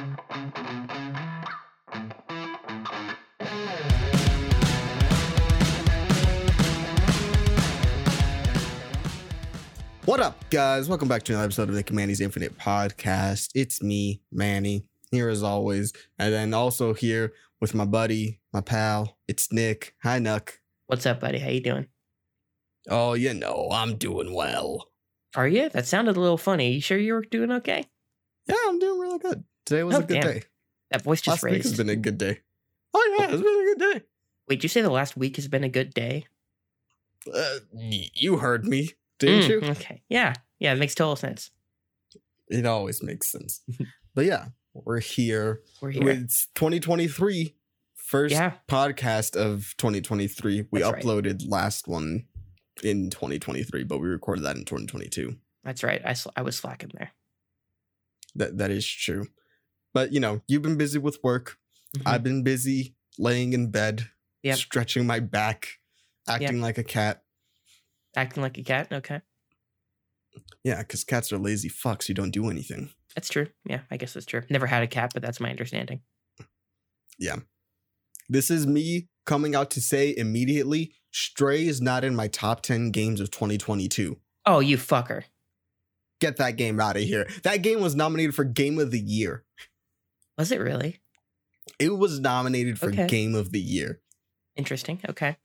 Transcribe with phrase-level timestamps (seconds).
[0.00, 0.08] What
[10.20, 10.88] up, guys?
[10.88, 13.50] Welcome back to another episode of the Manny's Infinite Podcast.
[13.54, 15.92] It's me, Manny, here as always.
[16.18, 19.94] And then also here with my buddy, my pal, it's Nick.
[20.02, 20.52] Hi, Nuck.
[20.86, 21.38] What's up, buddy?
[21.38, 21.88] How you doing?
[22.88, 24.88] Oh, you know, I'm doing well.
[25.36, 25.68] Are you?
[25.68, 26.72] That sounded a little funny.
[26.72, 27.84] You sure you were doing okay?
[28.48, 29.44] Yeah, I'm doing really good.
[29.70, 30.22] Today was Oh, a good damn.
[30.32, 30.42] day.
[30.90, 32.40] That voice just Last week has been a good day.
[32.92, 34.04] Oh, yeah, it's been a good day.
[34.48, 36.26] Wait, did you say the last week has been a good day?
[37.32, 39.70] Uh, you heard me, didn't Mm, you?
[39.70, 40.02] Okay.
[40.08, 40.34] Yeah.
[40.58, 41.52] Yeah, it makes total sense.
[42.48, 43.60] It always makes sense.
[44.12, 45.60] but yeah, we're here.
[45.80, 46.08] We're here.
[46.08, 47.54] It's 2023.
[47.94, 48.54] First Yeah.
[48.66, 50.64] podcast of 2023.
[50.72, 51.00] We That's right.
[51.04, 52.24] uploaded last one
[52.82, 55.36] in 2023, but we recorded that in 2022.
[55.62, 56.02] That's right.
[56.04, 57.12] I, sl- I was slacking there.
[58.34, 59.28] That that is true.
[59.92, 61.58] But you know, you've been busy with work.
[61.96, 62.02] Mhm.
[62.06, 64.08] I've been busy laying in bed,
[64.42, 64.56] Yep.
[64.58, 65.80] stretching my back,
[66.28, 67.24] acting like a cat.
[68.16, 68.92] Acting like a cat.
[68.92, 69.20] Okay.
[70.64, 72.90] Yeah, because cats are lazy fucks who don't do anything.
[73.14, 73.48] That's true.
[73.64, 74.42] Yeah, I guess that's true.
[74.50, 76.02] Never had a cat, but that's my understanding.
[77.18, 77.40] Yeah.
[78.28, 82.92] This is me coming out to say immediately Stray is not in my top 10
[82.92, 84.20] games of 2022.
[84.46, 85.24] Oh, you fucker.
[86.20, 87.28] Get that game out of here.
[87.42, 89.44] That game was nominated for Game of the Year.
[90.40, 91.00] Was it really?
[91.78, 93.06] It was nominated for Okay.
[93.06, 94.00] Game of the Year.
[94.56, 95.00] Interesting.
[95.08, 95.36] Okay.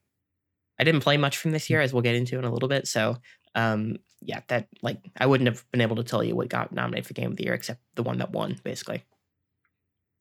[0.79, 2.87] I didn't play much from this year, as we'll get into in a little bit.
[2.87, 3.17] So,
[3.55, 7.05] um, yeah, that like I wouldn't have been able to tell you what got nominated
[7.07, 9.03] for Game of the Year except the one that won, basically.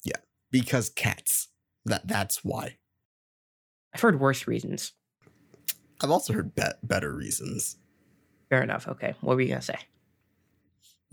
[0.04, 0.18] Yeah,
[0.50, 1.48] because cats.
[1.86, 2.78] That that's why.
[3.94, 4.92] I've heard worse reasons.
[6.02, 7.76] I've also heard be- better reasons.
[8.50, 8.88] Fair enough.
[8.88, 9.14] Okay.
[9.20, 9.78] What were you gonna say?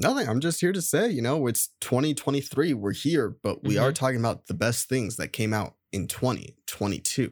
[0.02, 0.28] Nothing.
[0.30, 2.74] I'm just here to say, you know, it's 2023.
[2.74, 3.84] We're here, but we Mm-hmm.
[3.84, 7.32] are talking about the best things that came out in 2022.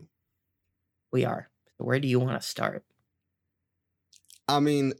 [1.11, 1.49] We are.
[1.77, 2.83] Where do you want to start?
[4.47, 4.93] I mean,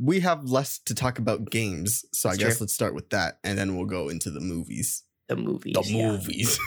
[0.00, 2.64] we have less to talk about games, so I That's guess true.
[2.64, 5.02] let's start with that, and then we'll go into the movies.
[5.28, 5.74] The movies.
[5.74, 6.12] The yeah.
[6.12, 6.58] movies.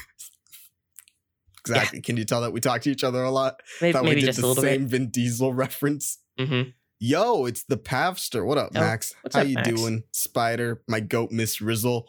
[1.62, 2.02] exactly.
[2.02, 3.62] Can you tell that we talk to each other a lot?
[3.81, 6.18] Maybe, Thought we maybe did just the same Vin Diesel reference.
[6.40, 6.69] Mm-hmm.
[7.00, 8.46] Yo, it's the Pavster.
[8.46, 9.13] What up, Oh, Max?
[9.31, 9.69] How up, you Max?
[9.69, 10.81] doing, Spider?
[10.88, 12.06] My goat, Miss Rizzle.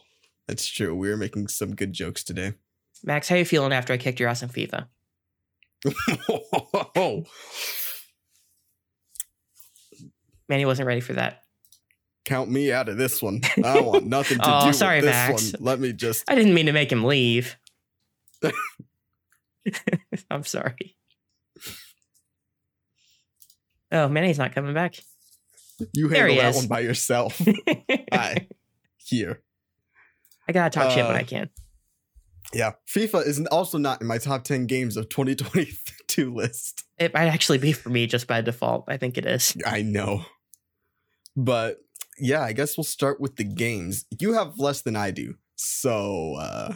[0.46, 0.94] That's true.
[0.96, 2.54] We were making some good jokes today.
[3.04, 4.86] Max, how you feeling after I kicked your ass in FIFA?
[10.48, 11.42] Manny wasn't ready for that.
[12.24, 13.40] Count me out of this one.
[13.64, 15.52] I want nothing to Oh, do sorry, with this Max.
[15.52, 15.62] one.
[15.64, 16.24] Let me just.
[16.30, 17.56] I didn't mean to make him leave.
[20.30, 20.96] I'm sorry.
[23.90, 24.94] Oh, Manny's not coming back.
[25.94, 26.56] You handle that is.
[26.56, 27.40] one by yourself.
[28.12, 28.48] Hi.
[28.96, 29.42] Here.
[30.48, 31.50] I gotta talk shit when Uh, I can.
[32.52, 32.72] Yeah.
[32.92, 36.84] FIFA is also not in my top 10 games of 2022 list.
[36.98, 38.86] It might actually be for me just by default.
[38.88, 39.56] I think it is.
[39.66, 40.24] I know.
[41.36, 41.76] But
[42.18, 44.04] yeah, I guess we'll start with the games.
[44.18, 45.34] You have less than I do.
[45.56, 46.74] So uh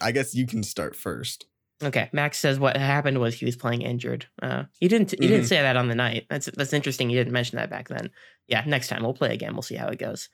[0.00, 1.44] I guess you can start first.
[1.82, 4.26] Okay, Max says what happened was he was playing injured.
[4.42, 5.48] Uh, you didn't you didn't Mhm.
[5.48, 6.26] say that on the night.
[6.28, 7.08] That's that's interesting.
[7.08, 8.10] You didn't mention that back then.
[8.48, 9.52] Yeah, next time we'll play again.
[9.54, 10.28] We'll see how it goes.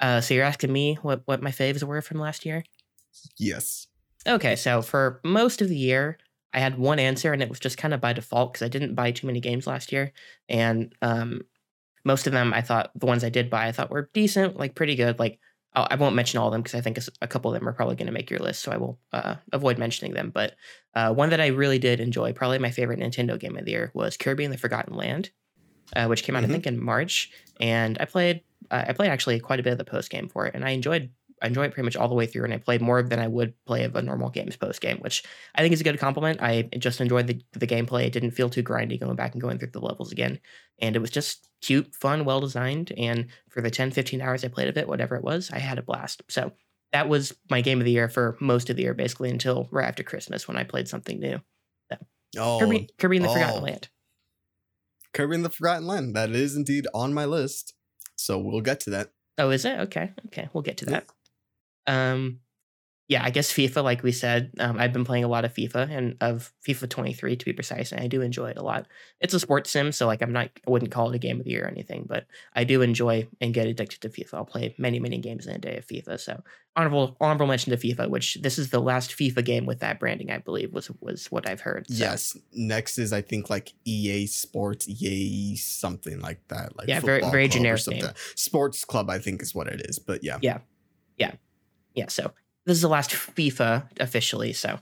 [0.00, 2.64] Uh, so you're asking me what what my faves were from last year?
[3.38, 3.86] Yes.
[4.26, 6.18] Okay, so for most of the year,
[6.52, 8.94] I had one answer, and it was just kind of by default because I didn't
[8.94, 10.12] buy too many games last year,
[10.48, 11.40] and um,
[12.04, 14.74] most of them I thought the ones I did buy I thought were decent, like
[14.74, 15.18] pretty good.
[15.18, 15.38] Like
[15.74, 17.96] I won't mention all of them because I think a couple of them are probably
[17.96, 20.30] going to make your list, so I will uh, avoid mentioning them.
[20.30, 20.54] But
[20.94, 23.90] uh, one that I really did enjoy, probably my favorite Nintendo game of the year,
[23.94, 25.30] was Kirby and the Forgotten Land,
[25.96, 26.48] uh, which came out Mhm.
[26.48, 29.78] I think in March, and I played uh, I played actually quite a bit of
[29.78, 31.10] the post game for it, and I enjoyed
[31.42, 33.26] I enjoyed it pretty much all the way through, and I played more than I
[33.26, 36.40] would play of a normal games post game, which I think is a good compliment.
[36.40, 38.06] I just enjoyed the, the gameplay.
[38.06, 40.38] It didn't feel too grindy going back and going through the levels again.
[40.78, 42.92] And it was just cute, fun, well designed.
[42.96, 45.78] And for the 10, 15 hours I played of it, whatever it was, I had
[45.78, 46.22] a blast.
[46.28, 46.52] So
[46.92, 49.88] that was my game of the year for most of the year, basically until right
[49.88, 51.40] after Christmas when I played something new.
[52.38, 53.34] Oh, Kirby, Kirby and the oh.
[53.34, 53.88] Forgotten Land.
[55.12, 56.16] Kirby and the Forgotten Land.
[56.16, 57.74] That is indeed on my list.
[58.16, 59.10] So we'll get to that.
[59.38, 59.78] Oh, is it?
[59.80, 60.12] Okay.
[60.26, 60.48] Okay.
[60.52, 61.00] We'll get to Yeah.
[61.86, 62.40] Um,
[63.08, 65.90] yeah, I guess FIFA, like we said, um, I've been playing a lot of FIFA
[65.90, 68.86] and of FIFA 23 to be precise, and I do enjoy it a lot.
[69.20, 71.44] It's a sports sim, so like I'm not, I wouldn't call it a game of
[71.44, 72.24] the year or anything, but
[72.54, 74.34] I do enjoy and get addicted to FIFA.
[74.34, 76.20] I'll play many, many games in a day of FIFA.
[76.20, 76.42] So
[76.74, 80.30] honorable, honorable mention to FIFA, which this is the last FIFA game with that branding,
[80.30, 81.90] I believe, was was what I've heard.
[81.90, 82.34] So, Yes.
[82.54, 86.78] Next is I think like EA Sports, EA something like that.
[86.78, 87.80] Like Yeah, very- very generic.
[88.36, 89.98] Sports club, I think is what it is.
[89.98, 90.60] But yeah, yeah.
[91.18, 91.32] yeah.
[91.94, 92.32] Yeah, so
[92.66, 94.78] this is the last FIFA officially, so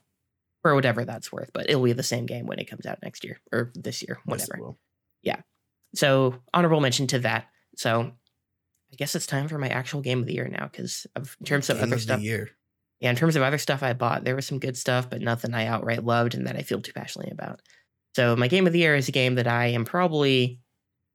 [0.62, 1.50] for whatever that's worth.
[1.52, 4.18] But it'll be the same game when it comes out next year or this year,
[4.18, 4.62] Yes, whatever.
[4.62, 4.78] will.
[5.94, 7.46] So honorable mention to that.
[7.76, 8.02] So
[8.92, 11.68] I guess it's time for my actual game of the year now because in terms
[11.68, 12.50] of Game other the stuff, year.
[13.00, 15.52] yeah, in terms of other stuff I bought, there was some good stuff, but nothing
[15.52, 17.60] I outright loved and that I feel too passionately about.
[18.14, 20.60] So my game of the year is a game that I am probably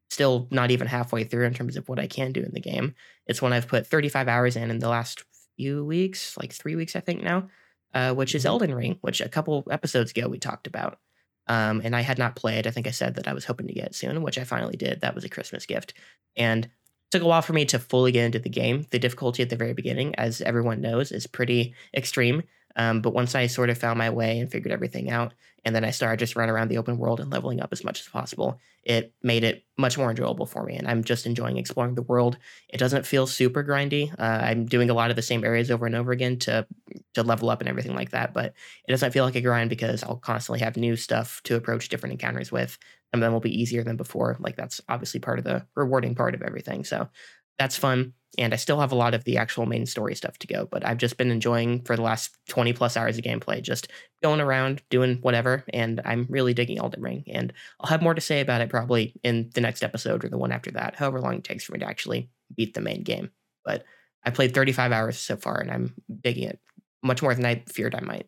[0.09, 2.95] still not even halfway through in terms of what I can do in the game.
[3.27, 5.23] It's one I've put 35 hours in in the last
[5.57, 7.49] few weeks, like three weeks, I think now,
[7.93, 8.47] uh, which is Mhm.
[8.47, 10.99] Elden Ring, which a couple episodes ago we talked about.
[11.47, 12.65] Um, and I had not played.
[12.67, 14.77] I think I said that I was hoping to get it soon, which I finally
[14.77, 15.01] did.
[15.01, 15.93] That was a Christmas gift.
[16.35, 16.69] And
[17.11, 18.85] took a while for me to fully get into the game.
[18.89, 22.43] The difficulty at the very beginning, as everyone knows, is pretty extreme.
[22.75, 25.33] Um, but once I sort of found my way and figured everything out,
[25.65, 27.99] and then I started just running around the open world and leveling up as much
[27.99, 30.75] as possible, it made it much more enjoyable for me.
[30.75, 32.37] And I'm just enjoying exploring the world.
[32.69, 34.13] It doesn't feel super grindy.
[34.17, 36.67] Uh, I'm doing a lot of the same areas over and over again to
[37.15, 38.33] to level up and everything like that.
[38.33, 38.53] But
[38.87, 42.13] it doesn't feel like a grind because I'll constantly have new stuff to approach different
[42.13, 42.77] encounters with.
[43.11, 44.37] Some of them will be easier than before.
[44.39, 46.83] Like that's obviously part of the rewarding part of everything.
[46.83, 47.09] So
[47.57, 48.13] that's fun.
[48.37, 50.85] And I still have a lot of the actual main story stuff to go, but
[50.85, 53.87] I've just been enjoying for the last 20 plus hours of gameplay, just
[54.21, 55.63] going around doing whatever.
[55.73, 57.23] And I'm really digging Elden Ring.
[57.27, 60.37] And I'll have more to say about it probably in the next episode or the
[60.37, 63.31] one after that, however long it takes for me to actually beat the main game.
[63.63, 63.85] But
[64.25, 66.59] I played 35 hours so far and I'm digging it
[67.01, 68.27] much more than I feared I might.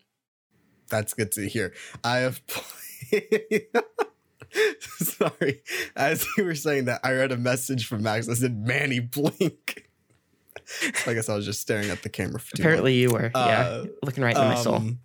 [0.90, 1.74] That's good to hear.
[2.04, 3.68] I have played.
[4.98, 5.62] Sorry.
[5.96, 9.90] As you were saying that, I read a message from Max that said, Manny, blink.
[10.66, 12.66] so I guess I was just staring at the camera for long.
[12.66, 14.76] Apparently you were, yeah, Uh, looking right into my soul.
[14.76, 15.00] Um,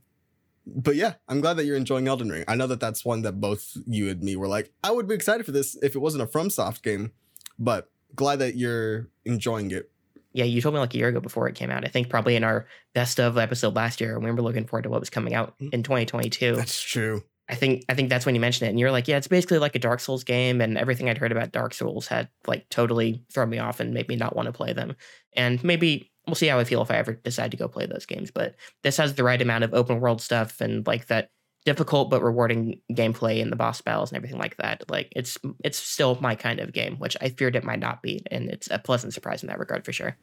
[0.67, 2.45] But yeah, I'm glad that you're enjoying Elden Ring.
[2.49, 5.15] I know that that's one that both you and me were like, I would be
[5.15, 7.13] excited for this if it wasn't a FromSoft game,
[7.59, 9.91] but glad that you're enjoying it.
[10.35, 11.85] Yeah, you told me like a year ago before it came out.
[11.85, 14.85] I think probably in our best of episode last year, when we were looking forward
[14.85, 15.75] to what was coming out Mm.
[15.75, 16.57] in 2022.
[16.57, 17.23] That's true.
[17.53, 19.59] I think I think that's when you mentioned it, and you're like, yeah, it's basically
[19.59, 23.23] like a Dark Souls game, and everything I'd heard about Dark Souls had like totally
[23.31, 24.97] thrown me off and made me not want to play them.
[25.35, 28.07] And maybe we'll see how I feel if I ever decide to go play those
[28.07, 28.31] games.
[28.31, 31.29] But this has the right amount of open world stuff and like that
[31.67, 34.91] difficult but rewarding gameplay and the boss battles and everything like that.
[34.91, 38.23] Like it's it's still my kind of game, which I feared it might not be,
[38.31, 40.17] and it's a pleasant surprise in that regard for sure.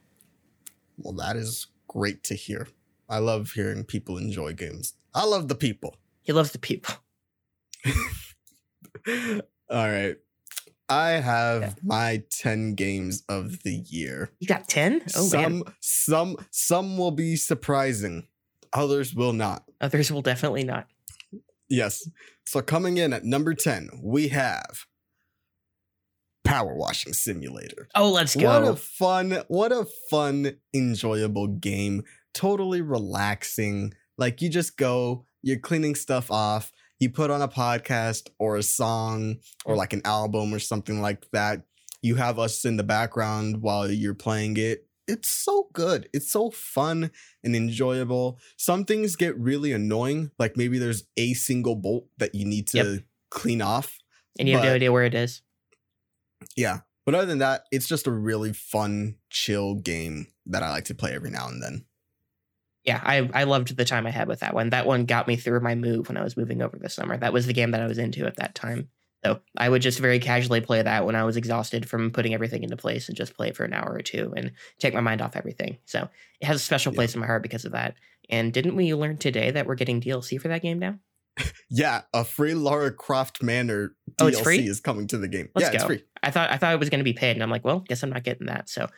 [0.98, 2.66] Well, that is great to hear.
[3.08, 4.94] I love hearing people enjoy games.
[5.14, 5.94] I love the people.
[6.22, 6.94] He loves the people.
[9.70, 10.16] All right.
[10.88, 11.74] I have Yeah.
[11.84, 14.32] my 10 games of the year.
[14.40, 15.02] You got ten?
[15.16, 18.26] Oh some man, some some will be surprising.
[18.72, 19.64] Others will not.
[19.80, 20.86] others will definitely not.
[21.68, 22.08] Yes.
[22.44, 24.86] So coming in at number 10, we have
[26.44, 27.88] Power Washing Simulator.
[27.94, 28.46] Oh, let's go.
[28.60, 32.02] What a fun, what a fun, enjoyable game.
[32.34, 33.94] Totally relaxing.
[34.18, 38.62] Like you just go, you're cleaning stuff off, you put on a podcast or a
[38.62, 41.62] song or like an album or something like that.
[42.02, 44.86] You have us in the background while you're playing it.
[45.08, 46.08] It's so good.
[46.12, 47.10] It's so fun
[47.42, 48.38] and enjoyable.
[48.56, 52.76] Some things get really annoying, like maybe there's a single bolt that you need to
[52.78, 53.04] Yep.
[53.30, 53.98] clean off.
[54.38, 55.42] and you have no idea where it is.
[56.56, 56.80] Yeah.
[57.04, 60.94] But other than that, it's just a really fun, chill game that I like to
[60.94, 61.84] play every now and then.
[62.84, 64.70] Yeah, I I loved the time I had with that one.
[64.70, 67.16] That one got me through my move when I was moving over this summer.
[67.16, 68.88] That was the game that I was into at that time.
[69.24, 72.62] So I would just very casually play that when I was exhausted from putting everything
[72.62, 75.20] into place and just play it for an hour or two and take my mind
[75.20, 75.76] off everything.
[75.84, 76.08] So
[76.40, 76.96] it has a special Yeah.
[76.96, 77.96] place in my heart because of that.
[78.30, 80.98] And didn't we learn today that we're getting DLC for that game now?
[81.72, 84.58] Yeah, a free Lara Croft Manor Oh, DLC free?
[84.66, 85.48] is coming to the game.
[85.54, 86.02] Let's yeah, it's free.
[86.22, 88.02] I thought I thought it was going to be paid, and I'm like, well, guess
[88.02, 88.68] I'm not getting that.
[88.68, 88.88] So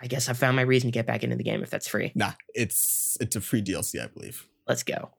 [0.00, 2.12] I guess I found my reason to get back into the game if that's free.
[2.14, 4.46] Nah, it's it's a free DLC, I believe.
[4.68, 5.10] Let's go.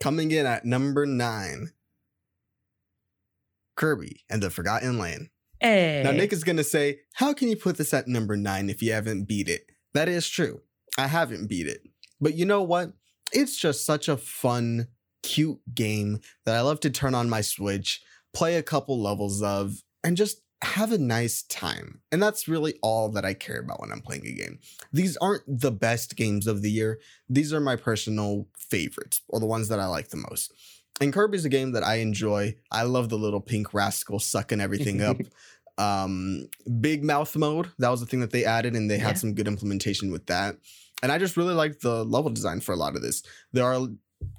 [0.00, 1.70] Coming in at number nine,
[3.76, 5.28] Kirby and the Forgotten Land.
[5.60, 8.70] Hey, Now, Nick is going to say, How can you put this at number nine
[8.70, 9.62] if you haven't beat it?
[9.94, 10.62] That is true.
[10.98, 11.82] I haven't beat it.
[12.20, 12.92] But you know what?
[13.32, 14.88] It's just such a fun,
[15.22, 18.02] cute game that I love to turn on my Switch,
[18.34, 22.00] play a couple levels of, and just have a nice time.
[22.12, 24.58] And that's really all that I care about when I'm playing a game.
[24.92, 29.46] These aren't the best games of the year, these are my personal favorites or the
[29.46, 30.52] ones that I like the most.
[31.00, 32.56] And Kirby's a game that I enjoy.
[32.70, 35.16] I love the little pink rascal sucking everything up
[35.78, 36.46] um
[36.80, 39.06] big mouth mode that was the thing that they added and they Yeah.
[39.06, 40.56] had some good implementation with that
[41.02, 43.86] and i just really like the level design for a lot of this there are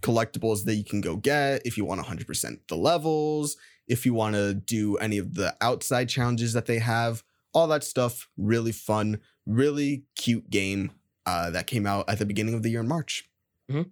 [0.02, 3.58] collectibles that you can go get if you want 100% the levels
[3.88, 7.24] if you want to do any of the outside challenges that they have
[7.54, 10.92] all that stuff really fun really cute game
[11.26, 13.30] uh, that came out at the beginning of the year in March.
[13.70, 13.92] Mhm.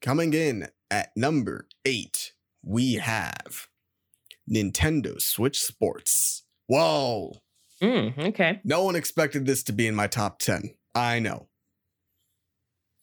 [0.00, 3.68] Coming in at number eight, we have
[4.50, 6.44] Nintendo Switch Sports.
[6.66, 7.32] Whoa.
[7.82, 8.60] Mm, okay.
[8.64, 10.74] No one expected this to be in my top 10.
[10.94, 11.48] I know.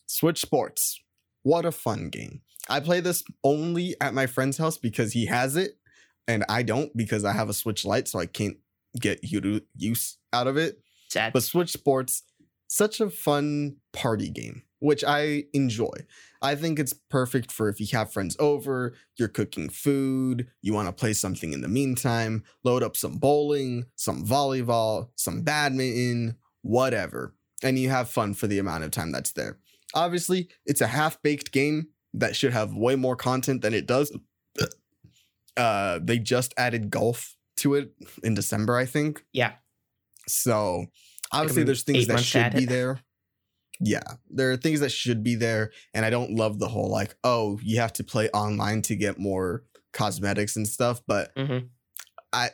[0.07, 0.99] Switch Sports.
[1.43, 2.41] What a fun game.
[2.69, 5.77] I play this only at my friend's house because he has it
[6.27, 8.57] and I don't because I have a Switch Lite so I can't
[8.99, 10.79] get use out of it.
[11.09, 11.33] Sad.
[11.33, 12.23] But Switch Sports,
[12.67, 15.93] such a fun party game, which I enjoy.
[16.41, 20.87] I think it's perfect for if you have friends over, you're cooking food, you want
[20.87, 27.35] to play something in the meantime, load up some bowling, some volleyball, some badminton, whatever,
[27.61, 29.59] and you have fun for the amount of time that's there.
[29.93, 34.15] Obviously, it's a half baked game that should have way more content than it does.
[35.55, 37.93] Uh, they just added golf to it
[38.23, 39.23] in December, I think.
[39.33, 39.53] yeah.
[40.27, 40.85] So
[41.31, 42.69] obviously, there's things that should be it.
[42.69, 42.99] there.
[43.79, 47.15] Yeah, there are things that should be there, and I don't love the whole like,
[47.23, 51.01] oh, you have to play online to get more cosmetics and stuff.
[51.05, 51.57] But hmm
[52.31, 52.49] I,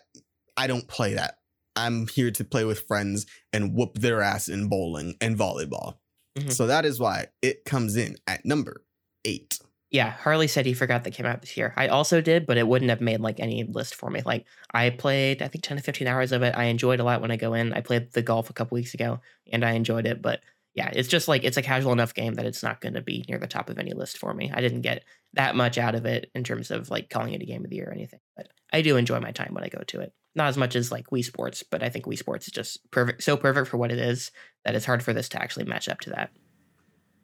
[0.57, 1.35] I don't play that.
[1.75, 5.97] I'm here to play with friends and whoop their ass in bowling and volleyball.
[6.37, 6.51] Mhm.
[6.51, 8.83] So that is why it comes in at number
[9.25, 9.59] eight.
[9.91, 10.11] Yeah.
[10.11, 11.73] Harley said he forgot that came out this year.
[11.75, 14.21] I also did, but it wouldn't have made like any list for me.
[14.23, 16.53] Like I played, I think 10 to 15 hours of it.
[16.55, 17.73] I enjoyed a lot when I go in.
[17.73, 19.19] I played the golf a couple weeks ago
[19.51, 20.21] and I enjoyed it.
[20.21, 20.41] But
[20.75, 23.25] yeah, it's just like it's a casual enough game that it's not going to be
[23.27, 24.51] near the top of any list for me.
[24.53, 27.45] I didn't get that much out of it in terms of like calling it a
[27.45, 28.19] game of the year or anything.
[28.37, 30.13] But I do enjoy my time when I go to it.
[30.35, 33.23] Not as much as like Wii Sports, but I think Wii Sports is just perfect,
[33.23, 34.31] so perfect for what it is
[34.63, 36.29] that it's hard for this to actually match up to that.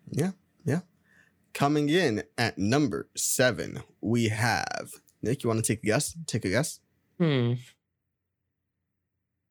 [0.10, 0.32] Yeah,
[0.66, 0.82] yeah.
[1.56, 5.42] Coming in at number seven, we have Nick.
[5.42, 6.14] You want to take a guess?
[6.28, 6.82] Take a guess.
[7.18, 7.54] Hmm.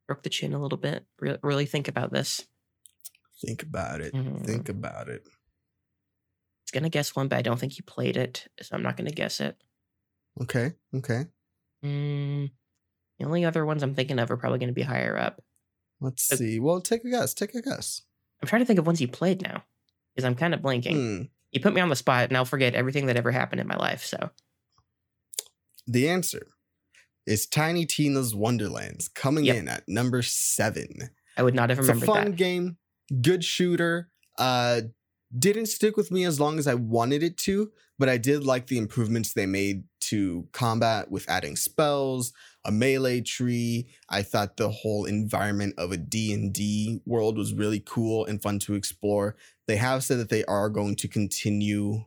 [0.06, 1.06] Broke the chin a little bit.
[1.18, 2.46] Re- really think about this.
[3.40, 4.12] Think about it.
[4.12, 4.44] Mhm.
[4.44, 5.24] Think about it.
[5.24, 9.10] was gonna guess one, but I don't think you played it, so I'm not gonna
[9.10, 9.56] guess it.
[10.42, 10.74] Okay.
[10.94, 11.26] Okay.
[11.84, 12.50] Mm,
[13.18, 15.42] the only other ones I'm thinking of are probably gonna be higher up.
[16.00, 16.58] Let's see.
[16.60, 17.32] Well, take a guess.
[17.34, 18.02] Take a guess.
[18.42, 19.64] I'm trying to think of ones you played now,
[20.14, 21.18] because I'm kind of blanking.
[21.18, 21.22] Hmm.
[21.54, 23.76] You put me on the spot, and I'll forget everything that ever happened in my
[23.76, 24.04] life.
[24.04, 24.30] So
[25.86, 26.48] The answer
[27.26, 29.56] is Tiny Tina's Wonderlands coming Yep.
[29.56, 31.10] in at number seven.
[31.36, 32.02] I would not have remembered.
[32.02, 32.36] It's a fun that.
[32.36, 32.76] game,
[33.22, 34.10] good shooter.
[34.38, 34.82] Uh,
[35.36, 38.66] didn't stick with me as long as I wanted it to, but I did like
[38.68, 42.32] the improvements they made to combat with adding spells,
[42.64, 43.88] a melee tree.
[44.08, 48.74] I thought the whole environment of a D&D world was really cool and fun to
[48.74, 49.36] explore.
[49.66, 52.04] They have said that they are going to continue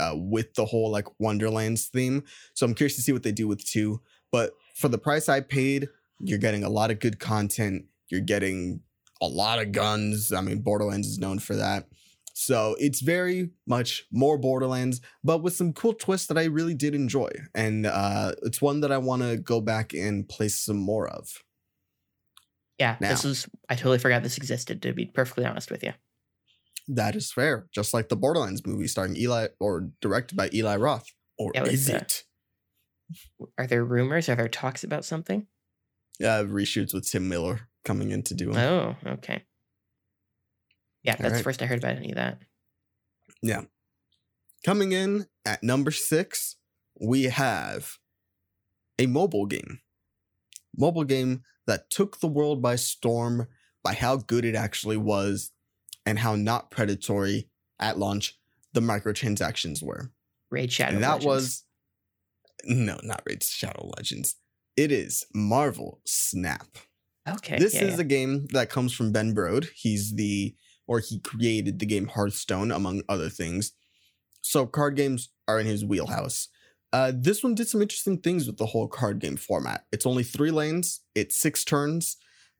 [0.00, 3.48] uh, with the whole like Wonderlands theme, so I'm curious to see what they do
[3.48, 4.00] with two.
[4.30, 7.86] But for the price I paid, you're getting a lot of good content.
[8.08, 8.80] You're getting
[9.20, 10.32] a lot of guns.
[10.32, 11.86] I mean, Borderlands is known for that.
[12.34, 16.94] So it's very much more Borderlands, but with some cool twists that I really did
[16.94, 17.30] enjoy.
[17.54, 21.42] And uh, it's one that I want to go back and play some more of.
[22.78, 23.46] Yeah, this is.
[23.68, 24.82] I totally forgot this existed.
[24.82, 25.92] To be perfectly honest with you.
[26.88, 27.68] That is fair.
[27.74, 31.06] Just like the Borderlands movie starring Eli or directed by Eli Roth.
[31.38, 32.24] Or Yeah, it is uh, it?
[33.58, 34.28] Are there rumors?
[34.28, 35.46] Are there talks about something?
[36.20, 38.56] Uh, reshoots with Tim Miller coming in to do them.
[38.56, 39.44] Oh, okay.
[41.02, 42.38] Yeah, that's the first I heard about any of that.
[43.42, 43.62] Yeah.
[44.64, 46.56] Coming in at number six,
[47.00, 47.98] we have
[48.98, 49.80] a mobile game.
[50.76, 53.48] Mobile game that took the world by storm
[53.82, 55.50] by how good it actually was
[56.06, 58.38] and how not predatory at launch
[58.72, 60.12] the microtransactions were.
[60.50, 60.94] Raid Shadow.
[60.94, 61.26] and that Legends.
[61.26, 61.64] was
[62.64, 64.36] no, not Raid Shadow Legends.
[64.76, 66.78] It is Marvel Snap.
[67.28, 67.58] okay.
[67.58, 68.00] This yeah, is yeah.
[68.00, 69.68] a game that comes from Ben Brode.
[69.74, 70.54] He's the
[70.86, 73.72] or he created the game Hearthstone among other things.
[74.40, 76.48] So card games are in his wheelhouse.
[76.92, 79.84] Uh, this one did some interesting things with the whole card game format.
[79.92, 81.00] It's only three lanes.
[81.14, 82.16] It's six turns,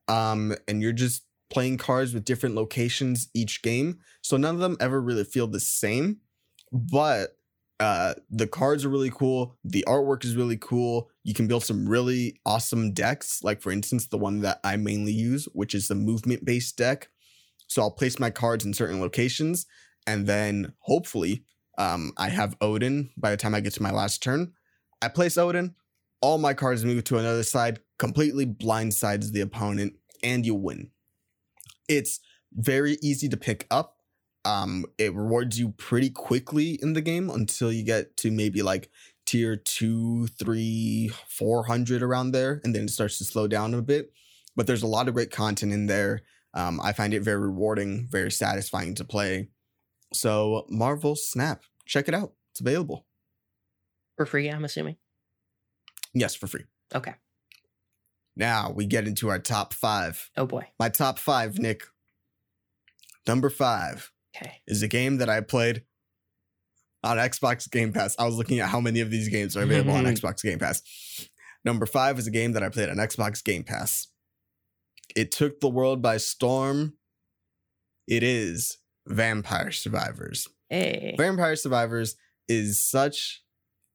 [0.07, 3.99] um, and you're just playing cards with different locations each game.
[4.23, 6.17] So none of them ever really feel the same,
[6.71, 7.37] but
[7.79, 9.57] uh, the cards are really cool.
[9.63, 11.09] The artwork is really cool.
[11.23, 15.11] You can build some really awesome decks, like for instance, the one that I mainly
[15.11, 17.09] use, which is the movement based deck.
[17.67, 19.65] So I'll place my cards in certain locations,
[20.07, 21.43] and then hopefully,
[21.77, 24.53] um, I have Odin by the time I get to my last turn.
[25.01, 25.75] I place Odin,
[26.21, 29.93] all my cards move to another side, completely blindsides the opponent,
[30.23, 30.91] and you win.
[31.87, 32.19] It's
[32.53, 33.97] very easy to pick up.
[34.45, 38.89] Um, it rewards you pretty quickly in the game until you get to maybe like
[39.25, 43.81] tier two, three, four hundred around there, and then it starts to slow down a
[43.81, 44.11] bit.
[44.55, 46.21] But there's a lot of great content in there.
[46.53, 49.49] Um, I find it very rewarding, very satisfying to play.
[50.13, 52.33] So Marvel Snap, check it out.
[52.51, 53.07] It's available.
[54.17, 54.97] For free, I'm assuming.
[56.13, 56.65] Yes, for free.
[56.93, 57.15] Okay.
[58.35, 60.29] Now we get into our top five.
[60.37, 60.67] Oh boy.
[60.79, 61.83] My top five, Nick.
[63.27, 64.61] Number five Okay.
[64.67, 65.83] is a game that I played
[67.03, 68.15] on Xbox Game Pass.
[68.17, 70.17] I was looking at how many of these games are available on Mhm.
[70.19, 70.81] Xbox Game Pass.
[71.63, 74.07] Number five is a game that I played on Xbox Game Pass.
[75.15, 76.97] It took the world by storm.
[78.07, 80.47] It is Vampire Survivors.
[80.69, 81.13] Hey.
[81.17, 82.15] Vampire Survivors
[82.47, 83.43] is such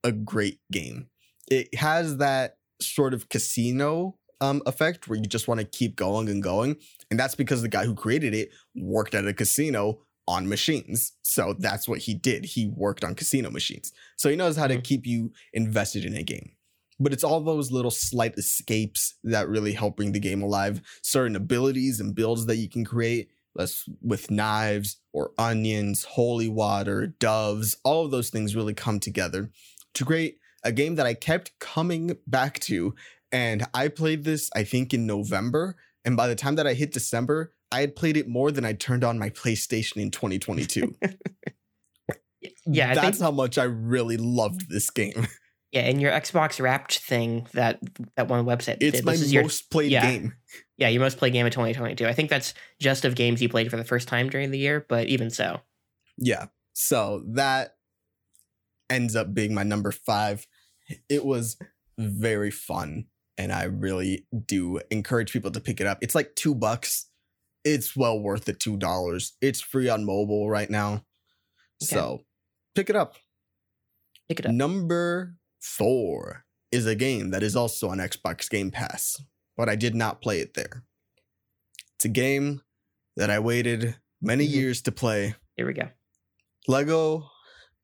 [0.04, 1.10] a great game.
[1.50, 6.28] It has that sort of casino um, effect where you just want to keep going
[6.28, 6.76] and going.
[7.10, 11.12] And that's because the guy who created it worked at a casino on machines.
[11.22, 12.44] So that's what he did.
[12.44, 13.92] He worked on casino machines.
[14.16, 14.84] So he knows how to Mhm.
[14.84, 16.52] keep you invested in a game.
[17.00, 20.82] But it's all those little slight escapes that really help bring the game alive.
[21.02, 27.06] Certain abilities and builds that you can create less with knives or onions, holy water,
[27.06, 29.50] doves, all of those things really come together
[29.94, 32.94] to create a game that I kept coming back to.
[33.30, 35.76] And I played this, I think, in November.
[36.04, 38.72] And by the time that I hit December, I had played it more than I
[38.72, 40.94] turned on my PlayStation in 2022.
[42.70, 45.26] Yeah, I That's think how much I really loved this game.
[45.72, 47.80] yeah, and your Xbox Wrapped thing that
[48.16, 50.10] that one website It's did, my this is your most played yeah.
[50.10, 50.34] game.
[50.76, 52.06] yeah your most played game of 2022.
[52.06, 54.84] I think that's just of games you played for the first time during the year,
[54.88, 55.60] but even so,
[56.18, 56.46] Yeah.
[56.74, 57.76] So that
[58.88, 60.46] ends up being my number five.
[61.08, 61.56] It was
[61.98, 63.06] very fun.
[63.38, 65.98] And I really do encourage people to pick it up.
[66.02, 67.06] It's like two bucks.
[67.64, 69.34] It's well worth the two dollars.
[69.40, 71.04] It's free on mobile right now.
[71.82, 71.94] Okay.
[71.94, 72.24] So
[72.74, 73.16] pick it up.
[74.28, 74.52] pick it up.
[74.52, 79.22] Number four is a game that is also on Xbox Game Pass,
[79.56, 80.84] but I did not play it there.
[81.94, 82.60] It's a game
[83.16, 84.52] that I waited many Mhm.
[84.52, 85.34] years to play.
[85.56, 85.88] Here we go.
[86.66, 87.30] Lego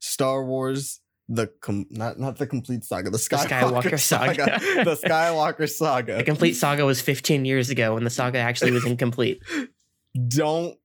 [0.01, 4.45] Star Wars the com- not not the complete saga the Skywalker, Skywalker saga.
[4.85, 6.17] the Skywalker saga.
[6.19, 9.43] The complete saga was 15 years ago when the saga actually was incomplete.
[10.29, 10.77] don't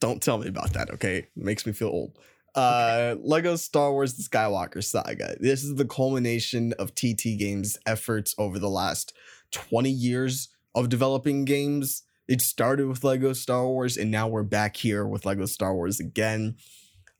[0.00, 1.18] don't tell me about that okay?
[1.18, 2.18] It makes me feel old.
[2.54, 5.36] Uh lego star wars the skywalker saga.
[5.40, 9.12] This is the culmination of tt games efforts over the last
[9.50, 12.04] 20 years of developing games.
[12.28, 15.98] It started with lego star wars and now we're back here with lego star wars
[15.98, 16.56] again.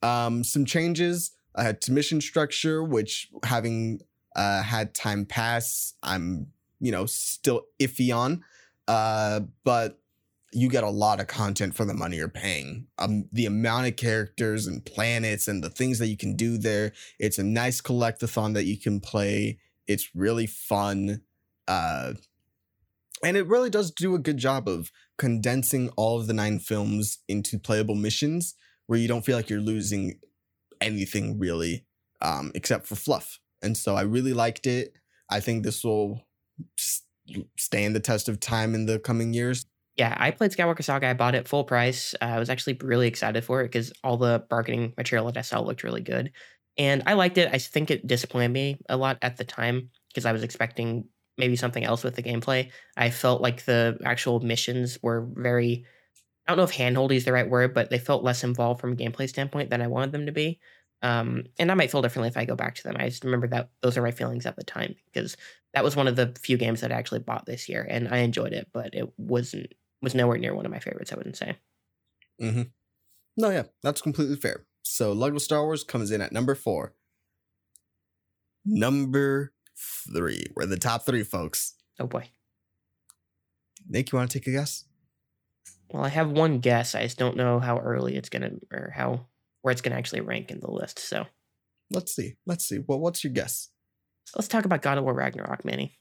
[0.00, 4.00] Um some changes uh, to mission structure which having
[4.36, 6.46] uh had time pass i'm
[6.80, 8.42] you know still iffy on
[8.86, 9.98] uh but
[10.52, 12.86] you get a lot of content for the money you're paying.
[12.98, 16.92] Um, the amount of characters and planets and the things that you can do there.
[17.18, 19.58] It's a nice collectathon that you can play.
[19.86, 21.22] It's really fun.
[21.66, 22.14] Uh,
[23.22, 27.18] and it really does do a good job of condensing all of the nine films
[27.28, 28.54] into playable missions
[28.86, 30.18] where you don't feel like you're losing
[30.80, 31.84] anything really,
[32.20, 33.38] um, except for fluff.
[33.62, 34.92] And so I really liked it.
[35.30, 36.22] I think this will
[37.56, 39.66] stand the test of time in the coming years.
[39.96, 41.08] Yeah, I played Skywalker Saga.
[41.08, 42.14] I bought it full price.
[42.22, 45.42] Uh, I was actually really excited for it because all the marketing material that I
[45.42, 46.30] saw looked really good.
[46.76, 47.50] And I liked it.
[47.52, 51.56] I think it disappointed me a lot at the time because I was expecting maybe
[51.56, 52.70] something else with the gameplay.
[52.96, 55.84] I felt like the actual missions were very,
[56.48, 58.92] I don't know if handholdy is the right word, but they felt less involved from
[58.92, 60.58] a gameplay standpoint than I wanted them to be.
[61.02, 62.96] Um, and I might feel differently if I go back to them.
[62.98, 65.37] I just remember that those are my feelings at the time because
[65.74, 68.18] that was one of the few games that I actually bought this year and I
[68.18, 71.56] enjoyed it, but it wasn't was nowhere near one of my favorites, I wouldn't say.
[72.40, 72.62] Mm-hmm.
[73.37, 74.64] No, yeah, that's completely fair.
[74.82, 76.94] So Lego Star Wars comes in at number four.
[78.64, 80.44] Number three.
[80.56, 81.74] We're the top three, folks.
[82.00, 82.30] Oh boy.
[83.87, 84.84] Nick, you want to take a guess?
[85.90, 86.94] Well, I have one guess.
[86.94, 89.27] I just don't know how early it's gonna or how
[89.62, 90.98] where it's gonna actually rank in the list.
[90.98, 91.27] So
[91.90, 92.35] Let's see.
[92.46, 92.81] Let's see.
[92.87, 93.68] Well, what's your guess?
[94.37, 95.98] let's talk about God of War Ragnarok, Manny.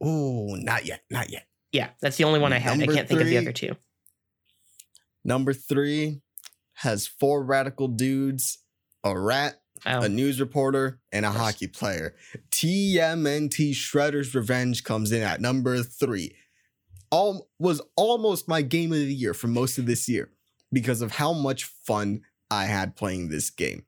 [0.00, 1.00] Oh, not yet.
[1.10, 1.46] Not yet.
[1.72, 2.78] Yeah, that's the only one I have.
[2.78, 3.74] Number I can't think of the other two.
[5.24, 6.20] Number three
[6.74, 8.58] has four radical dudes,
[9.02, 12.14] a rat, Oh, a news reporter, and a hockey player.
[12.52, 16.36] TMNT Shredder's Revenge comes in at number three.
[17.14, 20.30] All was almost my game of the year for most of this year
[20.72, 23.84] because of how much fun I had playing this game.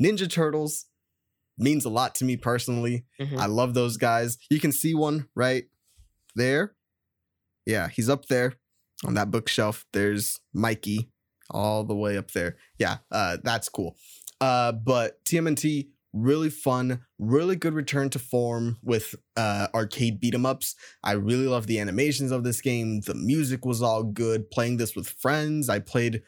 [0.00, 0.86] Ninja Turtles
[1.58, 3.04] means a lot to me personally.
[3.20, 3.38] mhm.
[3.38, 4.38] I love those guys.
[4.50, 5.64] You can see one right
[6.34, 6.74] there.
[7.66, 8.54] Yeah, he's up there
[9.04, 9.86] on that bookshelf.
[9.92, 11.10] There's Mikey
[11.50, 12.56] all the way up there.
[12.78, 13.96] Yeah, uh, that's cool.
[14.40, 20.44] Uh, but TMNT really fun, really good return to form with uh, arcade beat 'em
[20.46, 20.74] ups.
[21.04, 23.00] I really love the animations of this game.
[23.02, 24.50] The music was all good.
[24.50, 26.22] Playing this with friends, I played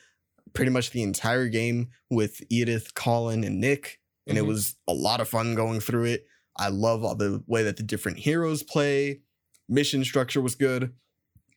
[0.53, 4.40] pretty much the entire game with Edith, Colin, and Nick, and Mhm.
[4.42, 6.27] it was a lot of fun going through it.
[6.57, 9.23] I love all the way that the different heroes play.
[9.68, 10.92] Mission structure was good,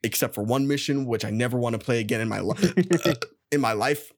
[0.04, 2.74] except for one mission which I never want to play again in my life.
[3.52, 4.12] in my life.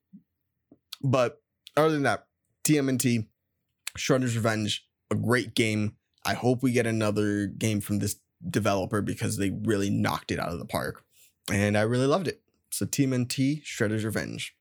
[1.02, 1.42] But
[1.76, 2.28] other than that,
[2.64, 3.28] TMNT,
[3.98, 5.96] Shredder's Revenge, a great game.
[6.26, 10.50] I hope we get another game from this developer because they really knocked it out
[10.54, 11.04] of the park.
[11.52, 12.42] And I really loved it.
[12.70, 14.56] So Team TMNT, Shredder's Revenge.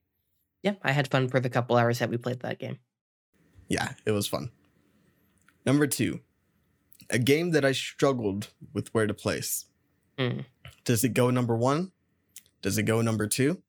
[0.63, 2.79] yeah, I had fun for the couple hours that we played that game.
[3.69, 4.51] Yeah, it was fun.
[5.65, 6.21] Number two,
[7.11, 9.67] a game that I struggled with where to place.
[10.19, 10.41] Hmm.
[10.85, 11.91] Does it go number one?
[12.63, 13.63] Does it go number two?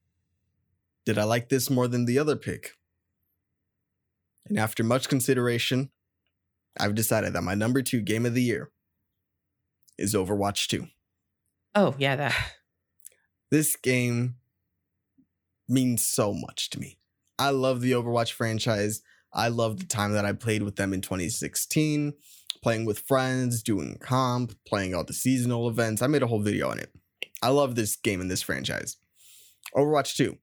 [1.06, 2.74] Did I like this more than the other pick?
[4.50, 5.90] And after much consideration,
[6.80, 8.72] I've decided that my number two game of the year
[9.98, 10.88] is Overwatch 2.
[11.76, 12.36] Oh yeah, that.
[13.50, 14.36] This game
[15.70, 16.98] means so much to me.
[17.40, 19.02] I love the Overwatch franchise.
[19.32, 22.12] I love the time that I played with them in 2016,
[22.62, 26.02] playing with friends, doing comp, playing all the seasonal events.
[26.02, 26.92] I made a whole video on it.
[27.42, 28.98] I love this game and this franchise.
[29.74, 30.38] Overwatch 2.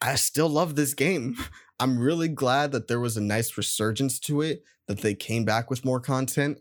[0.00, 1.36] I still love this game.
[1.80, 5.70] I'm really glad that there was a nice resurgence to it, that they came back
[5.70, 6.58] with more content.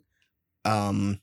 [0.63, 1.21] Um,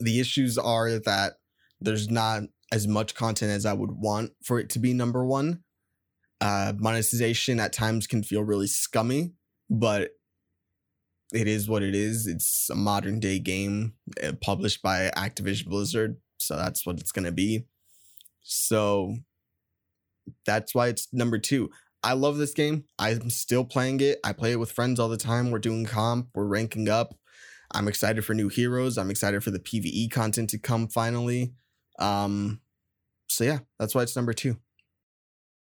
[0.00, 1.34] the issues are that
[1.80, 5.62] there's not as much content as I would want for it to be number one.
[6.40, 9.32] Uh, monetization at times can feel really scummy,
[9.70, 10.10] but
[11.32, 12.26] it is what it is.
[12.26, 17.32] It's a modern day game uh, published by Activision Blizzard, so that's what it's gonna
[17.32, 17.66] be.
[18.42, 19.16] So
[20.44, 21.70] that's why it's number two.
[22.02, 22.84] I love this game.
[22.98, 24.18] I'm still playing it.
[24.22, 25.50] I play it with friends all the time.
[25.50, 27.14] We're doing comp, we're ranking up.
[27.72, 28.96] I'm excited for new heroes.
[28.96, 31.52] I'm excited for the PvE content to come finally.
[31.98, 32.60] Um,
[33.28, 34.56] so yeah, that's why it's number two.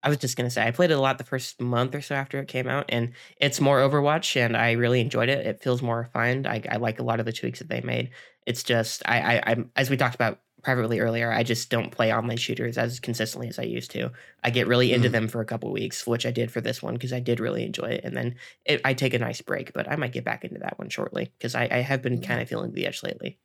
[0.03, 2.15] I was just gonna say I played it a lot the first month or so
[2.15, 5.47] after it came out, and it's more Overwatch, and I really enjoyed it.
[5.47, 6.47] It feels more refined.
[6.47, 8.11] I, I like a lot of the tweaks that they made.
[8.47, 11.31] It's just I, I I'm as we talked about privately earlier.
[11.33, 14.11] I just don't play online shooters as consistently as I used to.
[14.43, 15.13] I get really into Mhm.
[15.13, 17.65] them for a couple weeks, which I did for this one because I did really
[17.65, 19.73] enjoy it, and then it, I take a nice break.
[19.73, 22.41] But I might get back into that one shortly because I, I have been kind
[22.43, 23.39] of feeling the edge lately.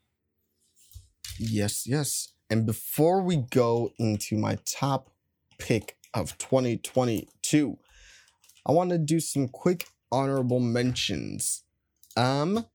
[1.40, 2.34] Yes, yes.
[2.50, 5.10] And before we go into my top
[5.58, 7.78] pick of 2022,
[8.66, 11.64] I want to do some quick honorable mentions.
[12.18, 12.66] Um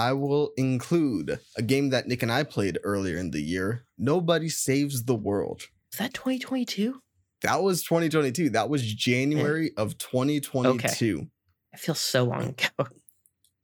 [0.00, 4.48] I will include a game that Nick and I played earlier in the year, Nobody
[4.48, 5.68] Saves the World.
[5.92, 7.02] Is that 2022?
[7.42, 8.48] That was 2022.
[8.50, 11.26] That was January of 2022.
[11.74, 12.88] I feel so long ago.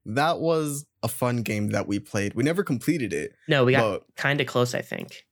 [0.05, 2.35] That was a fun game that we played.
[2.35, 4.75] We never completed it, No, we got kind of close.
[4.75, 5.25] I think.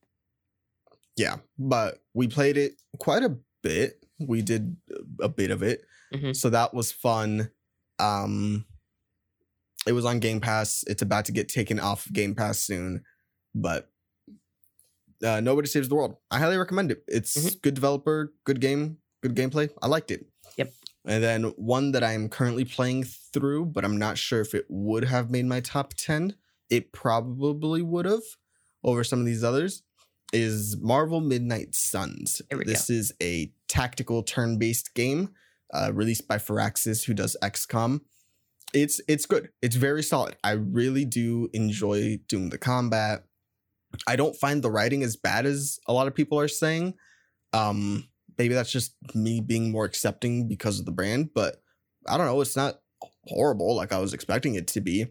[1.16, 4.04] yeah, but we played it quite a bit.
[4.18, 4.76] We did
[5.20, 5.82] a bit of it.
[6.14, 6.34] Mhm.
[6.34, 7.50] So that was fun.
[7.98, 8.64] Um
[9.86, 10.84] it was on Game Pass.
[10.86, 13.02] It's about to get taken off Game Pass soon,
[13.54, 13.90] but
[15.24, 16.16] uh, Nobody Saves the World.
[16.30, 17.02] I highly recommend it.
[17.08, 17.62] It's Mhm.
[17.62, 19.70] good developer, good game, good gameplay.
[19.80, 20.26] I liked it.
[20.56, 20.72] Yep.
[21.06, 24.66] And then one that I am currently playing through, but I'm not sure if it
[24.68, 26.34] would have made my top 10.
[26.70, 28.22] It probably would have
[28.82, 29.82] over some of these others
[30.32, 32.42] is Marvel Midnight Suns.
[32.50, 35.30] This is a tactical turn-based game
[35.72, 38.00] uh, released by Firaxis, who does XCOM.
[38.74, 39.50] It's it's good.
[39.62, 40.36] It's very solid.
[40.44, 43.24] I really do enjoy doing the combat.
[44.06, 46.94] I don't find the writing as bad as a lot of people are saying.
[47.52, 51.62] Um, maybe that's just me being more accepting because of the brand, but
[52.06, 52.40] I don't know.
[52.40, 52.80] It's not
[53.28, 55.06] horrible like I was expecting it to be.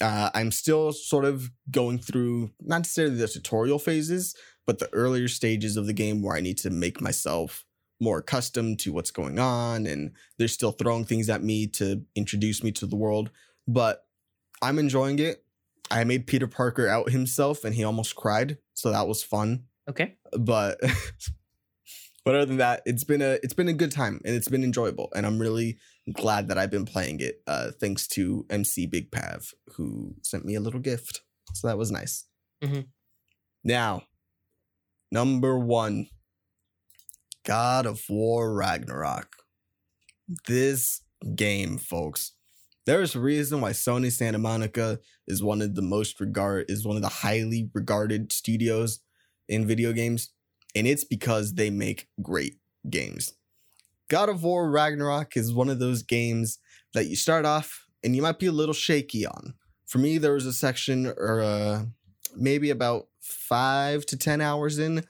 [0.00, 4.34] Uh, I'm still sort of going through not necessarily the tutorial phases,
[4.66, 7.66] but the earlier stages of the game where I need to make myself
[8.00, 12.62] more accustomed to what's going on, and they're still throwing things at me to introduce
[12.62, 13.30] me to the world.
[13.68, 14.04] But
[14.62, 15.44] I'm enjoying it.
[15.90, 20.14] I made Peter Parker out himself, and he almost cried, so that was fun Okay.
[20.38, 20.78] but
[22.24, 24.62] but other than that it's been a it's been a good time and it's been
[24.62, 25.78] enjoyable and i'm really
[26.12, 30.54] glad that i've been playing it uh thanks to mc big pav who sent me
[30.54, 31.22] a little gift
[31.54, 32.26] so that was nice
[32.62, 32.80] mm-hmm.
[33.64, 34.02] now
[35.10, 36.06] number one
[37.50, 39.36] god of war ragnarok
[40.46, 41.02] this
[41.34, 42.32] game folks
[42.86, 46.96] there's a reason why sony santa monica is one of the most regard is one
[46.96, 49.00] of the highly regarded studios
[49.50, 50.30] in video games,
[50.74, 52.54] and it's because they make great
[52.88, 53.34] games.
[54.08, 56.58] God of War Ragnarok is one of those games
[56.94, 59.54] that you start off and you might be a little shaky on.
[59.86, 61.82] For me, there was a section or uh,
[62.36, 65.04] maybe about five to 10 hours in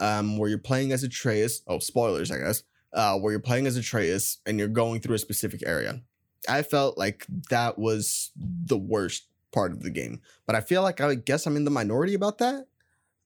[0.00, 1.62] um, where you're playing as Atreus.
[1.66, 2.62] Oh, spoilers, I guess.
[2.92, 6.00] Uh, where you're playing as Atreus and you're going through a specific area.
[6.48, 11.00] I felt like that was the worst part of the game, but I feel like
[11.00, 12.66] I guess I'm in the minority about that.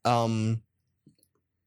[0.05, 0.63] Um,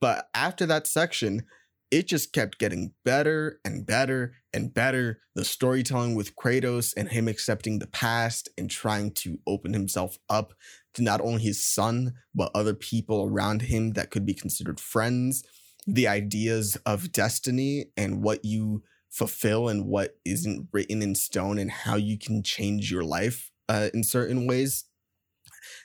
[0.01, 1.45] but after that section,
[1.91, 5.21] it just kept getting better and better and better.
[5.35, 10.53] The storytelling with Kratos and him accepting the past and trying to open himself up
[10.95, 15.43] to not only his son, but other people around him that could be considered friends.
[15.85, 21.71] The ideas of destiny and what you fulfill and what isn't written in stone and
[21.71, 24.85] how you can change your life uh, in certain ways.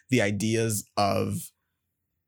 [0.09, 1.53] The ideas of,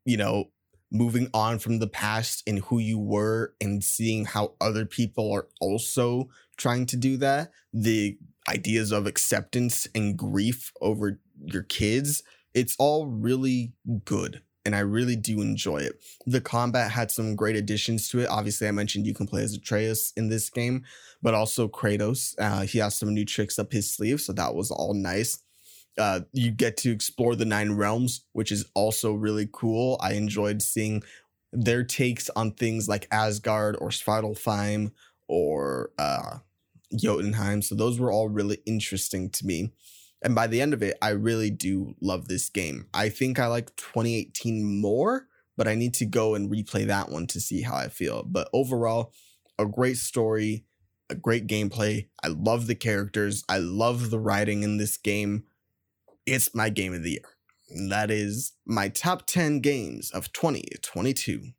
[0.04, 0.50] you know,
[0.92, 5.48] moving on from the past and who you were and seeing how other people are
[5.60, 7.50] also trying to do that.
[7.72, 12.22] The ideas of acceptance and grief over your kids.
[12.54, 13.72] It's all really
[14.04, 16.00] good and I really do enjoy it.
[16.26, 18.28] The combat had some great additions to it.
[18.28, 20.84] Obviously, I mentioned you can play as Atreus in this game,
[21.20, 22.34] but also Kratos.
[22.38, 25.42] Uh, he has some new tricks up his sleeve, so that was all nice.
[25.98, 29.98] Uh, you get to explore the nine realms, which is also really cool.
[30.00, 31.02] I enjoyed seeing
[31.52, 34.92] their takes on things like Asgard or Svartalfheim
[35.28, 36.38] or uh,
[36.96, 37.62] Jotunheim.
[37.62, 39.72] So those were all really interesting to me.
[40.22, 42.86] And by the end of it, I really do love this game.
[42.94, 45.26] I think I like 2018 more,
[45.56, 48.22] but I need to go and replay that one to see how I feel.
[48.22, 49.12] But overall,
[49.58, 50.64] a great story,
[51.10, 52.08] a great gameplay.
[52.22, 53.44] I love the characters.
[53.48, 55.44] I love the writing in this game
[56.26, 57.88] it's my game of the year.
[57.88, 61.52] That is my top 10 games of 2022.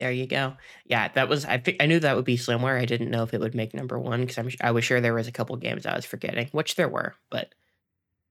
[0.00, 0.54] There you go.
[0.84, 1.60] Yeah, that was I.
[1.80, 2.78] I knew that would be somewhere.
[2.78, 4.48] I didn't know if it would make number one because I'm.
[4.60, 7.16] I was sure there was a couple games I was forgetting, which there were.
[7.30, 7.52] But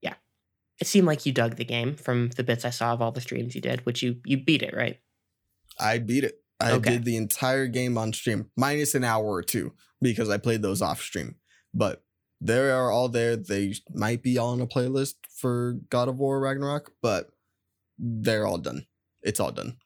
[0.02, 0.14] yeah,
[0.80, 3.20] it seemed like you dug the game from the bits I saw of all the
[3.20, 3.86] streams you did.
[3.86, 4.98] Which you you beat it, right?
[5.78, 6.42] I beat it.
[6.60, 6.92] I okay.
[6.92, 10.82] did the entire game on stream, minus an hour or two because I played those
[10.82, 11.36] off stream.
[11.74, 12.02] But
[12.40, 13.36] they are all there.
[13.36, 17.30] They might be all on a playlist for God of War Ragnarok, but
[17.98, 18.86] they're all done.
[19.22, 19.78] It's all done.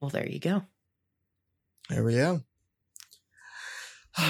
[0.00, 0.62] Well, there you go.
[1.88, 2.42] There we go.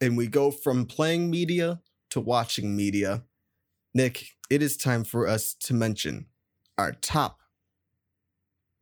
[0.00, 3.24] and we go from playing media to watching media.
[3.94, 6.26] Nick, it is time for us to mention
[6.78, 7.40] our top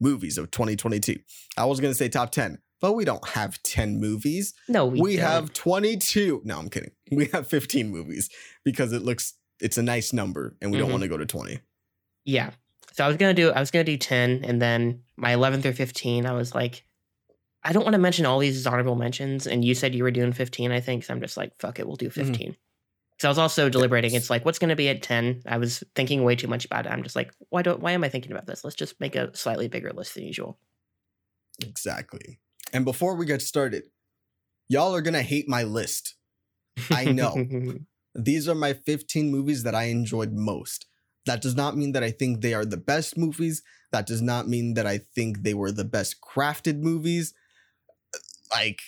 [0.01, 1.19] movies of 2022.
[1.57, 4.55] I was going to say top 10, but we don't have 10 movies.
[4.69, 6.43] No, we, we have 22.
[6.45, 6.93] No, I'm kidding.
[7.13, 8.31] We have 15 movies
[8.65, 10.85] because it looks it's a nice number and we mm-hmm.
[10.85, 11.61] don't want to go to 20.
[12.25, 12.51] Yeah.
[12.93, 15.35] So I was going to do I was going to do 10 and then my
[15.35, 16.85] 11th or 15 I was like
[17.63, 20.33] I don't want to mention all these honorable mentions and you said you were doing
[20.33, 22.35] 15 I think so I'm just like fuck it we'll do 15.
[22.35, 22.53] Mm-hmm.
[23.21, 24.15] So I was also deliberating.
[24.15, 25.43] It's like, what's going to be at 10?
[25.45, 26.89] I was thinking way too much about it.
[26.89, 28.65] I'm just like, why don't, why am I thinking about this?
[28.65, 30.59] Let's just make a slightly bigger list than usual.
[31.61, 32.39] Exactly.
[32.73, 33.85] And before we get started,
[34.69, 36.15] y'all are going to hate my list.
[36.91, 37.79] I know.
[38.15, 40.87] These are my 15 movies that I enjoyed most.
[41.27, 43.63] That does not mean that I think they are the best movies.
[43.93, 47.35] That does not mean that I think they were the best crafted movies.
[48.51, 48.81] Like,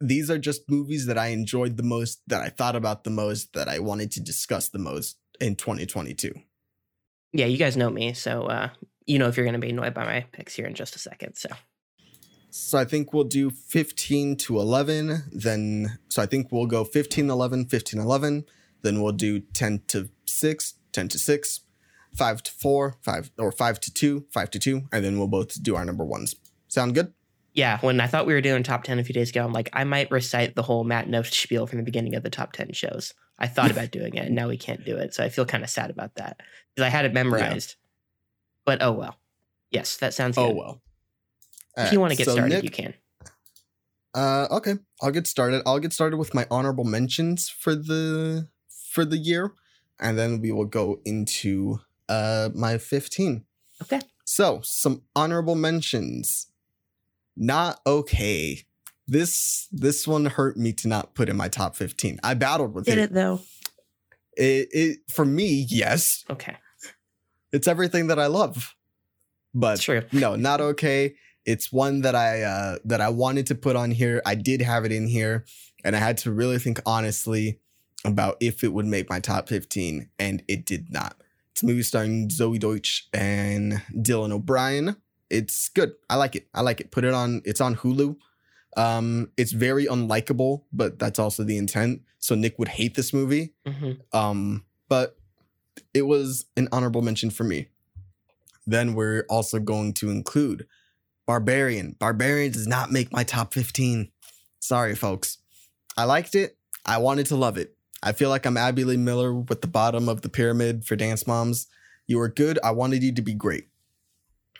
[0.00, 3.52] these are just movies that I enjoyed the most, that I thought about the most,
[3.54, 6.32] that I wanted to discuss the most in 2022.
[7.32, 8.12] Yeah, you guys know me.
[8.14, 8.70] So, uh,
[9.06, 10.98] you know if you're going to be annoyed by my picks here in just a
[10.98, 11.34] second.
[11.36, 11.48] So,
[12.50, 15.24] so I think we'll do 15 to 11.
[15.32, 18.44] Then, so I think we'll go 15, 11, 15, 11.
[18.82, 21.60] Then we'll do 10 to 6, 10 to 6,
[22.14, 24.82] 5 to 4, 5 or 5 to 2, 5 to 2.
[24.92, 26.34] And then we'll both do our number ones.
[26.68, 27.12] Sound good?
[27.52, 27.78] Yeah.
[27.80, 29.84] When I thought we were doing top 10 a few days ago, I'm like, I
[29.84, 33.14] might recite the whole Matt Note spiel from the beginning of the top 10 shows.
[33.38, 35.14] I thought about doing it and now we can't do it.
[35.14, 36.40] So I feel kind of sad about that
[36.74, 37.70] because I had it memorized.
[37.70, 37.76] Yeah.
[38.66, 39.16] But oh well.
[39.70, 40.80] Yes, that sounds oh good.
[41.86, 42.94] If you want to get so started, Nick, you can.
[44.14, 45.62] Uh, okay, I'll get started.
[45.66, 48.48] I'll get started with my honorable mentions for the
[48.90, 49.52] for the year,
[50.00, 53.44] and then we will go into uh my fifteen.
[53.82, 54.00] Okay.
[54.24, 56.48] So some honorable mentions.
[57.36, 58.64] Not okay.
[59.06, 62.18] This this one hurt me to not put in my top fifteen.
[62.22, 63.02] I battled with Did it.
[63.02, 63.40] it though?
[64.36, 66.24] It it for me, yes.
[66.28, 66.56] Okay.
[67.52, 68.74] It's everything that I love.
[69.54, 70.02] But True.
[70.12, 71.14] no, not okay.
[71.46, 74.22] It's one that I uh, that I wanted to put on here.
[74.26, 75.44] I did have it in here,
[75.84, 77.60] and I had to really think honestly
[78.04, 81.16] about if it would make my top 15, and it did not.
[81.52, 84.96] It's a movie starring Zoey Deutch and Dylan O'Brien.
[85.28, 85.92] It's good.
[86.08, 86.48] I like it.
[86.54, 86.90] I like it.
[86.90, 87.42] Put it on.
[87.44, 88.16] It's on Hulu.
[88.76, 92.02] Um, it's very unlikable, but that's also the intent.
[92.18, 93.54] So Nick would hate this movie.
[93.66, 95.16] hmm Um, but
[95.94, 97.68] it was an honorable mention for me.
[98.66, 100.66] Then we're also going to include
[101.30, 101.94] Barbarian.
[102.00, 104.10] Barbarian does not make my top 15.
[104.58, 105.38] Sorry, folks.
[105.96, 106.56] I liked it.
[106.84, 107.76] I wanted to love it.
[108.02, 111.28] I feel like I'm Abby Lee Miller with the bottom of the pyramid for Dance
[111.28, 111.68] Moms.
[112.08, 112.58] You were good.
[112.64, 113.68] I wanted you to be great.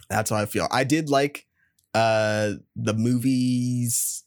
[0.09, 0.69] That's how I feel.
[0.71, 1.49] I did like
[1.93, 4.23] uh the movie's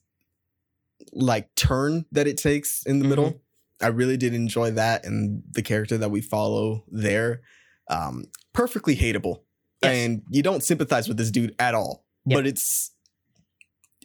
[1.14, 3.10] like turn that it takes in the Mhm.
[3.10, 3.42] middle.
[3.80, 7.42] I really did enjoy that and the character that we follow there.
[7.90, 9.44] Um perfectly hateable.
[9.82, 9.96] Yes.
[9.96, 12.04] And you don't sympathize with this dude at all.
[12.26, 12.38] Yep.
[12.38, 12.92] But it's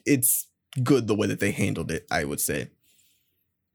[0.05, 0.47] it's
[0.83, 2.69] good the way that they handled it, I would say.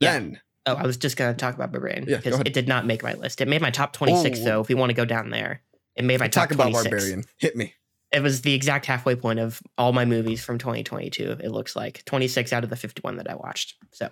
[0.01, 0.13] Yeah.
[0.13, 2.47] Then Oh, I was just gonna talk about Barbarian Yeah, because ahead.
[2.49, 3.41] it did not make my list.
[3.43, 4.45] It made my top twenty six Oh.
[4.45, 4.61] though.
[4.63, 5.63] If we want to go down there,
[5.95, 6.91] it made my top talk about 26.
[6.91, 7.25] Barbarian.
[7.39, 7.75] Hit me.
[8.13, 11.37] It was the exact halfway point of all my movies from 2022.
[11.43, 13.75] It looks like 26 out of the 51 that I watched.
[13.93, 14.09] So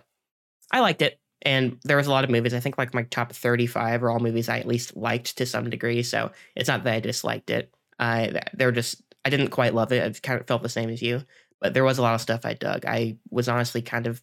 [0.71, 1.19] I liked it.
[1.43, 2.53] And there was a lot of movies.
[2.53, 5.71] I think like my top 35 are all movies I at least liked to some
[5.71, 6.03] degree.
[6.03, 7.73] So it's not that I disliked it.
[7.99, 10.03] I they're just I didn't quite love it.
[10.03, 11.25] I kind of felt the same as you,
[11.61, 12.85] but there was a lot of stuff I dug.
[12.87, 14.23] I was honestly kind of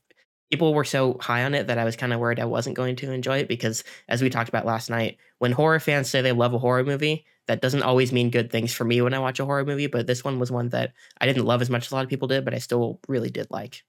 [0.49, 2.95] people were so high on it that I was kind of worried I wasn't going
[2.97, 6.31] to enjoy it because as we talked about last night, when horror fans say they
[6.31, 9.39] love a horror movie, that doesn't always mean good things for me when I watch
[9.39, 11.91] a horror movie, but this one was one that I didn't love as much as
[11.91, 13.83] a lot of people did, but I still really did like.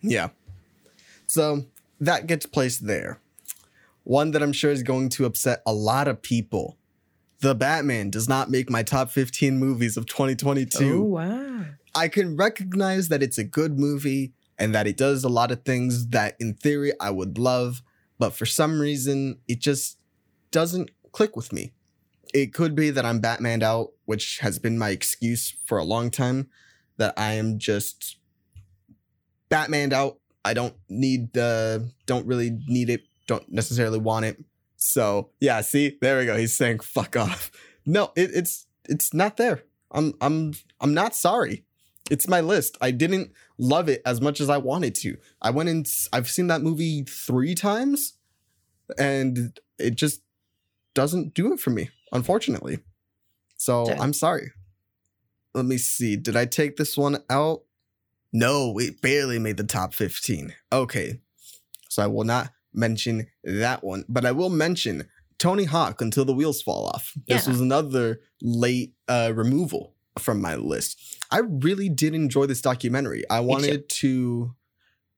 [0.00, 0.28] Yeah.
[1.26, 1.66] So
[2.00, 3.20] that gets placed there.
[4.04, 6.77] One that I'm sure is going to upset a lot of people.
[7.40, 10.98] The Batman does not make my top 15 movies of 2022.
[10.98, 11.64] Oh, wow.
[11.94, 15.64] I can recognize that it's a good movie and that it does a lot of
[15.64, 17.82] things that in theory I would love,
[18.18, 19.98] but for some reason it just
[20.50, 21.72] doesn't click with me.
[22.34, 26.10] It could be that I'm Batmaned out, which has been my excuse for a long
[26.10, 26.48] time,
[26.96, 28.18] that I am just
[29.50, 30.18] Batmaned out.
[30.44, 34.44] I don't need the don't really need it, don't necessarily want it.
[34.78, 36.36] So yeah, see, there we go.
[36.36, 37.50] He's saying fuck off.
[37.84, 39.64] No, it, it's it's not there.
[39.90, 41.64] I'm I'm I'm not sorry.
[42.10, 42.78] It's my list.
[42.80, 45.18] I didn't love it as much as I wanted to.
[45.42, 48.14] I went and I've seen that movie three times,
[48.98, 50.22] and it just
[50.94, 52.78] doesn't do it for me, unfortunately.
[53.56, 53.98] So Okay.
[53.98, 54.52] I'm sorry.
[55.54, 56.16] Let me see.
[56.16, 57.62] Did I take this one out?
[58.32, 60.54] No, it barely made the top 15.
[60.72, 61.20] Okay.
[61.88, 66.32] So I will not mention that one, but I will mention Tony Hawk until the
[66.32, 67.12] wheels fall off.
[67.26, 67.52] This Yeah.
[67.52, 70.98] was another late uh, removal from my list.
[71.30, 73.22] I really did enjoy this documentary.
[73.30, 74.54] I wanted to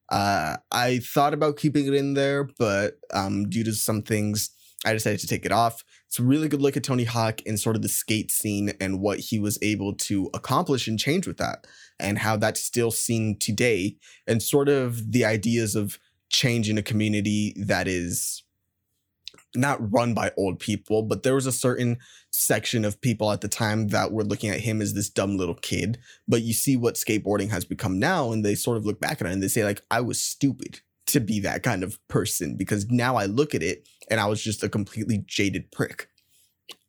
[0.09, 4.49] uh I thought about keeping it in there, but um due to some things
[4.85, 5.83] I decided to take it off.
[6.07, 8.99] It's a really good look at Tony Hawk and sort of the skate scene and
[8.99, 11.65] what he was able to accomplish and change with that
[11.99, 13.95] and how that's still seen today
[14.27, 15.97] and sort of the ideas of
[16.31, 18.43] change in a community that is
[19.55, 21.97] not run by old people, but there was a certain
[22.31, 25.55] section of people at the time that were looking at him as this dumb little
[25.55, 25.97] kid.
[26.27, 29.27] But you see what skateboarding has become now, and they sort of look back at
[29.27, 32.89] it and they say, like, I was stupid to be that kind of person because
[32.89, 36.07] now I look at it and I was just a completely jaded prick.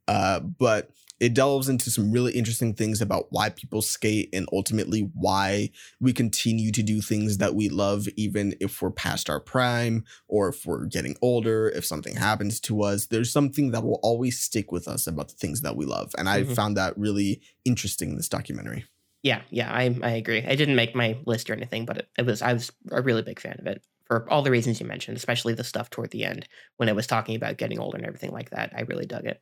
[0.06, 0.90] Uh, but
[1.22, 6.12] it delves into some really interesting things about why people skate and ultimately why we
[6.12, 10.66] continue to do things that we love, even if we're past our prime or if
[10.66, 13.06] we're getting older, if something happens to us.
[13.06, 16.12] There's something that will always stick with us about the things that we love.
[16.18, 16.54] And I Mhm.
[16.56, 18.84] found that really interesting in this documentary.
[19.22, 20.44] Yeah, yeah, I I agree.
[20.44, 23.22] I didn't make my list or anything, but it, it was I was a really
[23.22, 26.24] big fan of it for all the reasons you mentioned, especially the stuff toward the
[26.24, 28.72] end when it was talking about getting older and everything like that.
[28.76, 29.40] I really dug it.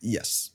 [0.00, 0.50] Yes.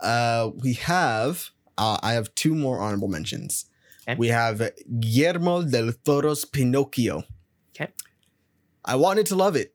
[0.00, 3.66] Uh, we have, uh, I have two more honorable mentions.
[4.08, 4.16] Okay.
[4.16, 7.24] We have Guillermo del Toro's Pinocchio.
[7.74, 7.92] Okay.
[8.84, 9.74] I wanted to love it.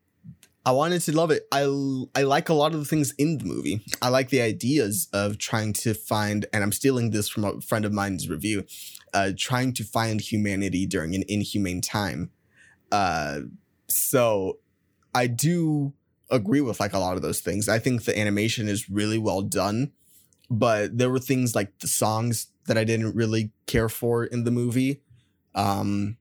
[0.66, 1.46] I wanted to love it.
[1.52, 1.64] I
[2.16, 3.84] I like a lot of the things in the movie.
[4.02, 7.84] I like the ideas of trying to find, and I'm stealing this from a friend
[7.84, 8.66] of mine's review,
[9.14, 12.32] uh, trying to find humanity during an inhumane time.
[12.94, 13.42] Uh,
[13.90, 14.60] so
[15.14, 15.94] I do
[16.30, 17.68] agree with like a lot of those things.
[17.68, 19.92] I think the animation is really well done,
[20.54, 24.52] but there were things like the songs that I didn't really care for in the
[24.52, 25.02] movie.
[25.56, 26.18] Um,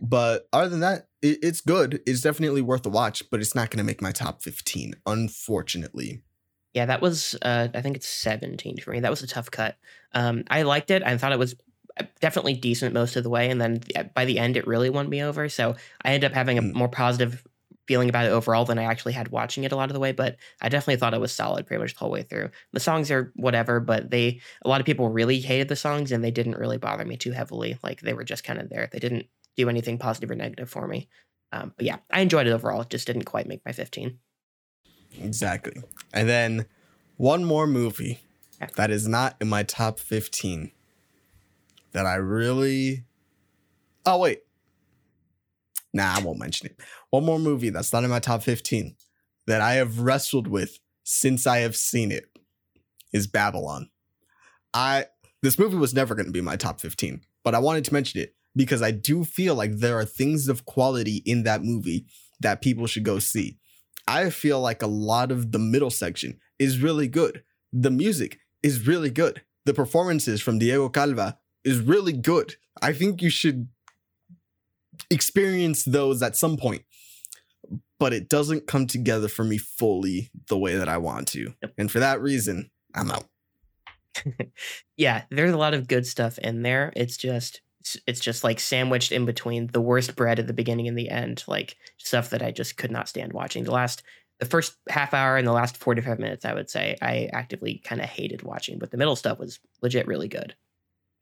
[0.00, 2.00] but other than that, it, it's good.
[2.06, 6.22] It's definitely worth a watch, but it's not going to make my top 15, unfortunately.
[6.74, 9.00] Yeah, that was uh, I think it's 17 for me.
[9.00, 9.76] That was a tough cut.
[10.12, 11.02] Um, I liked it.
[11.02, 11.54] I thought it was
[11.98, 14.90] uh, definitely decent most of the way, and then uh, by the end, it really
[14.90, 15.48] won me over.
[15.48, 16.74] So I ended up having a Mm.
[16.74, 17.42] more positive
[17.86, 20.12] feeling about it overall than I actually had watching it a lot of the way,
[20.12, 22.50] but I definitely thought it was solid pretty much the whole way through.
[22.72, 26.22] The songs are whatever, but they a lot of people really hated the songs and
[26.22, 27.78] they didn't really bother me too heavily.
[27.82, 28.88] Like they were just kind of there.
[28.92, 29.26] They didn't
[29.56, 31.08] do anything positive or negative for me.
[31.52, 32.82] Um, but yeah, I enjoyed it overall.
[32.82, 34.18] It just didn't quite make my 15.
[35.22, 35.82] Exactly.
[36.12, 36.66] And then
[37.16, 38.20] one more movie
[38.74, 40.72] that is not in my top 15
[41.92, 43.04] that I really.
[44.04, 44.42] Oh, wait.
[45.96, 46.78] Nah, I won't mention it.
[47.10, 48.94] One more movie that's not in my top 15
[49.46, 52.26] that I have wrestled with since I have seen it
[53.14, 53.88] is Babylon.
[54.74, 55.06] I
[55.42, 58.20] this movie was never going to be my top 15, but I wanted to mention
[58.20, 62.06] it because I do feel like there are things of quality in that movie
[62.40, 63.58] that people should go see.
[64.06, 67.42] I feel like a lot of the middle section is really good.
[67.72, 69.42] The music is really good.
[69.64, 72.56] The performances from Diego Calva is really good.
[72.82, 73.68] I think you should
[75.10, 76.82] experience those at some point.
[77.98, 81.54] But it doesn't come together for me fully the way that I want to.
[81.78, 83.24] And for that reason, I'm out.
[84.96, 86.92] yeah, there's a lot of good stuff in there.
[86.94, 87.62] It's just
[88.06, 91.44] it's just like sandwiched in between the worst bread at the beginning and the end,
[91.46, 93.64] like stuff that I just could not stand watching.
[93.64, 94.02] The last
[94.38, 98.00] the first half hour and the last 45 minutes, I would say I actively kind
[98.00, 100.54] of hated watching, but the middle stuff was legit really good.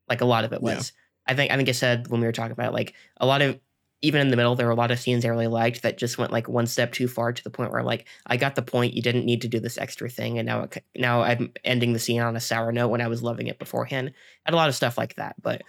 [0.09, 0.93] Like a lot of it was.
[0.95, 1.01] Yeah.
[1.27, 3.43] I think I think I said when we were talking about it, like a lot
[3.43, 3.59] of
[4.05, 6.19] even in the middle, there were a lot of scenes I really liked that just
[6.19, 8.93] went like one step too far to the point where like, I got the point.
[8.93, 11.99] You didn't need to do this extra thing, and now it, now I'm ending the
[11.99, 14.13] scene on a sour note when I was loving it beforehand.
[14.45, 15.63] had a lot of stuff like that, but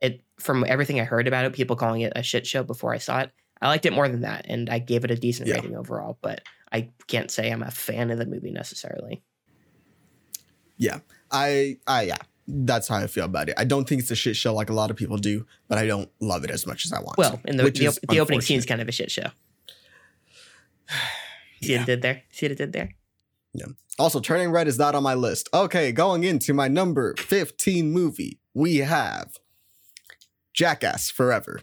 [0.00, 2.98] it from everything I heard about it, people calling it a shit show before I
[2.98, 3.32] saw it.
[3.60, 5.56] I liked it more than that, and I gave it a decent yeah.
[5.56, 6.18] rating overall.
[6.22, 9.22] But I can't say I'm a fan of the movie necessarily.
[10.76, 11.00] Yeah,
[11.32, 13.54] I, I, yeah, that's how I feel about it.
[13.56, 15.86] I don't think it's a shit show like a lot of people do, but I
[15.86, 17.18] don't love it as much as I want.
[17.18, 19.28] Well, in the the, the opening scene is kind of a shit show.
[21.62, 21.78] See yeah.
[21.78, 22.22] what it did there?
[22.30, 22.90] See what it did there?
[23.54, 23.66] Yeah.
[23.98, 25.48] Also, Turning Red is not on my list.
[25.54, 29.38] Okay, going into my number 15 movie, we have
[30.54, 31.60] Jackass Forever.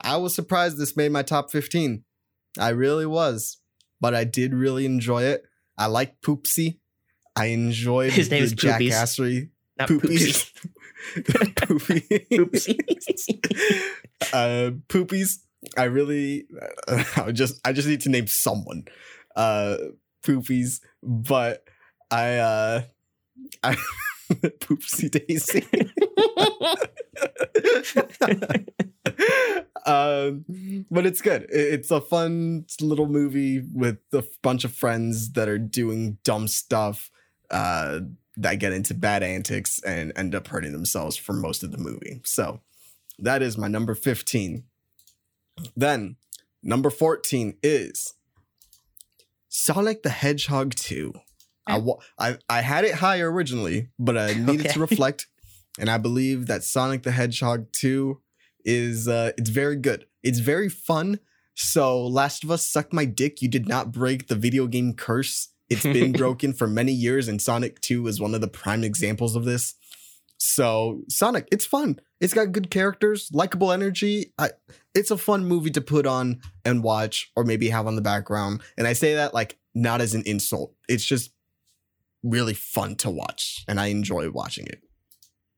[0.00, 2.04] I was surprised this made my top 15.
[2.58, 3.58] I really was.
[4.00, 5.44] But I did really enjoy it.
[5.78, 6.78] I like Poopsie.
[7.36, 9.50] I enjoyed His name is jackassery.
[9.78, 10.52] Not Poopies.
[11.16, 12.28] Poopies.
[12.30, 13.80] Poopsie.
[14.32, 15.38] uh, poopies.
[15.76, 16.46] I really,
[16.86, 18.84] uh, I just, I just need to name someone.
[19.34, 19.76] Uh,
[20.22, 21.64] poopies, but
[22.10, 22.82] I, uh,
[23.62, 23.76] I,
[24.60, 25.66] poopsie daisy.
[29.86, 30.44] um,
[30.90, 31.46] but it's good.
[31.50, 37.10] It's a fun little movie with a bunch of friends that are doing dumb stuff
[37.50, 38.00] uh,
[38.36, 42.20] that get into bad antics and end up hurting themselves for most of the movie.
[42.24, 42.60] So
[43.18, 44.64] that is my number 15.
[45.76, 46.16] Then
[46.62, 48.14] number 14 is
[49.48, 51.12] Sonic the Hedgehog 2.
[51.66, 51.80] I,
[52.18, 54.72] I, I had it higher originally, but I needed okay.
[54.72, 55.28] to reflect.
[55.78, 58.20] And I believe that Sonic the Hedgehog 2
[58.64, 60.06] is uh, it's very good.
[60.22, 61.20] It's very fun.
[61.54, 63.40] So Last of Us suck my dick.
[63.42, 67.40] You did not break the video game curse it's been broken for many years, and
[67.40, 69.74] Sonic 2 is one of the prime examples of this.
[70.36, 72.00] So, Sonic, it's fun.
[72.20, 74.32] It's got good characters, likable energy.
[74.38, 74.50] I,
[74.94, 78.62] it's a fun movie to put on and watch, or maybe have on the background.
[78.76, 80.74] And I say that like not as an insult.
[80.88, 81.32] It's just
[82.22, 84.82] really fun to watch, and I enjoy watching it.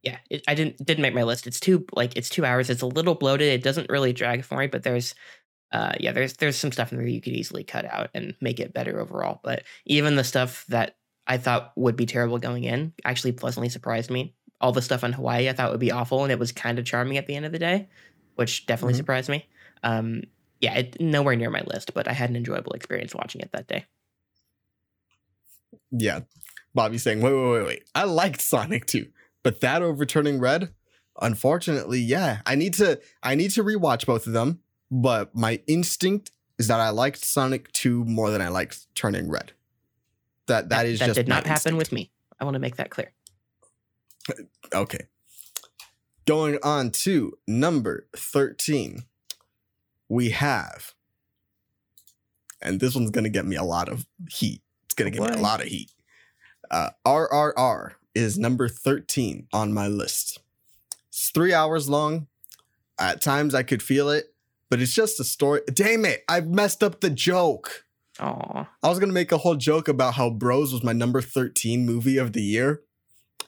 [0.03, 1.47] Yeah, it, I didn't didn't make my list.
[1.47, 2.71] It's too like it's two hours.
[2.71, 3.49] It's a little bloated.
[3.49, 5.15] It doesn't really drag for me, but there's
[5.73, 8.61] uh, yeah, there's there's some stuff in there you could easily cut out and make
[8.61, 9.41] it better overall.
[9.43, 10.97] But even the stuff that
[11.27, 14.35] I thought would be terrible going in actually pleasantly surprised me.
[14.61, 16.85] All the stuff on Hawaii I thought would be awful, and it was kind of
[16.85, 17.89] charming at the end of the day,
[18.37, 18.99] which definitely mm-hmm.
[18.99, 19.47] surprised me.
[19.83, 20.23] Um,
[20.61, 23.69] yeah, it, nowhere near my list, but I had an enjoyable experience watching it that
[23.69, 23.85] day.
[25.91, 26.21] Yeah,
[26.75, 27.85] Bobby's saying, "Wait, wait, wait, wait!
[27.95, 29.07] I liked Sonic 2,
[29.43, 30.73] but that overturning Red,
[31.21, 34.61] unfortunately, yeah, I need to I need to rewatch both of them
[34.91, 39.53] but my instinct is that I liked Sonic 2 more than I liked Turning Red.
[40.47, 42.11] That that, that is that just did not happen with me.
[42.39, 43.13] I want to make that clear.
[44.73, 45.07] Okay.
[46.27, 49.05] Going on to number 13.
[50.09, 50.95] We have
[52.63, 54.63] and this one's going to get me a lot of heat.
[54.85, 55.93] It's going to get me a lot of heat.
[56.71, 60.41] Uh, RRR is number 13 on my list.
[61.09, 62.27] It's three hours long.
[62.99, 64.35] At times I could feel it
[64.71, 65.61] but it's just a story.
[65.73, 67.85] Damn it, I messed up the joke.
[68.21, 68.69] Aw.
[68.83, 72.17] I was gonna make a whole joke about how Bros was my number 13 movie
[72.19, 72.83] of the year,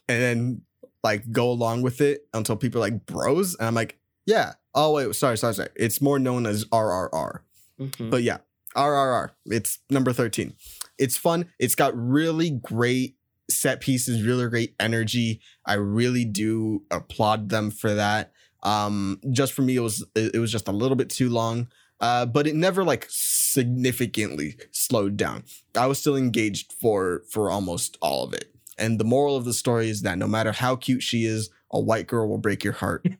[0.08, 0.62] and then
[1.02, 4.54] like go along with it until people are like Bros, and I'm like, yeah.
[4.74, 5.70] Oh wait, sorry, sorry, sorry.
[5.76, 7.40] It's more known as RRR.
[7.80, 8.10] Mhm.
[8.10, 8.38] But yeah,
[8.76, 9.30] RRR.
[9.46, 10.54] It's number 13.
[10.98, 11.46] It's fun.
[11.58, 13.16] It's got really great
[13.50, 15.40] set pieces, really great energy.
[15.64, 18.32] I really do applaud them for that.
[18.62, 21.68] Um, just for me, it was it was just a little bit too long.
[22.00, 25.42] Uh, but it never like significantly slowed down.
[25.76, 28.54] I was still engaged for for almost all of it.
[28.78, 31.80] And the moral of the story is that no matter how cute she is, a
[31.80, 33.04] white girl will break your heart.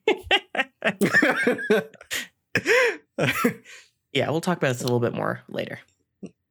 [4.13, 5.81] yeah, we'll talk about this a little bit more later.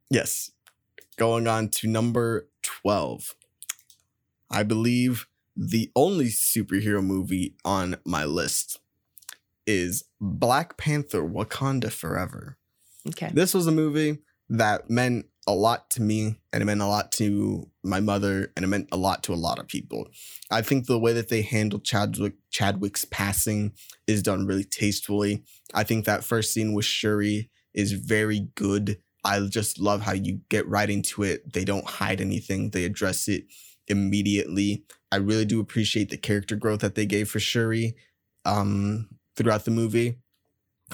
[0.10, 0.52] Yes.
[1.18, 3.36] Going on to number 12.
[4.50, 5.28] I believe
[5.58, 8.80] the only superhero movie on my list
[9.66, 12.58] is Black Panther Wakanda Forever.
[13.08, 13.32] Okay.
[13.34, 17.12] This was a movie that meant a lot to me and it meant a lot
[17.14, 20.08] to my mother and it meant a lot to a lot of people.
[20.52, 23.72] I think the way that they handled Chadwick Chadwick's passing
[24.06, 25.44] is done really tastefully.
[25.74, 29.00] I think that first scene with Shuri is very good.
[29.24, 31.52] I just love how you get right into it.
[31.52, 32.70] They don't hide anything.
[32.70, 33.46] They address it
[33.88, 34.84] immediately.
[35.12, 37.96] I really do appreciate the character growth that they gave for Shuri
[38.46, 40.18] um, throughout the movie.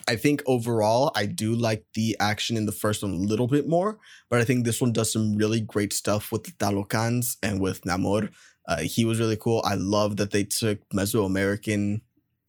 [0.07, 3.67] I think overall, I do like the action in the first one a little bit
[3.67, 7.61] more, but I think this one does some really great stuff with the Talokans and
[7.61, 8.31] with Namor.
[8.67, 9.61] Uh, he was really cool.
[9.63, 12.01] I love that they took Mesoamerican,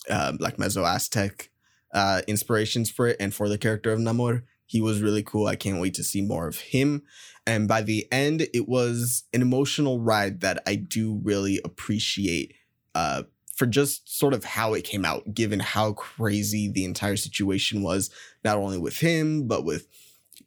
[0.08, 1.50] uh, like Meso Aztec
[1.92, 4.42] uh, inspirations for it and for the character of Namor.
[4.66, 5.46] He was really cool.
[5.46, 7.02] I can't wait to see more of him.
[7.46, 12.54] And by the end, it was an emotional ride that I do really appreciate
[12.94, 17.82] uh, for just sort of how it came out, given how crazy the entire situation
[17.82, 18.10] was,
[18.44, 19.86] not only with him, but with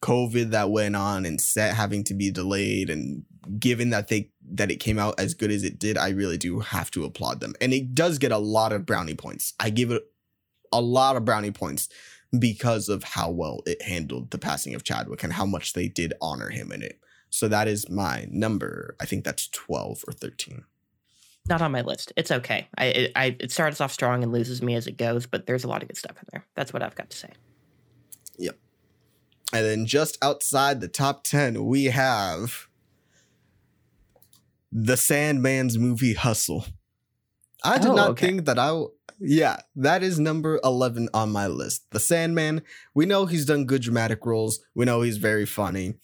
[0.01, 2.89] COVID that went on and set having to be delayed.
[2.89, 3.23] And
[3.59, 6.59] given that they that it came out as good as it did, I really do
[6.59, 7.53] have to applaud them.
[7.61, 9.53] And it does get a lot of brownie points.
[9.59, 10.03] I give it
[10.71, 11.89] a lot of brownie points
[12.37, 16.13] because of how well it handled the passing of Chadwick and how much they did
[16.21, 16.99] honor him in it.
[17.29, 18.95] So that is my number.
[18.99, 20.63] I think that's 12 or 13.
[21.49, 22.11] Not on my list.
[22.17, 22.67] It's okay.
[22.77, 25.63] I, it, I it starts off strong and loses me as it goes, but there's
[25.63, 26.45] a lot of good stuff in there.
[26.55, 27.29] That's what I've got to say.
[28.37, 28.57] Yep.
[29.53, 32.67] And then just outside the top 10, we have
[34.71, 36.65] the Sandman's movie Hustle.
[37.63, 38.27] I did Oh, not okay.
[38.27, 38.83] think that I.
[39.19, 41.89] Yeah, that is number 11 on my list.
[41.91, 42.61] The Sandman,
[42.93, 44.59] we know he's done good dramatic roles.
[44.75, 45.95] We know he's very funny.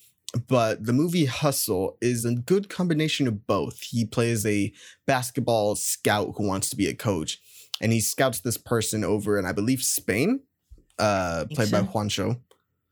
[0.48, 3.82] But the movie Hustle is a good combination of both.
[3.82, 4.74] He plays a
[5.06, 7.40] basketball scout who wants to be a coach,
[7.80, 10.42] and he scouts this person over in, I believe, Spain,
[10.98, 11.86] uh, played by so.
[11.86, 12.40] Juancho.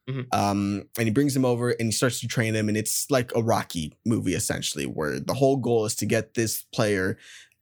[0.08, 0.28] Mhm.
[0.32, 3.32] Um, and he brings him over and he starts to train him, and it's like
[3.36, 7.18] a Rocky movie essentially, where the whole goal is to get this player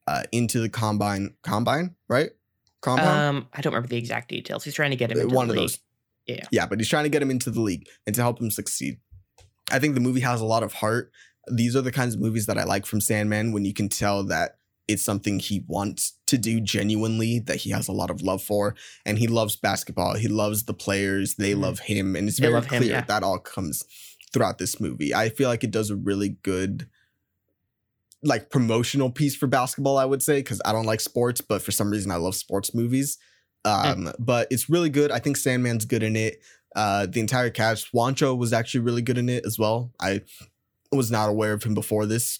[0.08, 2.32] uh, into the combine, combine, right?
[2.82, 3.10] Compound.
[3.38, 4.64] Um, I don't remember the exact details.
[4.64, 5.70] He's trying to get him into one the of league.
[5.70, 5.80] those.
[6.28, 6.46] Yeah.
[6.52, 9.00] Yeah, but he's trying to get him into the league and to help him succeed.
[9.72, 11.12] I think the movie has a lot of heart.
[11.52, 14.24] These are the kinds of movies that I like from Sandman when you can tell
[14.26, 14.58] that
[14.88, 18.76] it's something he wants to do genuinely, that he has a lot of love for,
[19.06, 20.16] and he loves basketball.
[20.16, 21.62] He loves the players, they Mhm.
[21.62, 23.02] love him, and it's They very love him, clear yeah.
[23.02, 23.84] that all comes
[24.34, 25.14] throughout this movie.
[25.14, 26.88] I feel like it does a really good
[28.24, 31.72] like promotional piece for basketball, I would say, because I don't like sports, but for
[31.72, 33.18] some reason I love sports movies.
[33.66, 35.12] Um, but it's really good.
[35.12, 36.42] I think Sandman's good in it.
[36.76, 39.92] Uh, the entire cast, Juancho was actually really good in it as well.
[40.00, 40.22] I
[40.92, 42.40] was not aware of him before this,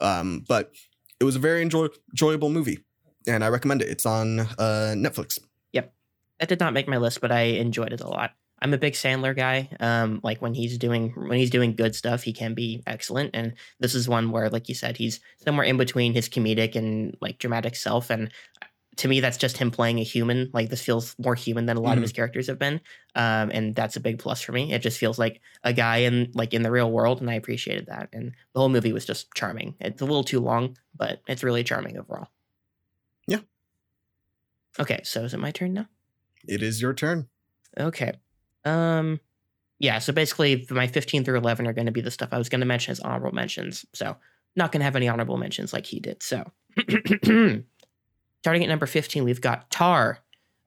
[0.00, 0.72] um, but
[1.20, 2.78] it was a very enjoy- enjoyable movie,
[3.26, 3.88] and I recommend it.
[3.88, 5.38] It's on uh, Netflix.
[5.72, 5.92] Yep,
[6.40, 8.32] that did not make my list, but I enjoyed it a lot.
[8.66, 9.68] I'm a big Sandler guy.
[9.78, 13.30] Um, like when he's doing when he's doing good stuff, he can be excellent.
[13.32, 17.16] And this is one where, like you said, he's somewhere in between his comedic and
[17.20, 18.10] like dramatic self.
[18.10, 18.32] And
[18.96, 20.50] to me, that's just him playing a human.
[20.52, 22.80] Like this feels more human than a lot of his characters have been.
[23.14, 24.72] Um, and that's a big plus for me.
[24.72, 27.86] It just feels like a guy in like in the real world, and I appreciated
[27.86, 28.08] that.
[28.12, 29.76] And the whole movie was just charming.
[29.78, 32.30] It's a little too long, but it's really charming overall.
[33.28, 33.42] Yeah.
[34.76, 35.86] Okay, so is it my turn now?
[36.48, 37.28] It is your turn.
[37.78, 38.14] Okay.
[38.66, 39.20] Um
[39.78, 42.48] yeah, so basically my 15 through 11 are going to be the stuff I was
[42.48, 43.84] going to mention as honorable mentions.
[43.92, 44.16] So,
[44.54, 46.22] not going to have any honorable mentions like he did.
[46.22, 46.50] So,
[48.42, 50.20] starting at number 15, we've got Tar,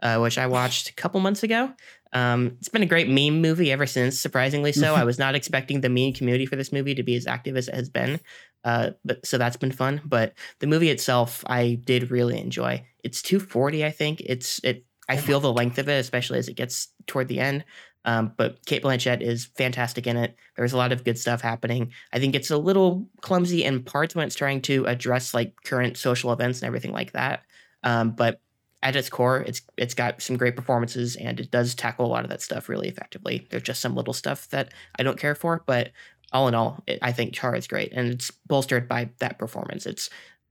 [0.03, 1.73] uh, which I watched a couple months ago.
[2.13, 4.93] Um, it's been a great meme movie ever since, surprisingly so.
[4.93, 7.67] I was not expecting the meme community for this movie to be as active as
[7.67, 8.19] it has been.
[8.63, 10.01] Uh, but so that's been fun.
[10.05, 12.85] But the movie itself, I did really enjoy.
[13.03, 14.21] It's 240, I think.
[14.21, 17.65] It's it I feel the length of it, especially as it gets toward the end.
[18.09, 20.35] Um, but Cate Blanchett is fantastic in it.
[20.57, 21.91] There's a lot of good stuff happening.
[22.11, 25.95] I think it's a little clumsy in parts when it's trying to address like current
[25.95, 27.43] social events and everything like that.
[27.83, 28.41] Um, but
[28.81, 32.23] at its core, it's it's got some great performances and it does tackle a lot
[32.23, 33.47] of that stuff really effectively.
[33.51, 35.91] There's just some little stuff that I don't care for, but
[36.31, 39.85] all in all, it, I think Char is great and it's bolstered by that performance.
[39.85, 40.09] It's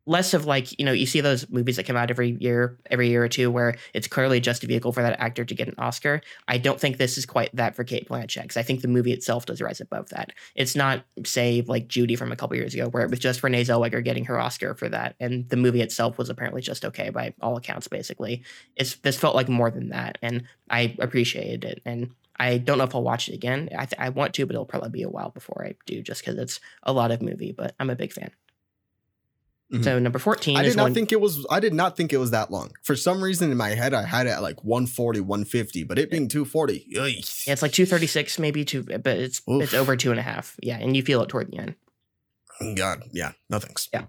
[0.08, 3.08] less of like you know you see those movies that come out every year every
[3.08, 5.74] year or two where it's clearly just a vehicle for that actor to get an
[5.76, 8.88] oscar i don't think this is quite that for cate blanchett because i think the
[8.88, 12.74] movie itself does rise above that it's not say like judy from a couple years
[12.74, 15.82] ago where it was just renee zellweger getting her oscar for that and the movie
[15.82, 18.42] itself was apparently just okay by all accounts basically
[18.76, 22.84] it's this felt like more than that and i appreciated it and I don't know
[22.84, 23.68] if I'll watch it again.
[23.76, 26.20] I, th- I want to, but it'll probably be a while before I do, just
[26.20, 27.50] because it's a lot of movie.
[27.50, 28.30] But I'm a big fan.
[29.72, 29.84] Mhm.
[29.84, 31.46] So number fourteen I is did not think it was.
[31.50, 32.72] I did not think it was that long.
[32.82, 36.10] For some reason, in my head, I had it at like 140, 150, but it
[36.10, 36.86] being 240.
[36.88, 39.62] Yeah, it's like two thirty six, maybe two, but it's Oof.
[39.62, 40.56] it's over two and a half.
[40.62, 41.74] Yeah, and you feel it toward the end.
[42.76, 43.88] God, yeah, no thanks.
[43.92, 44.04] Yeah.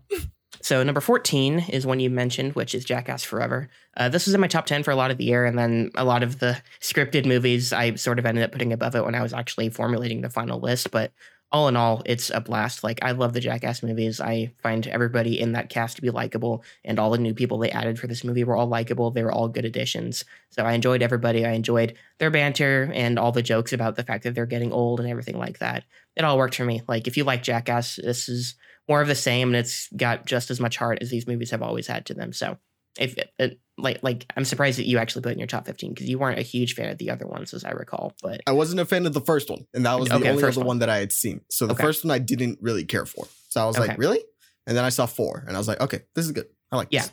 [0.62, 3.70] So number 14 is one you mentioned, which is Jackass Forever.
[3.96, 5.92] Uh, this was in my top 10 for a lot of the year, and then
[5.96, 9.16] a lot of the scripted movies I sort of ended up putting above it when
[9.16, 10.92] I was actually formulating the final list.
[10.92, 11.12] But
[11.52, 12.84] all in all, it's a blast.
[12.84, 14.22] Like I love the Jackass movies.
[14.22, 17.72] I find everybody in that cast to be likable, and all the new people they
[17.72, 19.10] added for this movie were all likable.
[19.10, 20.26] They were all good additions.
[20.52, 21.46] So I enjoyed everybody.
[21.46, 25.00] I enjoyed their banter and all the jokes about the fact that they're getting old
[25.00, 25.86] and everything like that.
[26.16, 26.82] It all worked for me.
[26.88, 28.56] Like if you like Jackass, this is
[28.88, 31.62] more of the same, and it's got just as much heart as these movies have
[31.62, 32.34] always had to them.
[32.34, 32.58] So,
[33.00, 35.94] if it, it, like like I'm surprised that you actually put in your top 15
[35.94, 38.14] because you weren't a huge fan of the other ones, as I recall.
[38.22, 40.44] But I wasn't a fan of the first one, and that was the Okay, only
[40.44, 40.68] other one.
[40.68, 41.42] one that I had seen.
[41.50, 41.84] So the Okay.
[41.84, 43.28] first one I didn't really care for.
[43.50, 43.88] So I was Okay.
[43.90, 44.20] like, really?
[44.68, 46.48] And then I saw four, and I was like, okay, this is good.
[46.72, 47.02] I like Yeah.
[47.02, 47.12] this.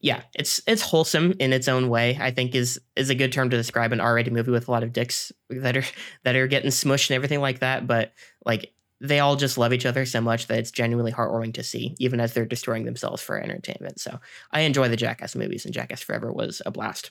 [0.00, 2.18] yeah, it's it's wholesome in its own way.
[2.20, 4.82] I think is is a good term to describe an R-rated movie with a lot
[4.82, 5.84] of dicks that are
[6.24, 7.86] that are getting smushed and everything like that.
[7.86, 8.12] But
[8.44, 11.94] like they all just love each other so much that it's genuinely heartwarming to see,
[11.98, 14.00] even as they're destroying themselves for entertainment.
[14.00, 14.20] So
[14.50, 17.10] I enjoy the Jackass movies, and Jackass Forever was a blast.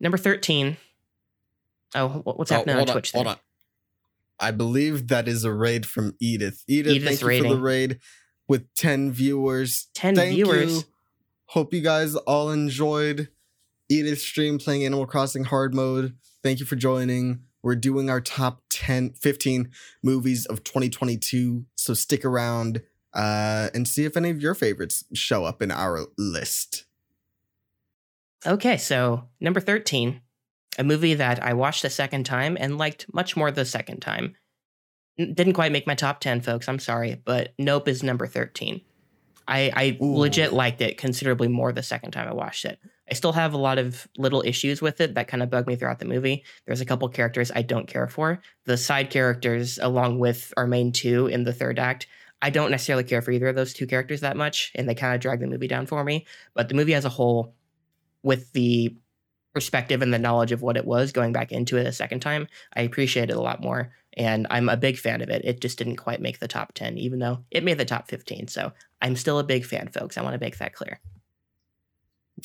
[0.00, 0.76] Number thirteen.
[1.94, 3.12] Oh, wh- what's Oh, happening on hold Twitch?
[3.12, 3.32] Hold there?
[3.34, 3.38] on.
[4.40, 6.62] I believe that is a raid from Edith.
[6.68, 7.98] Edith, Edith's thank you for the raid
[8.46, 9.88] with 10 viewers.
[9.94, 10.76] 10 Thank viewers.
[10.76, 10.82] you.
[11.46, 13.28] Hope you guys all enjoyed
[13.88, 16.14] Edith's stream playing Animal Crossing hard mode.
[16.44, 17.40] Thank you for joining.
[17.68, 19.70] We're doing our top 10, 15
[20.02, 21.66] movies of 2022.
[21.76, 22.80] So stick around
[23.12, 26.86] uh, and see if any of your favorites show up in our list.
[28.46, 30.22] Okay, so number 13,
[30.78, 34.34] a movie that I watched a second time and liked much more the second time.
[35.18, 36.70] N- Didn't quite make my top 10, folks.
[36.70, 38.80] I'm sorry, but Nope is number 13.
[39.46, 42.78] I, I legit liked it considerably more the second time I watched it.
[43.10, 45.76] I still have a lot of little issues with it that kind of bug me
[45.76, 46.44] throughout the movie.
[46.66, 48.40] There's a couple characters I don't care for.
[48.64, 52.06] The side characters, along with our main two in the third act,
[52.40, 55.14] I don't necessarily care for either of those two characters that much, and they kind
[55.14, 56.26] of drag the movie down for me.
[56.54, 57.54] But the movie as a whole,
[58.22, 58.96] with the
[59.54, 62.46] perspective and the knowledge of what it was going back into it a second time,
[62.76, 63.92] I appreciate it a lot more.
[64.16, 65.44] And I'm a big fan of it.
[65.44, 68.48] It just didn't quite make the top 10, even though it made the top 15.
[68.48, 70.16] So I'm still a big fan, folks.
[70.16, 71.00] I want to make that clear.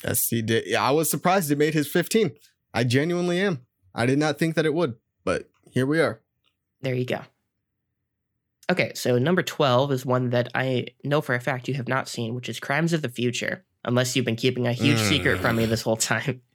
[0.02, 0.64] Yes, he did.
[0.66, 2.32] Yeah, I was surprised it made his 15.
[2.72, 3.60] I genuinely am.
[3.94, 6.20] I did not think that it would, but here we are.
[6.80, 7.20] There you go.
[8.70, 12.08] Okay, so number 12 is one that I know for a fact you have not
[12.08, 15.56] seen, which is Crimes of the Future, unless you've been keeping a huge secret from
[15.56, 16.40] me this whole time.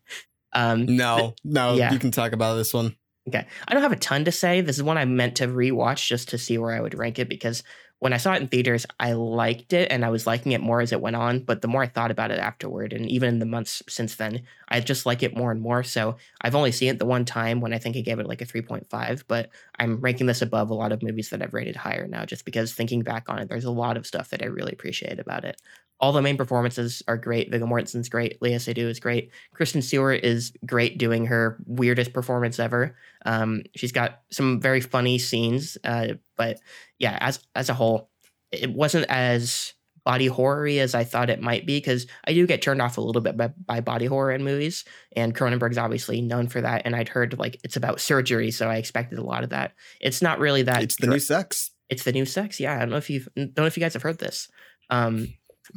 [0.52, 1.94] Um, No, no, yeah.
[1.94, 2.96] you can talk about this one.
[3.28, 3.46] Okay.
[3.68, 4.62] I don't have a ton to say.
[4.62, 7.30] This is one I meant to rewatch just to see where I would rank it
[7.30, 7.62] because
[8.00, 10.80] when I saw it in theaters, I liked it and I was liking it more
[10.82, 11.40] as it went on.
[11.40, 14.44] But the more I thought about it afterward, and even in the months since then,
[14.70, 15.84] I just like it more and more.
[15.84, 18.42] So I've only seen it the one time when I think I gave it like
[18.42, 22.08] a 3.5, but I'm ranking this above a lot of movies that I've rated higher
[22.08, 24.72] now just because thinking back on it, there's a lot of stuff that I really
[24.72, 25.62] appreciate about it.
[26.02, 27.52] All the main performances are great.
[27.52, 28.40] Viggo Mortensen's great.
[28.40, 29.32] Léa Seydoux is great.
[29.54, 32.96] Kristen Stewart is great doing her weirdest performance ever.
[33.26, 36.60] Um, she's got some very funny scenes, uh, but
[37.00, 38.10] yeah, as as a whole,
[38.52, 39.74] it wasn't as
[40.06, 43.02] body horror-y as I thought it might be because I do get turned off a
[43.02, 44.86] little bit by, by body horror in movies,
[45.16, 46.84] and Cronenberg's obviously known for that.
[46.86, 49.74] And I'd heard like it's about surgery, so I expected a lot of that.
[50.00, 50.84] It's not really that.
[50.84, 51.72] It's the new sex.
[51.90, 52.60] it's the new sex.
[52.60, 54.48] Yeah, I don't know if you've don't know if you guys have heard this.
[54.90, 55.28] Um,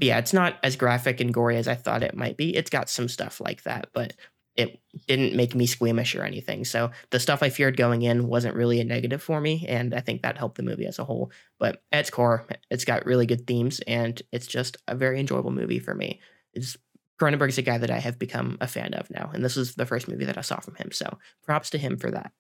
[0.00, 2.56] yeah, it's not as graphic and gory as I thought it might be.
[2.56, 4.14] It's got some stuff like that, but
[4.56, 6.64] it didn't make me squeamish or anything.
[6.64, 10.00] So the stuff I feared going in wasn't really a negative for me, and I
[10.00, 11.30] think that helped the movie as a whole.
[11.58, 15.52] But at its core, it's got really good themes, and it's just a very enjoyable
[15.52, 16.20] movie for me.
[16.52, 16.76] It's
[17.20, 19.86] Cronenberg's a guy that I have become a fan of now, and this is the
[19.86, 20.90] first movie that I saw from him.
[20.92, 22.32] So props to him for that.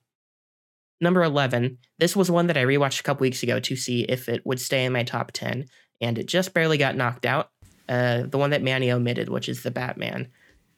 [1.00, 4.28] Number 11, this was one that I rewatched a couple weeks ago to see if
[4.28, 5.66] it would stay in my top 10,
[6.00, 7.50] and it just barely got knocked out.
[7.88, 10.30] Uh, the one that Manny omitted, which is The Batman.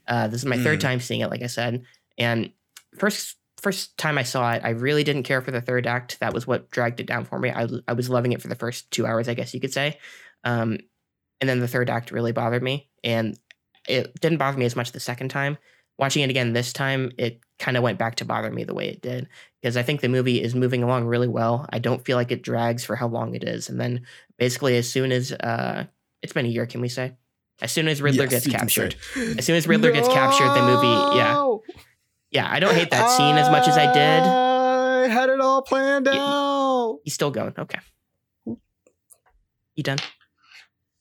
[0.07, 0.83] Uh, this is my third Mm.
[0.83, 1.83] time seeing it, like I said,
[2.19, 2.51] and
[2.99, 6.21] first first time I saw it, I really didn't care for the third act.
[6.21, 7.51] That was what dragged it down for me.
[7.51, 9.99] I I was loving it for the first two hours, I guess you could say,
[10.45, 10.79] um,
[11.41, 13.39] and then the third act really bothered me, and
[13.89, 15.57] it didn't bother me as much the second time.
[15.97, 18.89] Watching it again this time, it kind of went back to bother me the way
[18.89, 19.29] it did
[19.63, 21.67] because I think the movie is moving along really well.
[21.73, 24.05] I don't feel like it drags for how long it is, and then
[24.37, 25.85] basically as soon as uh,
[26.21, 27.15] it's been a year, can we say?
[27.63, 31.17] As soon as Riddler Yes, gets captured, as soon as Riddler gets captured, the movie,
[31.17, 31.57] yeah,
[32.31, 32.49] yeah.
[32.51, 34.23] I don't hate that scene as much as I did.
[34.25, 36.15] I had it all planned Yeah.
[36.19, 36.99] out.
[37.05, 37.55] He's still going.
[37.59, 37.79] Okay.
[39.77, 39.99] You done?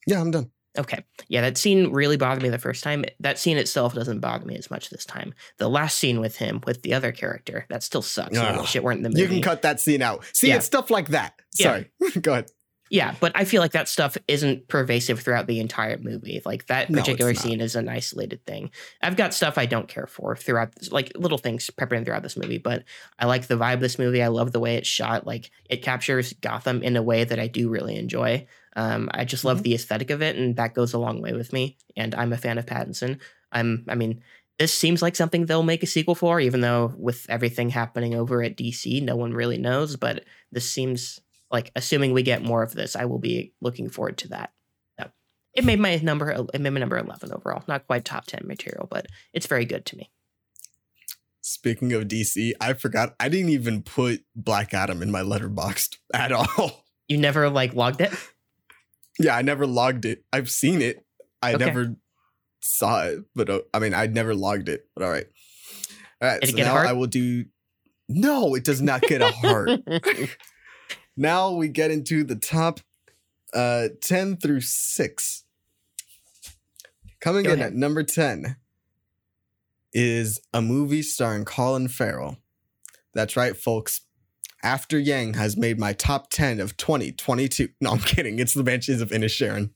[0.08, 0.52] Yeah, I'm done.
[0.78, 1.04] Okay.
[1.28, 3.06] Yeah, that scene really bothered me the first time.
[3.20, 5.34] That scene itself doesn't bother me as much this time.
[5.58, 8.38] The last scene with him, with the other character, that still sucks.
[8.38, 8.62] I Ugh.
[8.62, 9.22] wish it weren't in the movie.
[9.22, 10.26] You can cut that scene out.
[10.34, 10.56] See, Yeah.
[10.58, 11.34] it's stuff like that.
[11.58, 11.64] Yeah.
[11.68, 11.92] Sorry.
[12.22, 12.52] Go ahead.
[12.94, 16.44] Yeah, but I feel like that stuff isn't pervasive throughout the entire movie.
[16.46, 18.70] Like that No, particular scene is an isolated thing.
[19.02, 22.38] I've got stuff I don't care for throughout, like little things peppered in throughout this
[22.38, 22.60] movie.
[22.60, 22.84] But
[23.18, 24.22] I like the vibe of this movie.
[24.22, 25.26] I love the way it's shot.
[25.26, 28.46] Like it captures Gotham in a way that I do really enjoy.
[28.76, 29.64] Um, I just love Mhm.
[29.64, 31.78] the aesthetic of it, and that goes a long way with me.
[31.98, 33.20] And I'm a fan of Pattinson.
[33.52, 34.22] I'm, I mean,
[34.60, 38.44] this seems like something they'll make a sequel for, even though with everything happening over
[38.44, 39.96] at DC, no one really knows.
[39.96, 41.20] But this seems
[41.54, 44.52] like, assuming we get more of this, I will be looking forward to that.
[45.00, 45.10] So,
[45.54, 47.64] it made my number, it made my number eleven overall.
[47.68, 50.10] Not quite top ten material, but it's very good to me.
[51.42, 56.32] Speaking of DC, I forgot I didn't even put Black Adam in my letterboxd at
[56.32, 56.86] all.
[57.08, 58.12] You never like logged it.
[59.20, 60.24] yeah, I never logged it.
[60.34, 61.06] I've seen it.
[61.42, 61.66] I Okay.
[61.66, 61.96] never
[62.62, 64.88] saw it, but uh, I mean, I never logged it.
[64.96, 65.28] But all right,
[66.22, 66.40] all right.
[66.42, 66.88] Did it so now heart?
[66.88, 67.46] I will do.
[68.08, 69.82] No, it does not get a heart.
[71.16, 72.80] now we get into the top
[73.54, 75.44] uh 10 through 6
[77.20, 77.74] coming Go in ahead.
[77.74, 78.56] at number 10
[79.94, 82.38] is a movie starring colin farrell
[83.14, 84.02] that's right folks
[84.64, 89.02] after yang has made my top 10 of 2022 no i'm kidding it's the banshees
[89.02, 89.70] of inisherin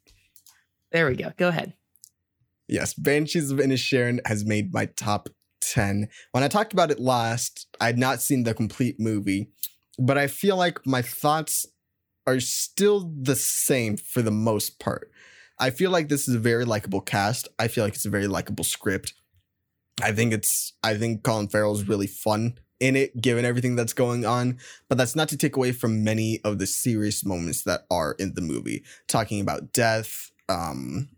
[0.92, 1.34] there we go.
[1.36, 1.74] Go ahead.
[2.70, 5.28] Yes, Banshees of Inisherin has made my top
[5.60, 6.08] 10.
[6.32, 9.50] When I talked about it last, I had not seen the complete movie,
[9.98, 11.66] but I feel like my thoughts
[12.26, 15.12] are still the same for the most part.
[15.60, 17.48] I feel like this is a very likable cast.
[17.58, 19.14] I feel like it's a very likable script.
[20.04, 23.94] I think it's I think Colin Farrell is really fun in it given everything that's
[23.94, 27.86] going on, but that's not to take away from many of the serious moments that
[27.90, 31.10] are in the movie, talking about death, um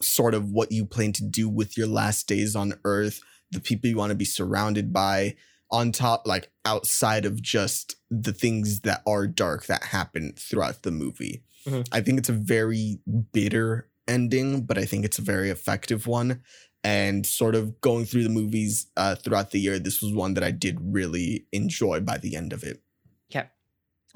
[0.00, 3.20] sort of what you plan to do with your last days on earth,
[3.50, 5.34] the people you want to be surrounded by,
[5.70, 10.90] on top, like outside of just the things that are dark that happen throughout the
[10.90, 11.42] movie.
[11.66, 11.86] Mhm.
[11.92, 13.00] I think it's a very
[13.32, 16.42] bitter ending, but I think it's a very effective one.
[16.84, 20.44] And sort of going through the movies uh, throughout the year, this was one that
[20.44, 22.82] I did really enjoy by the end of it.
[23.28, 23.46] Yeah.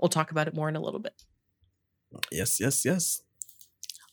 [0.01, 1.15] We'll talk about it more in a little bit.
[2.31, 3.21] Yes, yes, yes.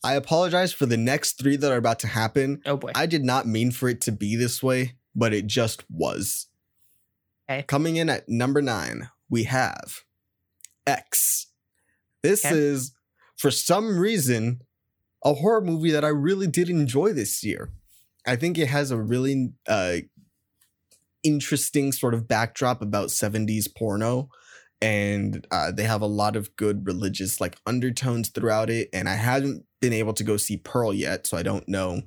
[0.04, 2.62] I apologize for the next three that are about to happen.
[2.66, 2.92] Oh boy.
[2.96, 6.48] I did not mean for it to be this way, but it just was.
[7.50, 7.64] Okay.
[7.64, 10.02] Coming in at number nine, we have
[10.86, 11.47] X.
[12.22, 12.56] This Okay.
[12.56, 12.91] is,
[13.38, 14.62] for some reason,
[15.24, 17.72] a horror movie that I really did enjoy this year.
[18.28, 19.97] I think it has a really uh,
[21.24, 24.30] interesting sort of backdrop about 70s porno.
[24.82, 28.89] And uh, they have a lot of good religious like undertones throughout it.
[28.93, 32.04] And I haven't been able to go see Pearl yet, so I don't know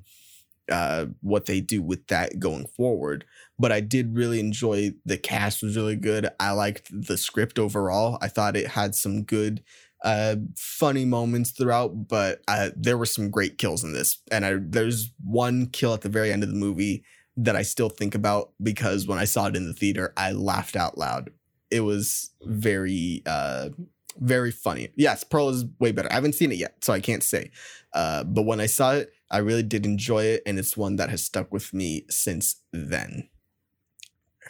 [0.70, 3.24] uh, what they do with that going forward.
[3.58, 6.28] But I did really enjoy the cast was really good.
[6.40, 8.18] I liked the script overall.
[8.20, 9.62] I thought it had some good,
[10.02, 12.08] uh, funny moments throughout.
[12.08, 16.00] But uh, there were some great kills in this, and I, there's one kill at
[16.00, 17.04] the very end of the movie
[17.36, 20.76] that I still think about because when I saw it in the theater, I laughed
[20.76, 21.30] out loud.
[21.70, 23.70] It was very, uh,
[24.18, 24.90] very funny.
[24.96, 26.10] Yes, Pearl is way better.
[26.10, 27.50] I haven't seen it yet, so I can't say.
[27.94, 31.08] Uh, but when I saw it, I really did enjoy it, and it's one that
[31.08, 33.28] has stuck with me since then.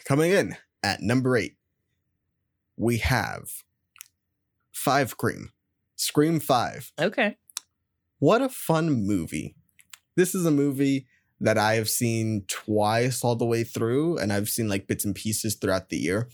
[0.05, 1.55] Coming in at number eight,
[2.75, 3.63] we have
[4.71, 5.51] Five Cream,
[5.95, 6.91] Scream Five.
[6.99, 7.37] Okay.
[8.19, 9.55] What a fun movie.
[10.15, 11.07] This is a movie
[11.39, 15.15] that I have seen twice all the way through, and I've seen like bits and
[15.15, 16.29] pieces throughout the year.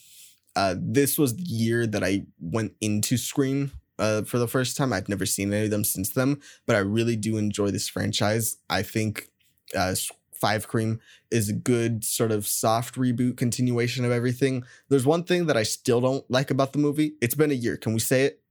[0.55, 4.93] Uh, this was the year that I went into Scream uh, for the first time.
[4.93, 8.57] I've never seen any of them since then, but I really do enjoy this franchise.
[8.69, 9.29] I think
[9.75, 9.95] uh,
[10.39, 10.99] Five Cream
[11.31, 14.63] is a good sort of soft reboot continuation of everything.
[14.89, 17.13] There's one thing that I still don't like about the movie.
[17.21, 17.77] It's been a year.
[17.77, 18.41] Can we say it?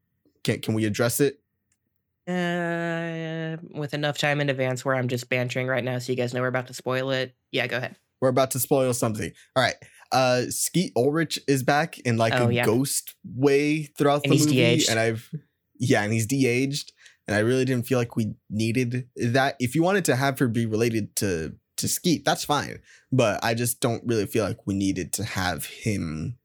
[0.44, 1.40] Can Can we address it?
[2.28, 6.34] Uh, with enough time in advance where I'm just bantering right now, so you guys
[6.34, 7.34] know we're about to spoil it.
[7.52, 7.96] Yeah, go ahead.
[8.20, 9.32] We're about to spoil something.
[9.56, 9.76] All right.
[10.12, 12.64] Uh Skeet Ulrich is back in like Oh, a yeah.
[12.64, 14.56] ghost way throughout And the he's movie.
[14.58, 14.90] de-aged.
[14.90, 15.30] And I've
[15.78, 16.92] yeah, and he's de-aged.
[17.26, 19.56] And I really didn't feel like we needed that.
[19.60, 22.80] If you wanted to have her be related to to Skeet, that's fine.
[23.10, 26.36] But I just don't really feel like we needed to have him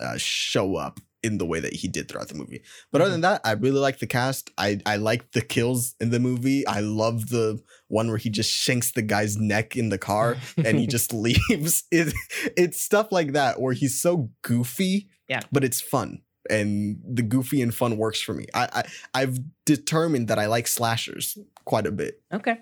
[0.00, 2.62] uh, show up in the way that he did throughout the movie.
[2.92, 4.50] But other than that, I really like the cast.
[4.56, 6.64] I I like the kills in the movie.
[6.66, 10.78] I love the one where he just shanks the guy's neck in the car and
[10.78, 11.84] he just leaves.
[11.90, 12.14] It,
[12.56, 15.40] it's stuff like that where he's so goofy, Yeah.
[15.50, 16.22] but it's fun.
[16.48, 18.46] And the goofy and fun works for me.
[18.54, 18.82] I, I
[19.22, 22.22] I've determined that I like slashers quite a bit.
[22.32, 22.58] Okay.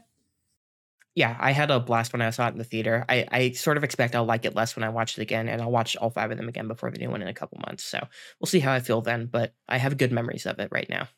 [1.17, 3.05] Yeah, I had a blast when I saw it in the theater.
[3.09, 5.63] I, I sort of expect I'll like it less when I watch it again, and
[5.63, 7.85] I'll watch all five of them again before the new one in a couple months.
[7.85, 8.07] So
[8.39, 11.09] we'll see how I feel then, but I have good memories of it right now.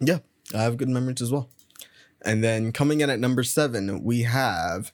[0.00, 0.18] Yeah,
[0.54, 1.48] I have good memories as well.
[2.22, 4.92] And then coming in at number seven, we have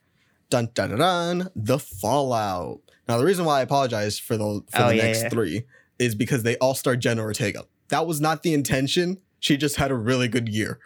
[0.50, 2.80] dun dun dun, dun the Fallout.
[3.08, 5.28] Now the reason why I apologize for the for Oh, the yeah, next yeah.
[5.30, 5.64] three
[5.98, 7.64] is because they all star Jenna Ortega.
[7.88, 9.18] That was not the intention.
[9.40, 10.78] She just had a really good year.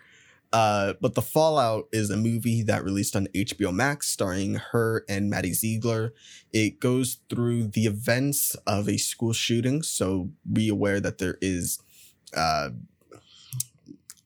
[0.54, 5.28] Uh, but the Fallout is a movie that released on HBO Max, starring her and
[5.28, 6.14] Maddie Ziegler.
[6.52, 11.80] It goes through the events of a school shooting, so be aware that there is
[12.36, 12.70] uh,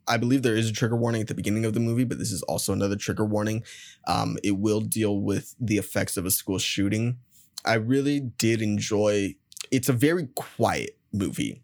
[0.07, 2.33] I believe there is a trigger warning at the beginning of the movie, but this
[2.33, 3.65] is also another trigger warning.
[4.07, 7.19] Um, it will deal with the effects of a school shooting.
[7.65, 9.37] I really did enjoy.
[9.71, 11.63] It's a very quiet movie.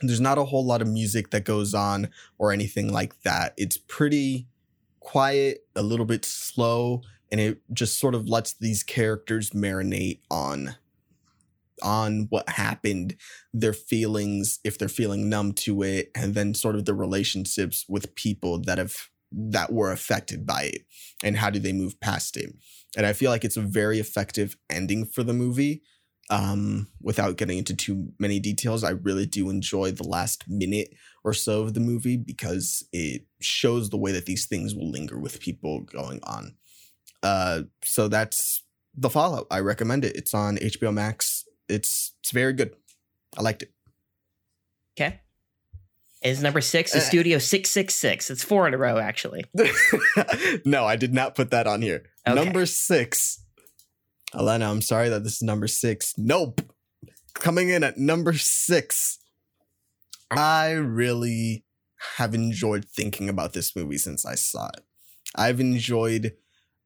[0.00, 3.54] There's not a whole lot of music that goes on or anything like that.
[3.56, 4.46] It's pretty
[5.00, 10.76] quiet, a little bit slow, and it just sort of lets these characters marinate on
[11.82, 13.14] on what happened
[13.54, 18.14] their feelings if they're feeling numb to it and then sort of the relationships with
[18.16, 20.82] people that have that were affected by it
[21.22, 22.52] and how do they move past it
[22.96, 25.82] and i feel like it's a very effective ending for the movie
[26.30, 30.88] um without getting into too many details i really do enjoy the last minute
[31.24, 35.18] or so of the movie because it shows the way that these things will linger
[35.18, 36.54] with people going on
[37.22, 38.62] uh so that's
[38.94, 42.74] the fallout i recommend it it's on hbo max it's it's very good
[43.36, 43.72] i liked it
[45.00, 45.20] Okay.
[46.22, 48.30] Is number six is Uh, Studio 666.
[48.30, 49.44] It's four in a row, actually.
[50.64, 52.06] no, I did not put that on here.
[52.26, 52.34] Okay.
[52.34, 53.44] Number six.
[54.34, 56.14] Elena, I'm sorry that this is number six.
[56.16, 56.60] Nope.
[57.34, 59.18] Coming in at number six.
[60.30, 61.64] I really
[62.16, 64.84] have enjoyed thinking about this movie since I saw it.
[65.34, 66.34] I've enjoyed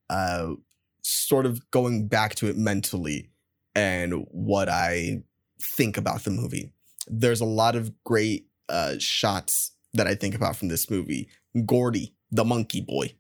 [0.09, 0.55] uh
[1.03, 3.31] sort of going back to it mentally
[3.75, 5.23] and what I
[5.61, 6.73] think about the movie.
[7.09, 11.29] There's a lot of great uh shots that I think about from this movie.
[11.67, 13.15] Gordy, the monkey boy.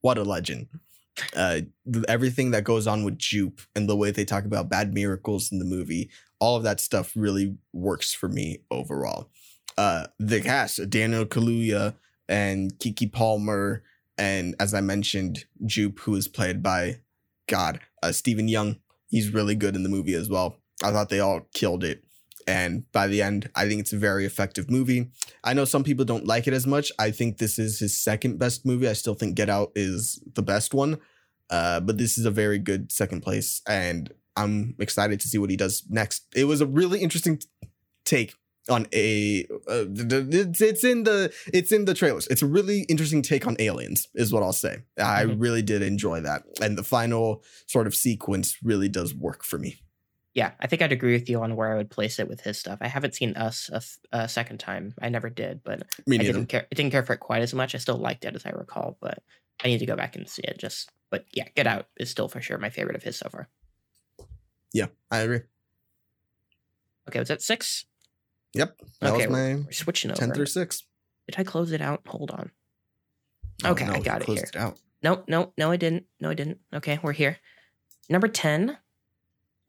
[0.00, 0.68] What a legend.
[1.36, 1.60] Uh,
[1.92, 5.52] th- everything that goes on with Jupe and the way they talk about bad miracles
[5.52, 9.30] in the movie, all of that stuff really works for me overall.
[9.76, 11.94] Uh, the cast, Daniel Kaluuya
[12.28, 13.82] and Keke Palmer,
[14.18, 17.00] and as I mentioned, Jupe, who is played by
[17.48, 18.78] God, uh, Steven Yeun.
[19.08, 20.56] He's really good in the movie as well.
[20.82, 22.04] I thought they all killed it.
[22.50, 25.02] And by the end, I think it's a very effective movie.
[25.44, 26.90] I know some people don't like it as much.
[26.98, 28.88] I think this is his second best movie.
[28.88, 30.98] I still think Get Out is the best one.
[31.48, 33.62] Uh, but this is a very good second place.
[33.68, 36.24] And I'm excited to see what he does next.
[36.34, 37.40] It was a really interesting
[38.04, 38.34] take
[38.68, 43.22] on a uh, it's, it's in the it's in the trailers it's a really interesting
[43.22, 45.36] take on aliens is what i'll say i Mhm.
[45.40, 49.80] really did enjoy that and the final sort of sequence really does work for me
[50.34, 52.56] Yeah, I think I'd agree with you on where I would place it with his
[52.56, 52.78] stuff.
[52.80, 54.94] I haven't seen Us a, th- a second time.
[55.02, 56.66] I never did, but I didn't care.
[56.70, 57.74] I didn't care for it quite as much.
[57.74, 59.18] I still liked it as I recall, but
[59.64, 60.56] I need to go back and see it.
[60.58, 63.48] Just, but yeah, Get Out is still for sure my favorite of his so far.
[64.72, 65.40] yeah i agree
[67.08, 67.86] Okay, was that six?
[68.54, 70.18] yep that Okay, was my We're switching over.
[70.20, 70.82] 10 through 6
[71.28, 72.02] Did I close it out?
[72.06, 72.50] Hold on.
[73.64, 74.44] Oh, Okay, I you got it here.
[74.44, 76.04] it out No, no, no, I didn't.
[76.20, 76.58] No, I didn't.
[76.72, 77.38] Okay, we're here.
[78.08, 78.76] Number ten.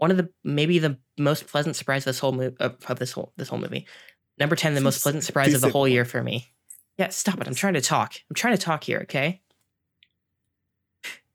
[0.02, 3.34] One of the maybe the most pleasant surprise of this whole movie of this whole
[3.38, 3.86] this whole movie.
[4.40, 6.48] Number ten, the most pleasant surprise of the whole year for me.
[6.98, 7.46] Yeah, stop it.
[7.48, 8.16] I'm trying to talk.
[8.28, 9.02] I'm trying to talk here.
[9.04, 9.42] Okay.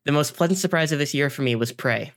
[0.04, 2.10] The most pleasant surprise of this year for me was Prey.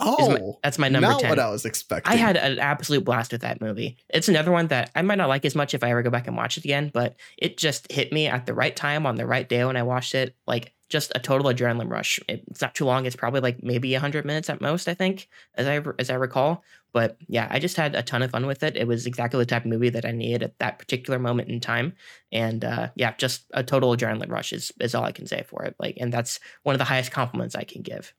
[0.00, 1.28] oh That's my number not ten.
[1.28, 3.98] what i was expecting I had an absolute blast with that movie.
[4.08, 6.26] It's another one that I might not like as much if I ever go back
[6.26, 9.26] and watch it again, but it just hit me at the right time on the
[9.26, 10.34] right day when I watched it.
[10.46, 12.18] Like just a total adrenaline rush.
[12.28, 13.04] It's not too long.
[13.04, 16.64] It's probably like maybe 100 minutes at most, I think, as I as I recall.
[16.92, 18.76] But yeah, I just had a ton of fun with it.
[18.76, 21.60] It was exactly the type of movie that I needed at that particular moment in
[21.60, 21.94] time.
[22.32, 25.64] And uh, yeah, just a total adrenaline rush is is all I can say for
[25.64, 25.76] it.
[25.78, 28.14] Like, and that's one of the highest compliments I can give.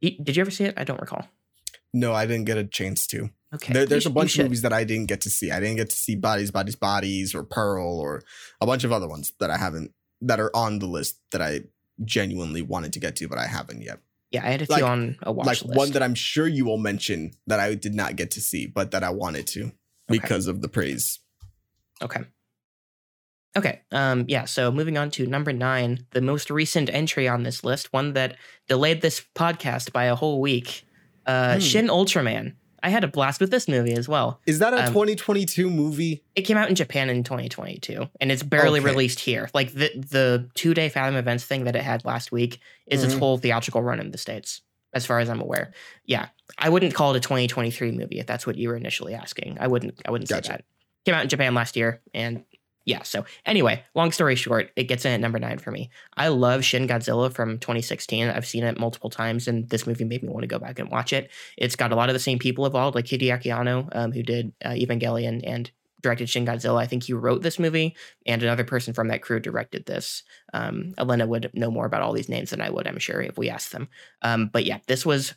[0.00, 0.74] Did you ever see it?
[0.76, 1.26] I don't recall.
[1.94, 3.30] No, I didn't get a chance to.
[3.54, 3.72] Okay.
[3.72, 5.50] There, there's a bunch of movies that I didn't get to see.
[5.50, 8.22] I didn't get to see Bodies, Bodies, Bodies, or Pearl, or
[8.60, 9.92] a bunch of other ones that I haven't
[10.22, 11.62] that are on the list that I
[12.04, 14.00] genuinely wanted to get to, but I haven't yet.
[14.30, 15.76] Yeah, I had a few like- on a watch like list.
[15.76, 18.90] one that I'm sure you will mention that I did not get to see, but
[18.92, 19.72] that I wanted to
[20.08, 21.20] because of the praise.
[22.00, 22.22] Okay.
[23.56, 23.82] Okay.
[23.90, 24.46] Um, yeah.
[24.46, 28.36] So moving on to number nine, the most recent entry on this list, one that
[28.68, 30.84] delayed this podcast by a whole week.
[31.26, 31.60] Uh, Hmm.
[31.60, 32.54] Shin Ultraman.
[32.82, 34.40] I had a blast with this movie as well.
[34.46, 36.22] Is that a Um, 2022 movie?
[36.34, 38.88] It came out in Japan in 2022, and it's barely Okay.
[38.88, 39.48] released here.
[39.54, 43.14] Like the the two day Fathom events thing that it had last week is its
[43.14, 43.18] Mhm.
[43.18, 44.62] whole theatrical run in the states,
[44.92, 45.72] as far as I'm aware.
[46.06, 46.26] Yeah,
[46.58, 49.58] I wouldn't call it a 2023 movie if that's what you were initially asking.
[49.60, 50.00] I wouldn't.
[50.04, 50.44] I wouldn't Gotcha.
[50.44, 50.64] say that.
[51.04, 52.44] Came out in Japan last year, and
[52.84, 53.02] yeah.
[53.02, 55.90] So anyway, long story short, it gets in at number nine for me.
[56.16, 58.28] I love Shin Godzilla from 2016.
[58.28, 60.90] I've seen it multiple times, and this movie made me want to go back and
[60.90, 61.30] watch it.
[61.56, 64.52] It's got a lot of the same people involved, like Hideaki Anno, um, who did
[64.64, 65.70] uh, Evangelion and
[66.02, 66.80] directed Shin Godzilla.
[66.80, 70.24] I think he wrote this movie, and another person from that crew directed this.
[70.52, 73.38] Um, Elena would know more about all these names than I would, I'm sure, if
[73.38, 73.88] we asked them.
[74.22, 75.34] Um, but yeah, this was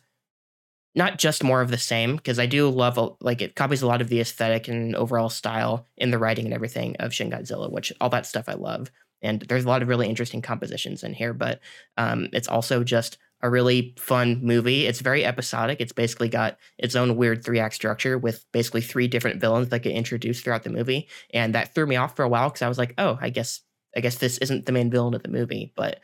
[0.96, 4.00] not just more of the same because I do love like it copies a lot
[4.00, 7.92] of the aesthetic and overall style in the writing and everything of Shin Godzilla, which
[8.00, 8.90] all that stuff I love.
[9.22, 11.60] And there's a lot of really interesting compositions in here, but
[11.98, 14.86] um, it's also just a really fun movie.
[14.86, 15.80] It's very episodic.
[15.80, 19.82] It's basically got its own weird three act structure with basically three different villains that
[19.82, 22.68] get introduced throughout the movie, and that threw me off for a while because I
[22.68, 23.60] was like, oh, I guess
[23.94, 26.00] I guess this isn't the main villain of the movie, but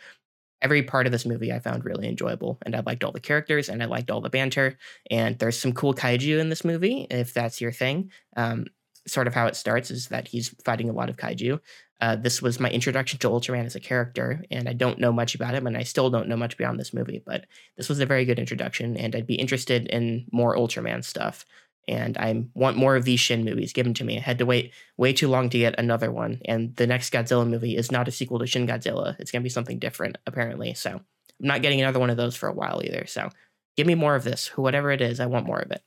[0.63, 3.69] every part of this movie I found really enjoyable, and I liked all the characters
[3.69, 4.79] and I liked all the banter,
[5.11, 8.11] and there's some cool kaiju in this movie if that's your thing.
[8.37, 8.67] Um,
[9.07, 11.59] sort of how it starts is that he's fighting a lot of kaiju.
[12.01, 15.37] Uh, this was my introduction to Ultraman as a character, and I don't know much
[15.37, 17.23] about him, and I still don't know much beyond this movie.
[17.25, 17.47] But
[17.77, 21.47] this was a very good introduction, and I'd be interested in more Ultraman stuff.
[21.89, 24.17] And I want more of these Shin movies given to me.
[24.17, 27.49] I had to wait way too long to get another one, and the next Godzilla
[27.49, 29.17] movie is not a sequel to Shin Godzilla.
[29.19, 30.75] It's gonna be something different, apparently.
[30.75, 31.03] So I'm
[31.41, 33.07] not getting another one of those for a while either.
[33.07, 33.31] So
[33.77, 35.19] give me more of this, whatever it is.
[35.19, 35.83] I want more of it.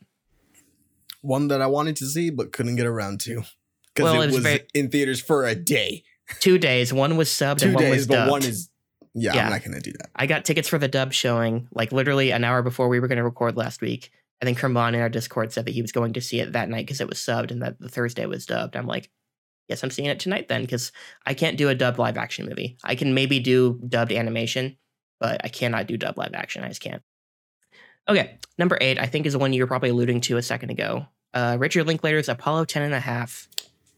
[1.22, 3.44] One that I wanted to see but couldn't get around to
[3.94, 6.04] because Well, it it was very- in theaters for a day,
[6.40, 6.92] Two days.
[6.92, 8.32] One was subbed two and one days, was but dubbed.
[8.32, 8.70] one is
[9.14, 9.46] yeah, Yeah.
[9.46, 10.10] I'm not gonna do that.
[10.16, 13.18] I got tickets for the dub showing like literally an hour before we were going
[13.18, 14.12] to record last week.
[14.42, 16.70] I think Kermon in our Discord said that he was going to see it that
[16.70, 18.76] night because it was subbed and that the Thursday was dubbed.
[18.76, 19.10] I'm like,
[19.68, 20.92] yes, I'm seeing it tonight then because
[21.26, 22.78] I can't do a dubbed live action movie.
[22.84, 24.78] I can maybe do dubbed animation,
[25.20, 26.64] but I cannot do dubbed live action.
[26.64, 27.02] I just can't.
[28.08, 30.70] Okay, number eight, I think is the one you were probably alluding to a second
[30.70, 31.08] ago.
[31.34, 33.48] Uh, Richard Linklater's Apollo 10 and a half.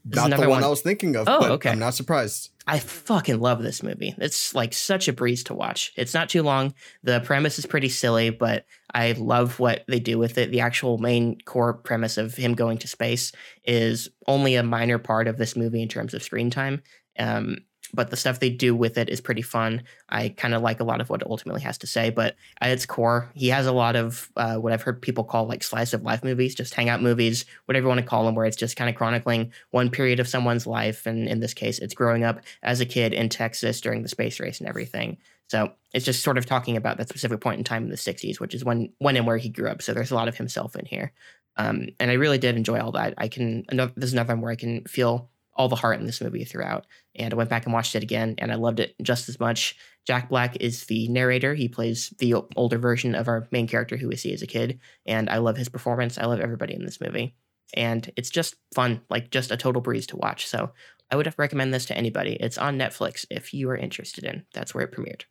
[0.05, 1.27] This is Not the one, one- I was thinking of.
[1.27, 1.69] Oh, but okay.
[1.71, 2.51] I'm not surprised.
[2.69, 4.13] I fucking love this movie.
[4.17, 5.93] It's like such a breeze to watch.
[5.95, 6.73] It's not too long.
[7.01, 10.51] The premise is pretty silly, but I love what they do with it.
[10.51, 13.31] The actual main core premise of him going to space
[13.63, 16.81] is only a minor part of this movie in terms of screen time.
[17.17, 17.59] Um,
[17.93, 19.83] but the stuff they do with it is pretty fun.
[20.09, 22.71] I kind of like a lot of what it ultimately has to say, but at
[22.71, 25.93] its core, he has a lot of uh, what I've heard people call like slice
[25.93, 28.75] of life movies, just hangout movies, whatever you want to call them, where it's just
[28.75, 31.05] kind of chronicling one period of someone's life.
[31.05, 34.39] And in this case, it's growing up as a kid in Texas during the space
[34.39, 35.17] race and everything.
[35.49, 38.39] So it's just sort of talking about that specific point in time in the 60s,
[38.39, 39.81] which is when when and where he grew up.
[39.81, 41.13] So there's a lot of himself in here.
[41.55, 43.13] Um, and I really did enjoy all that.
[43.17, 46.21] I can another there's another one where I can feel all the heart in this
[46.21, 46.85] movie throughout.
[47.15, 49.75] And I went back and watched it again, and I loved it just as much.
[50.05, 51.53] Jack Black is the narrator.
[51.53, 54.79] He plays the older version of our main character who we see as a kid,
[55.05, 56.17] and I love his performance.
[56.17, 57.35] I love everybody in this movie,
[57.73, 60.47] and it's just fun, like just a total breeze to watch.
[60.47, 60.71] So
[61.09, 62.37] I would recommend this to anybody.
[62.39, 64.45] It's on Netflix if you are interested in.
[64.53, 65.23] That's where it premiered.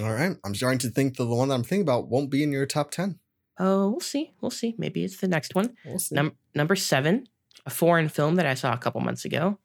[0.00, 0.36] All right.
[0.44, 2.66] I'm starting to think that the one that I'm thinking about won't be in your
[2.66, 3.18] top 10.
[3.58, 4.32] Oh, we'll see.
[4.40, 4.74] We'll see.
[4.78, 5.76] Maybe it's the next one.
[5.84, 6.14] We'll see.
[6.14, 7.28] Num- number seven,
[7.66, 9.58] a foreign film that I saw a couple months ago.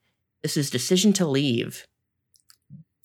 [0.44, 1.86] This is Decision to Leave.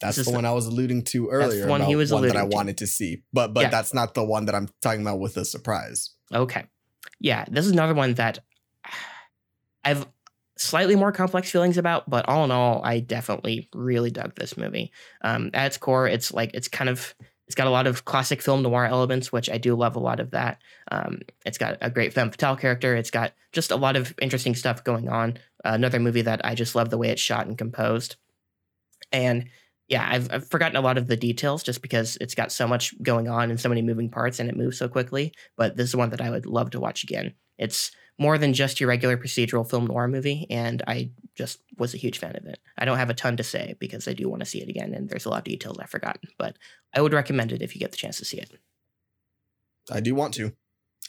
[0.01, 1.66] that's this the one I was alluding to the earlier.
[1.66, 2.47] one he was one that I to.
[2.47, 3.22] wanted to see.
[3.32, 3.70] But but Yeah.
[3.70, 6.11] that's not the one that I'm talking about with a surprise.
[6.32, 6.64] Okay.
[7.20, 8.41] Yeah, this is another one that
[9.85, 10.07] I've
[10.57, 14.93] slightly more complex feelings about, but all in all, I definitely really dug this movie.
[15.22, 17.14] Um, at its core, it's like it's kind of
[17.47, 20.20] it's got a lot of classic film noir elements, which I do love a lot
[20.20, 20.62] of that.
[20.90, 22.97] Um, it's got a great femme fatale character.
[22.97, 25.38] It's got just a lot of interesting stuff going on.
[25.64, 28.16] Uh, another movie that I just love the way it's shot and composed.
[29.12, 29.49] And
[29.88, 32.95] yeah, I've, I've forgotten a lot of the details just because it's got so much
[33.03, 35.32] going on and so many moving parts and it moves so quickly.
[35.57, 37.34] But this is one that I would love to watch again.
[37.59, 41.99] It's more than just your regular procedural film noir movie, and I just was a
[41.99, 42.59] huge fan of it.
[42.79, 44.95] I don't have a ton to say because I do want to see it again,
[44.95, 46.57] and there's a lot of details I've forgotten, but
[46.95, 48.51] I would recommend it if you get the chance to see it.
[49.91, 50.53] I do want to.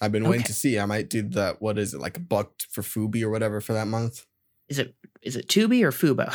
[0.01, 0.47] I've been waiting Okay.
[0.47, 0.77] to see.
[0.79, 1.61] I might do that.
[1.61, 4.25] What is it like a buck for Fubi or whatever for that month?
[4.67, 6.27] Is it is it Tubi or Fubo?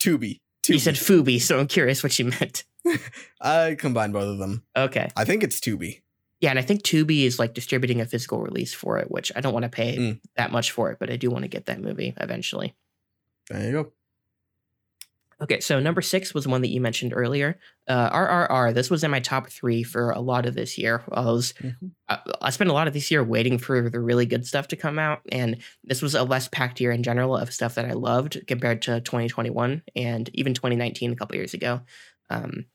[0.00, 0.40] Tubi.
[0.62, 0.68] Tubi.
[0.72, 2.64] You said Fubi, so I'm curious what you meant.
[3.40, 4.62] I combined both of them.
[4.76, 5.10] Okay.
[5.16, 6.00] I think it's Tubi.
[6.44, 9.40] Yeah, and I think Tubi is like distributing a physical release for it, which I
[9.40, 10.20] don't want to pay Mm.
[10.36, 12.74] that much for it, but I do want to get that movie eventually.
[13.48, 13.92] There you go.
[15.40, 17.58] Okay, so number six was one that you mentioned earlier.
[17.88, 18.74] Uh, RRR.
[18.74, 21.02] This was in my top three for a lot of this year.
[21.10, 21.92] I was, Mhm.
[22.10, 24.76] I, I spent a lot of this year waiting for the really good stuff to
[24.76, 27.92] come out, and this was a less packed year in general of stuff that I
[27.94, 31.80] loved compared to 2021 and even 2019 a couple years ago.
[32.28, 32.66] Um,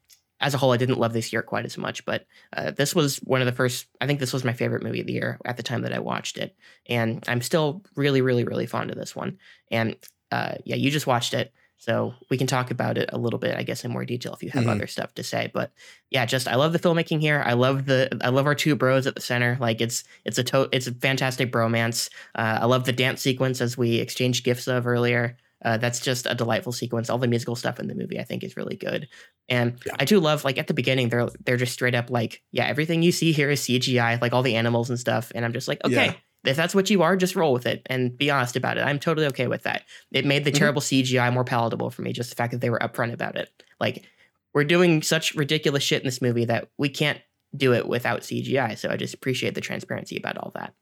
[0.41, 2.25] as a whole, I didn't love this year quite as much, but
[2.55, 3.87] uh, this was one of the first.
[4.01, 5.99] I think this was my favorite movie of the year at the time that I
[5.99, 6.55] watched it,
[6.87, 9.37] and I'm still really, really, really fond of this one.
[9.71, 9.95] And
[10.31, 11.53] uh, yeah, you just watched it.
[11.81, 14.43] So we can talk about it a little bit, I guess, in more detail if
[14.43, 14.69] you have Mhm.
[14.71, 15.49] other stuff to say.
[15.53, 15.71] But
[16.09, 17.41] yeah, just I love the filmmaking here.
[17.45, 19.55] I love the I love our two bros at the center.
[19.61, 22.09] Like it's it's a to- it's a fantastic bromance.
[22.35, 25.37] Uh, I love the dance sequence as we exchanged gifts of earlier.
[25.63, 27.09] Uh, that's just a delightful sequence.
[27.09, 29.07] All the musical stuff in the movie, I think, is really good.
[29.49, 29.93] And Yeah.
[29.99, 33.01] I do love like at the beginning, they're they're just straight up like, yeah, everything
[33.03, 35.31] you see here is CGI, like all the animals and stuff.
[35.35, 36.05] And I'm just like, okay,
[36.45, 36.51] Yeah.
[36.51, 38.81] if that's what you are, just roll with it and be honest about it.
[38.81, 39.83] I'm totally okay with that.
[40.11, 40.55] It made the Mhm.
[40.59, 43.49] terrible CGI more palatable for me, just the fact that they were upfront about it.
[43.81, 44.05] Like,
[44.53, 47.19] we're doing such ridiculous shit in this movie that we can't
[47.55, 48.75] do it without CGI.
[48.75, 50.73] So I just appreciate the transparency about all that.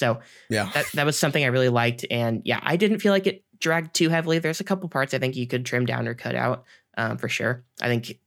[0.00, 0.70] So Yeah.
[0.74, 2.04] that, that was something I really liked.
[2.10, 4.38] And yeah, I didn't feel like it dragged too heavily.
[4.38, 6.64] There's a couple parts I think you could trim down or cut out
[6.96, 7.64] um, for sure.
[7.80, 8.18] I think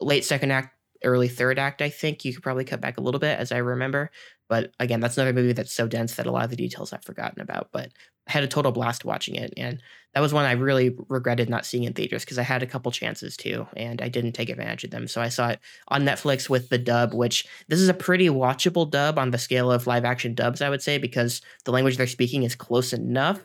[0.00, 0.74] late second act,
[1.04, 3.58] early third act, I think you could probably cut back a little bit as I
[3.58, 4.10] remember.
[4.48, 7.04] But again, that's another movie that's so dense that a lot of the details I've
[7.04, 7.68] forgotten about.
[7.72, 7.92] But
[8.28, 9.52] I had a total blast watching it.
[9.56, 9.80] And
[10.14, 12.90] that was one I really regretted not seeing in theaters because I had a couple
[12.90, 15.06] chances too, and I didn't take advantage of them.
[15.06, 18.90] So I saw it on Netflix with the dub, which this is a pretty watchable
[18.90, 22.06] dub on the scale of live action dubs, I would say, because the language they're
[22.08, 23.40] speaking is close enough.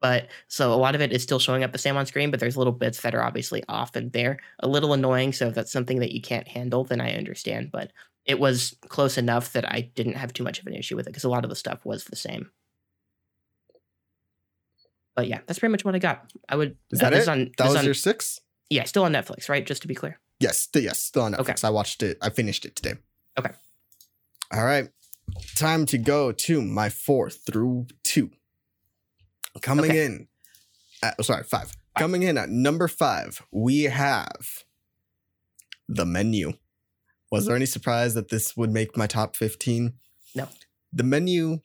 [0.00, 2.38] But so a lot of it is still showing up the same on screen, but
[2.38, 5.32] there's little bits that are obviously off and they're a little annoying.
[5.32, 7.70] So if that's something that you can't handle, then I understand.
[7.72, 7.92] But
[8.24, 11.10] it was close enough that I didn't have too much of an issue with it
[11.10, 12.50] because a lot of the stuff was the same.
[15.16, 16.30] But yeah, that's pretty much what I got.
[16.48, 16.76] I would.
[16.92, 17.22] Is uh, that this it?
[17.22, 18.40] is On, that was on, your six?
[18.70, 19.66] yeah, still on Netflix, right?
[19.66, 20.20] Just to be clear.
[20.38, 20.68] Yes.
[20.74, 21.00] yes.
[21.00, 21.40] Still on Netflix.
[21.40, 21.54] Okay.
[21.64, 22.18] I watched it.
[22.22, 22.94] I finished it today.
[23.36, 23.50] Okay.
[24.52, 24.88] All right.
[25.56, 28.30] Time to go to my four through two.
[29.62, 30.04] Coming Okay.
[30.04, 30.28] in.
[31.02, 31.72] At, oh, sorry, five.
[31.98, 34.64] Coming in at number five, we have
[35.88, 36.52] the menu.
[37.30, 39.92] Was there any surprise that this would make my top 15?
[40.34, 40.48] No.
[40.92, 41.58] The menu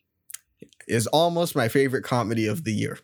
[0.88, 3.00] is almost my favorite comedy of the year.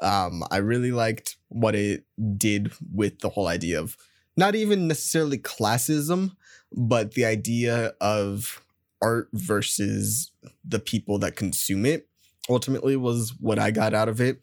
[0.00, 2.04] Um, I really liked what it
[2.36, 3.96] did with the whole idea of
[4.36, 6.32] not even necessarily classism,
[6.72, 8.60] but the idea of
[9.02, 10.30] art versus
[10.64, 12.07] the people that consume it
[12.48, 14.40] ultimately was what I got out of it.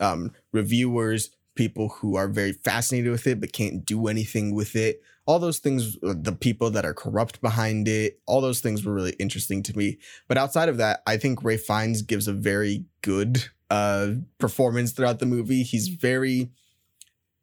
[0.00, 5.00] Um, reviewers, people who are very fascinated with it but can't do anything with it,
[5.26, 8.94] all those things, uh, the people that are corrupt behind it, all those things were
[8.94, 9.98] really interesting to me.
[10.28, 15.18] But outside of that, I think Ralph Fiennes gives a very good uh, performance throughout
[15.18, 15.64] the movie.
[15.64, 16.50] He's very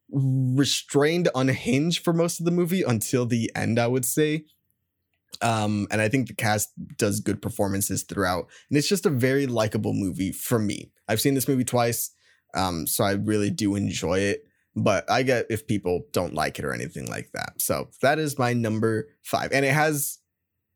[0.09, 4.45] restrained, unhinged for most of the movie until the end, I would say.
[5.41, 8.47] Um, and I think the cast does good performances throughout.
[8.69, 10.91] And it's just a very likable movie for me.
[11.07, 12.11] I've seen this movie twice,
[12.53, 14.43] um, so I really do enjoy it.
[14.75, 17.61] But I get if people don't like it or anything like that.
[17.61, 19.51] So that is my number five.
[19.51, 20.17] And it has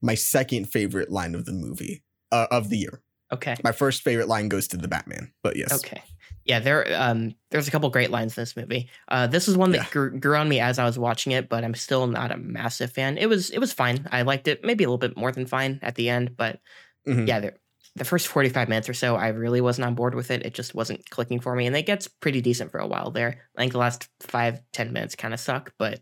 [0.02, 3.02] my second favorite line of the movie uh, of the year.
[3.34, 3.56] Okay.
[3.64, 5.74] My first favorite line goes to the Batman, but yes.
[5.74, 6.02] Okay.
[6.48, 8.90] Yeah, there um there's a couple great lines in this movie.
[9.10, 9.90] Uh this is one that Yeah.
[9.92, 12.92] grew, grew on me as I was watching it, but I'm still not a massive
[12.92, 13.18] fan.
[13.18, 14.08] It was it was fine.
[14.12, 16.60] I liked it, maybe a little bit more than fine at the end, but
[17.08, 17.28] Mhm.
[17.28, 17.54] yeah, the,
[17.96, 20.46] the first 45 minutes or so, I really wasn't on board with it.
[20.46, 23.42] It just wasn't clicking for me, and it gets pretty decent for a while there.
[23.58, 26.02] I think the last five ten minutes kind of suck, but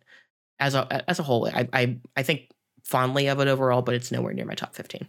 [0.60, 2.50] as a as a whole, I, I I think
[2.84, 5.08] fondly of it overall, but it's nowhere near my top 15.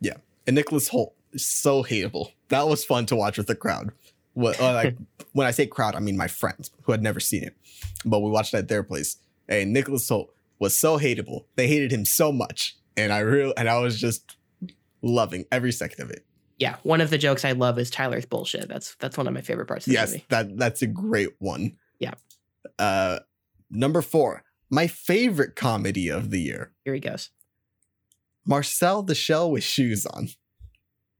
[0.00, 0.14] Yeah,
[0.46, 2.32] And Nicholas Hoult is so hateable.
[2.48, 3.92] That was fun to watch with the crowd.
[4.34, 4.96] What, uh, like
[5.32, 7.56] when I say crowd, I mean my friends who had never seen it,
[8.04, 9.16] but we watched it at their place.
[9.48, 10.28] And Nicholas Hoult
[10.58, 11.44] was so hateable.
[11.56, 14.36] They hated him so much, and I real and I was just
[15.02, 16.24] loving every second of it.
[16.58, 18.68] Yeah, one of the jokes I love is Tyler's bullshit.
[18.68, 20.24] That's that's one of my favorite parts of the yes, movie.
[20.28, 21.76] that that's a great one.
[21.98, 22.14] Yeah.
[22.78, 23.18] Uh,
[23.72, 26.72] Number four, my favorite comedy of the year.
[26.84, 27.30] Here he goes.
[28.44, 30.28] Marcel the Shell with shoes on.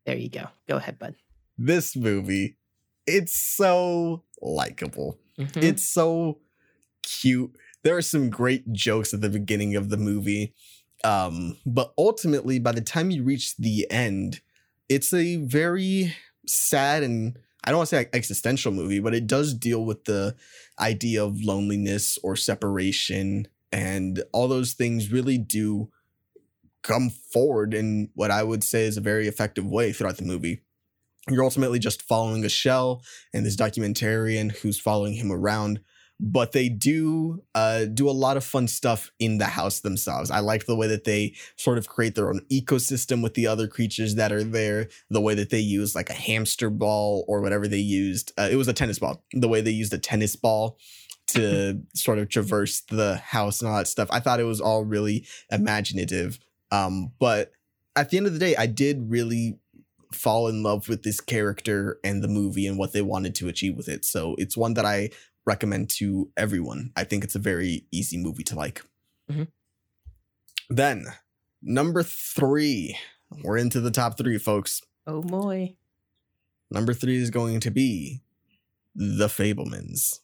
[0.05, 0.49] There you go.
[0.69, 1.15] Go ahead, bud.
[1.57, 2.57] This movie,
[3.07, 5.19] it's so likable.
[5.39, 5.63] Mhm.
[5.63, 6.39] It's so
[7.03, 7.53] cute.
[7.83, 10.55] There are some great jokes at the beginning of the movie.
[11.05, 14.41] Um, but ultimately, by the time you reach the end,
[14.89, 16.15] it's a very
[16.47, 20.35] sad and I don't want to say existential movie, but it does deal with the
[20.81, 23.47] idea of loneliness or separation.
[23.71, 25.91] And all those things really do
[26.83, 30.63] come forward in what I would say is a very effective way throughout the movie.
[31.31, 35.81] You're ultimately just following a shell and this documentarian who's following him around
[36.25, 40.31] but they do uh, do a lot of fun stuff in the house themselves.
[40.31, 43.67] I like the way that they sort of create their own ecosystem with the other
[43.67, 44.89] creatures that are there.
[45.11, 48.33] The way that they use like a hamster ball or whatever they used.
[48.39, 49.25] Uh, it was a tennis ball.
[49.33, 50.79] The way they used a tennis ball
[51.29, 54.09] to sort of traverse the house and all that stuff.
[54.13, 56.39] I thought it was all really imaginative.
[56.71, 57.51] Um, but
[57.97, 59.59] at the end of the day, I did really
[60.15, 63.77] fall in love with this character and the movie and what they wanted to achieve
[63.77, 64.05] with it.
[64.05, 65.11] So it's one that I
[65.45, 66.93] recommend to everyone.
[66.97, 68.83] I think it's a very easy movie to like.
[69.31, 69.49] Mhm.
[70.71, 71.07] Then,
[71.61, 72.97] number three,
[73.43, 74.81] we're into the top three, folks.
[75.07, 75.77] Oh boy.
[76.71, 78.23] Number three is going to be
[78.95, 80.21] The Fabelmans.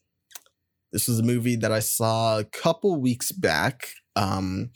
[0.93, 3.91] This was a movie that I saw a couple weeks back.
[4.17, 4.71] Um,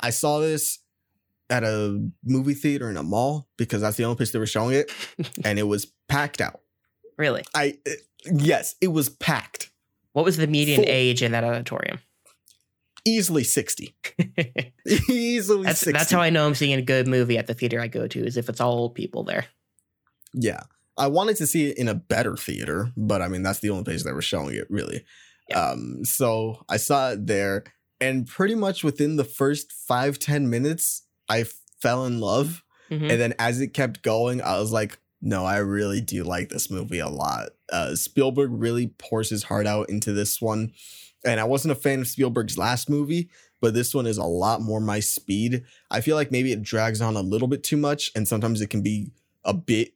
[0.00, 0.78] I saw this
[1.52, 4.74] at a movie theater in a mall because that's the only place they were showing
[4.74, 4.90] it,
[5.44, 6.60] and it was packed out.
[7.18, 7.44] Really?
[7.54, 7.76] I
[8.24, 9.70] yes, it was packed.
[10.12, 10.88] What was the median Full.
[10.88, 11.98] age in that auditorium?
[13.04, 13.94] Easily 60.
[14.86, 15.92] Easily that's 60.
[15.92, 18.24] that's how I know I'm seeing a good movie at the theater I go to
[18.24, 19.46] is if it's all old people there.
[20.32, 20.60] Yeah.
[20.96, 23.84] I wanted to see it in a better theater, but I mean that's the only
[23.84, 25.04] place they were showing it really.
[25.48, 25.70] Yeah.
[25.70, 27.64] Um so I saw it there
[28.00, 31.02] and pretty much within the first five ten minutes
[31.32, 31.44] I
[31.80, 32.62] fell in love.
[32.90, 33.10] Mhm.
[33.10, 36.70] And then as it kept going, I was like, no, I really do like this
[36.70, 37.50] movie a lot.
[37.70, 40.72] Uh, Spielberg really pours his heart out into this one.
[41.24, 43.30] And I wasn't a fan of Spielberg's last movie,
[43.60, 45.64] but this one is a lot more my speed.
[45.90, 48.70] I feel like maybe it drags on a little bit too much, and sometimes it
[48.70, 49.12] can be
[49.44, 49.92] a bit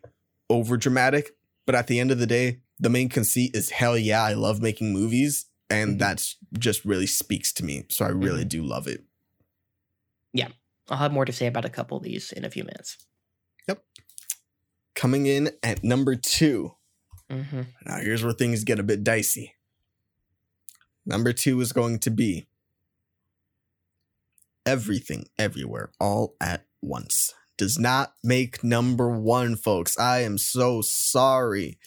[0.48, 1.36] over dramatic.
[1.66, 4.62] But at the end of the day, the main conceit is hell yeah, I love
[4.62, 5.46] making movies.
[5.68, 5.98] And Mhm.
[5.98, 7.84] that's just really speaks to me.
[7.88, 9.02] So I really do love it.
[10.88, 12.98] I'll have more to say about a couple of these in a few minutes.
[13.68, 13.82] Yep.
[14.94, 16.72] Coming in at number two,
[17.30, 19.54] hmm Now, here's where things get a bit dicey.
[21.04, 22.46] Number two is going to be
[24.64, 27.34] Everything Everywhere All at Once.
[27.56, 29.98] Does not make number one, folks.
[29.98, 31.78] I am so sorry.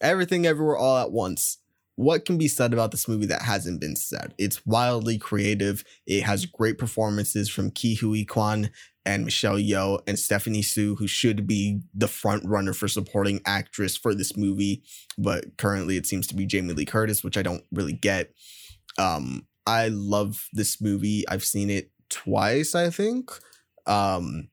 [0.00, 1.58] Everything Everywhere All at Once.
[1.98, 4.34] What can be said about this movie that hasn't been said?
[4.38, 5.82] It's wildly creative.
[6.06, 8.70] It has great performances from Ke Huy Quan
[9.04, 13.96] and Michelle Yeoh and Stephanie Hsu, who should be the front runner for supporting actress
[13.96, 14.82] for this movie
[15.18, 18.32] but currently it seems to be Jamie Lee Curtis, which I don't really get.
[18.96, 21.24] Um, I love this movie.
[21.28, 23.30] I've seen it twice, I think.
[23.86, 24.48] Um,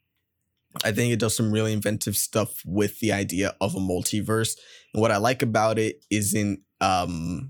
[0.83, 4.57] I think it does some really inventive stuff with the idea of a multiverse.
[4.93, 7.49] And what I like about it isn't um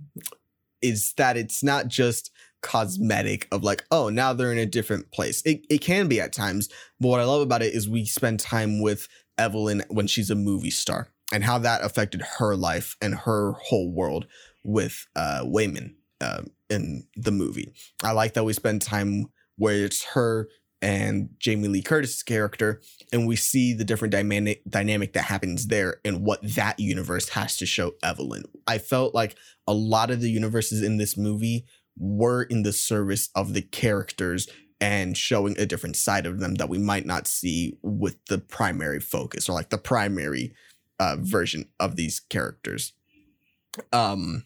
[0.82, 2.32] is that it's not just
[2.62, 5.42] cosmetic of like, oh, now they're in a different place.
[5.46, 6.70] It it can be at times,
[7.00, 9.08] but what I love about it is we spend time with
[9.38, 13.92] Evelyn when she's a movie star and how that affected her life and her whole
[13.92, 14.28] world
[14.64, 17.74] with uh Waymond uh, in the movie.
[18.04, 19.28] I like that we spend time
[19.58, 20.50] where it's her
[20.86, 22.80] and Jamie Lee Curtis's character,
[23.12, 27.58] and we see the different dynamic dynamic that happens there and what that universe has
[27.58, 28.44] to show Evelyn.
[28.68, 29.36] I felt like
[29.68, 31.66] a lot of the universes in this movie
[31.98, 34.48] were in the service of the characters
[34.80, 39.00] and showing a different side of them that we might not see with the primary
[39.00, 40.54] focus or like the primary
[41.00, 42.94] uh, version of these characters.
[43.92, 44.46] Um,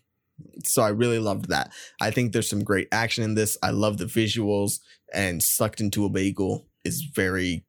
[0.64, 1.72] so I really loved that.
[2.02, 3.58] I think there's some great action in this.
[3.64, 4.80] I love the visuals,
[5.14, 7.66] and Sucked into a Bagel is very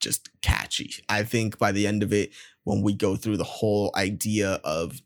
[0.00, 0.92] just catchy.
[1.08, 2.32] I think by the end of it,
[2.64, 5.00] when we go through the whole idea of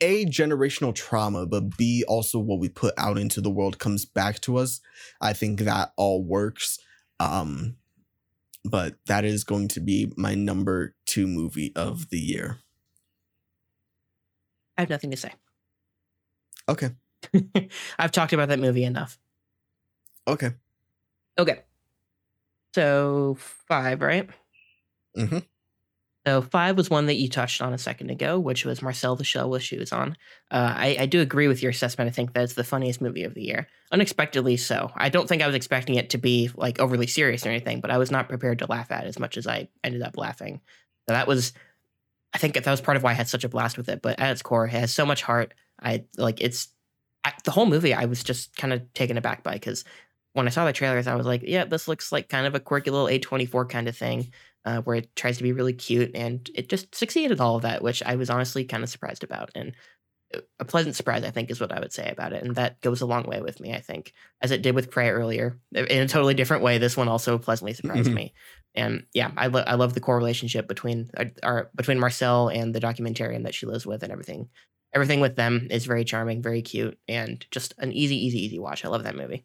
[0.00, 4.40] a generational trauma, but B also what we put out into the world comes back
[4.40, 4.80] to us.
[5.20, 6.78] I think that all works.
[7.20, 7.76] Um,
[8.64, 12.58] but that is going to be my number two movie of the year.
[14.76, 15.32] I have nothing to say.
[16.68, 16.90] Okay.
[17.98, 19.18] I've talked about that movie enough.
[20.26, 20.50] Okay.
[21.38, 21.60] Okay.
[22.74, 23.36] So
[23.68, 24.28] five, right?
[25.16, 25.38] Mm-hmm.
[26.26, 29.24] So five was one that you touched on a second ago, which was Marcel the
[29.24, 30.16] Shell with Shoes On.
[30.52, 32.08] Uh, I, I do agree with your assessment.
[32.08, 34.92] I think that's the funniest movie of the year, unexpectedly so.
[34.94, 37.90] I don't think I was expecting it to be like overly serious or anything, but
[37.90, 40.60] I was not prepared to laugh at as much as I ended up laughing.
[41.08, 41.52] So that was,
[42.32, 44.00] I think that was part of why I had such a blast with it.
[44.00, 45.54] But at its core, it has so much heart.
[45.82, 46.68] I like it's
[47.24, 47.94] I, the whole movie.
[47.94, 49.84] I was just kind of taken aback by because
[50.32, 52.60] when I saw the trailers, I was like, yeah, this looks like kind of a
[52.60, 54.32] quirky little A24 kind of thing
[54.64, 56.12] uh, where it tries to be really cute.
[56.14, 59.50] And it just succeeded all of that, which I was honestly kind of surprised about.
[59.54, 59.72] And
[60.34, 62.42] uh, a pleasant surprise, I think, is what I would say about it.
[62.42, 65.10] And that goes a long way with me, I think, as it did with Prey
[65.10, 65.58] earlier.
[65.74, 68.14] In a totally different way, this one also pleasantly surprised mm-hmm.
[68.14, 68.34] me.
[68.74, 72.48] And yeah, I, lo- I love the core relationship between our, uh, our, between Marcel
[72.48, 74.48] and the documentarian that she lives with and everything.
[74.94, 78.84] Everything with them is very charming, very cute, and just an easy, easy, easy watch.
[78.84, 79.44] I love that movie.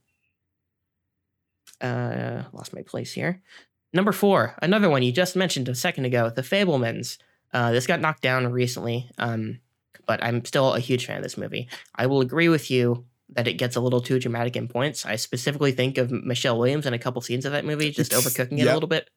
[1.80, 3.42] Uh, lost my place here.
[3.94, 7.18] Number four, another one you just mentioned a second ago, The Fabelmans.
[7.54, 9.60] Uh, this got knocked down recently, um,
[10.06, 11.70] but I'm still a huge fan of this movie.
[11.96, 15.06] I will agree with you that it gets a little too dramatic in points.
[15.06, 18.54] I specifically think of Michelle Williams in a couple scenes of that movie, just overcooking
[18.54, 18.72] it yep.
[18.72, 19.10] a little bit.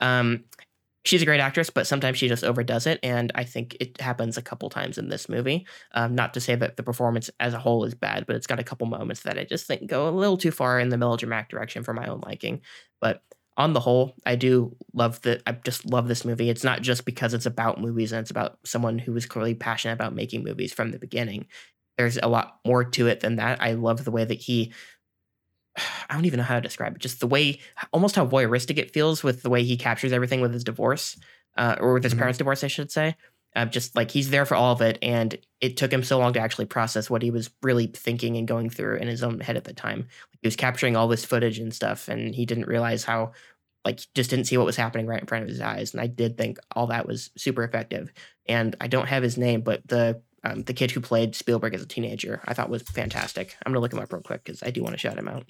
[0.00, 0.44] Um,
[1.04, 4.36] she's a great actress, but sometimes she just overdoes it, and I think it happens
[4.36, 5.66] a couple times in this movie.
[5.92, 8.60] Um, not to say that the performance as a whole is bad, but it's got
[8.60, 11.48] a couple moments that I just think go a little too far in the melodramatic
[11.48, 12.60] direction for my own liking.
[13.00, 13.22] But
[13.56, 15.40] on the whole, I do love the.
[15.46, 16.50] I just love this movie.
[16.50, 19.94] It's not just because it's about movies and it's about someone who was clearly passionate
[19.94, 21.46] about making movies from the beginning.
[21.96, 23.62] There's a lot more to it than that.
[23.62, 24.72] I love the way that he.
[26.08, 27.00] I don't even know how to describe it.
[27.00, 27.60] Just the way,
[27.92, 31.16] almost how voyeuristic it feels with the way he captures everything with his divorce,
[31.56, 32.20] uh, or with his mm-hmm.
[32.20, 33.16] parents' divorce, I should say.
[33.56, 36.32] Uh, just like he's there for all of it, and it took him so long
[36.32, 39.56] to actually process what he was really thinking and going through in his own head
[39.56, 40.08] at the time.
[40.42, 43.30] He was capturing all this footage and stuff, and he didn't realize how,
[43.84, 45.92] like, just didn't see what was happening right in front of his eyes.
[45.92, 48.12] And I did think all that was super effective.
[48.48, 51.82] And I don't have his name, but the um, the kid who played Spielberg as
[51.82, 53.56] a teenager, I thought was fantastic.
[53.64, 55.46] I'm gonna look him up real quick because I do want to shout him out.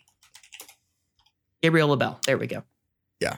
[1.64, 2.20] Gabriel LaBelle.
[2.26, 2.62] There we go.
[3.20, 3.36] Yeah,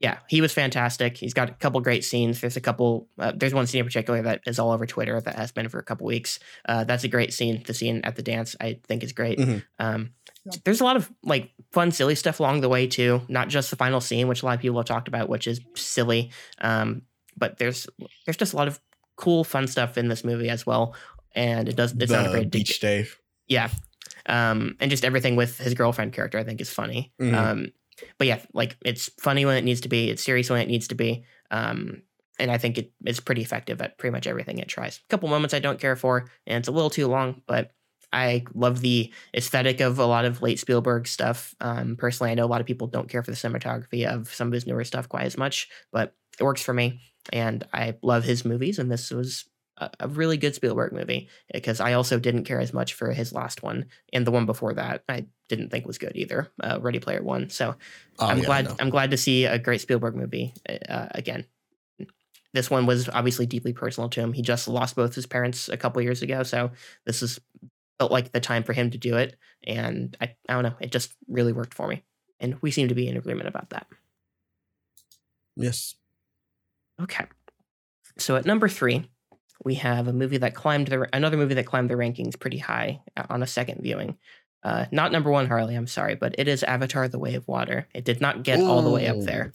[0.00, 1.18] yeah, he was fantastic.
[1.18, 2.40] He's got a couple great scenes.
[2.40, 3.08] There's a couple.
[3.16, 5.78] Uh, there's one scene in particular that is all over Twitter that has been for
[5.78, 6.40] a couple weeks.
[6.66, 7.62] Uh, that's a great scene.
[7.64, 9.38] The scene at the dance, I think, is great.
[9.38, 9.58] Mm-hmm.
[9.78, 10.10] Um,
[10.64, 13.20] there's a lot of like fun, silly stuff along the way too.
[13.28, 15.60] Not just the final scene, which a lot of people have talked about, which is
[15.76, 16.30] silly.
[16.62, 17.02] Um,
[17.36, 17.86] but there's
[18.24, 18.80] there's just a lot of
[19.16, 20.96] cool, fun stuff in this movie as well.
[21.34, 21.92] And it does.
[21.92, 23.06] It's the not a great beach day.
[23.48, 23.68] Yeah,
[24.30, 27.12] um, and just everything with his girlfriend character, I think, is funny.
[27.20, 27.34] Mm-hmm.
[27.34, 27.66] Um,
[28.16, 30.88] but yeah, like it's funny when it needs to be, it's serious when it needs
[30.88, 31.24] to be.
[31.50, 32.02] Um,
[32.38, 34.98] and I think it, it's pretty effective at pretty much everything it tries.
[34.98, 37.72] A couple moments I don't care for, and it's a little too long, but
[38.12, 41.54] I love the aesthetic of a lot of late Spielberg stuff.
[41.60, 44.46] Um, personally, I know a lot of people don't care for the cinematography of some
[44.48, 47.00] of his newer stuff quite as much, but it works for me.
[47.32, 49.44] And I love his movies, and this was
[49.80, 53.62] a, really good Spielberg movie because I also didn't care as much for his last
[53.62, 56.48] one and the one before that I didn't think was good either.
[56.62, 57.50] Uh, Ready Player One.
[57.50, 57.76] So
[58.18, 60.54] oh, I'm yeah, glad I'm glad to see a great Spielberg movie
[60.88, 61.46] uh, again.
[62.52, 64.32] This one was obviously deeply personal to him.
[64.32, 66.72] He just lost both his parents a couple years ago, so
[67.06, 67.40] this is
[67.98, 69.36] felt like the time for him to do it.
[69.64, 72.02] And I, I don't know, it just really worked for me,
[72.40, 73.86] and we seem to be in agreement about that.
[75.56, 75.94] Yes.
[77.00, 77.26] Okay.
[78.18, 79.08] So at number three,
[79.64, 83.00] we have a movie that climbed the another movie that climbed the rankings pretty high
[83.16, 84.16] uh, on a second viewing.
[84.62, 85.74] Uh, not number one, Harley.
[85.74, 87.88] I'm sorry, but it is Avatar: The Way of Water.
[87.94, 88.66] It did not get Ooh.
[88.66, 89.52] all the way up there.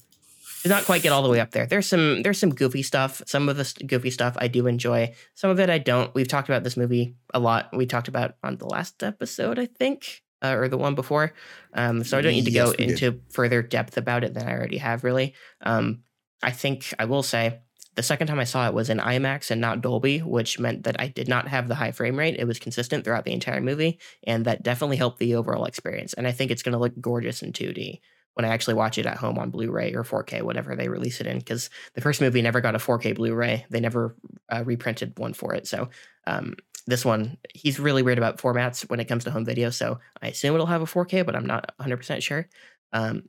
[0.62, 1.66] Did not quite get all the way up there.
[1.66, 3.22] There's some there's some goofy stuff.
[3.26, 5.14] Some of the goofy stuff I do enjoy.
[5.34, 6.12] Some of it I don't.
[6.14, 7.68] We've talked about this movie a lot.
[7.72, 11.34] We talked about on the last episode, I think, uh, or the one before.
[11.72, 13.22] Um, so I don't need to yes, go into did.
[13.30, 15.04] further depth about it than I already have.
[15.04, 16.02] Really, um,
[16.42, 17.60] I think I will say
[17.96, 21.00] the second time I saw it was in IMAX and not Dolby, which meant that
[21.00, 22.36] I did not have the high frame rate.
[22.38, 26.12] It was consistent throughout the entire movie, and that definitely helped the overall experience.
[26.12, 28.00] And I think it's going to look gorgeous in 2D
[28.34, 31.26] when I actually watch it at home on Blu-ray or 4K, whatever they release it
[31.26, 31.38] in.
[31.38, 34.14] Because the first movie never got a 4K Blu-ray; they never
[34.50, 35.66] uh, reprinted one for it.
[35.66, 35.88] So
[36.26, 36.54] um,
[36.86, 39.70] this one, he's really weird about formats when it comes to home video.
[39.70, 42.46] So I assume it'll have a 4K, but I'm not 100 percent sure.
[42.92, 43.22] Um,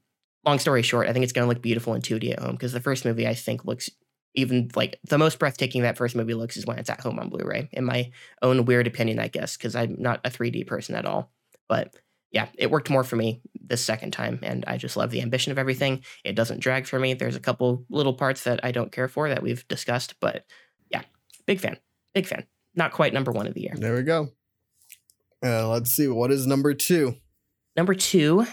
[0.45, 2.73] long story short, I think it's going to look beautiful in 2D at home because
[2.73, 3.89] the first movie I think looks
[4.37, 7.29] even like the most breathtaking that first movie looks is when it's at home on
[7.29, 7.69] Blu-ray.
[7.73, 8.11] In my
[8.43, 11.31] own weird opinion, I guess, because I'm not a 3D person at all.
[11.67, 11.95] But
[12.31, 15.51] yeah, it worked more for me this second time, and I just love the ambition
[15.51, 16.03] of everything.
[16.23, 17.15] It doesn't drag for me.
[17.15, 20.45] There's a couple little parts that I don't care for that we've discussed, but
[20.91, 21.01] yeah,
[21.47, 21.79] big fan,
[22.13, 22.45] big fan.
[22.75, 23.73] Not quite number one of the year.
[23.75, 24.29] There we go.
[25.43, 26.07] Uh, let's see.
[26.07, 27.15] What is number two?
[27.75, 28.45] Number two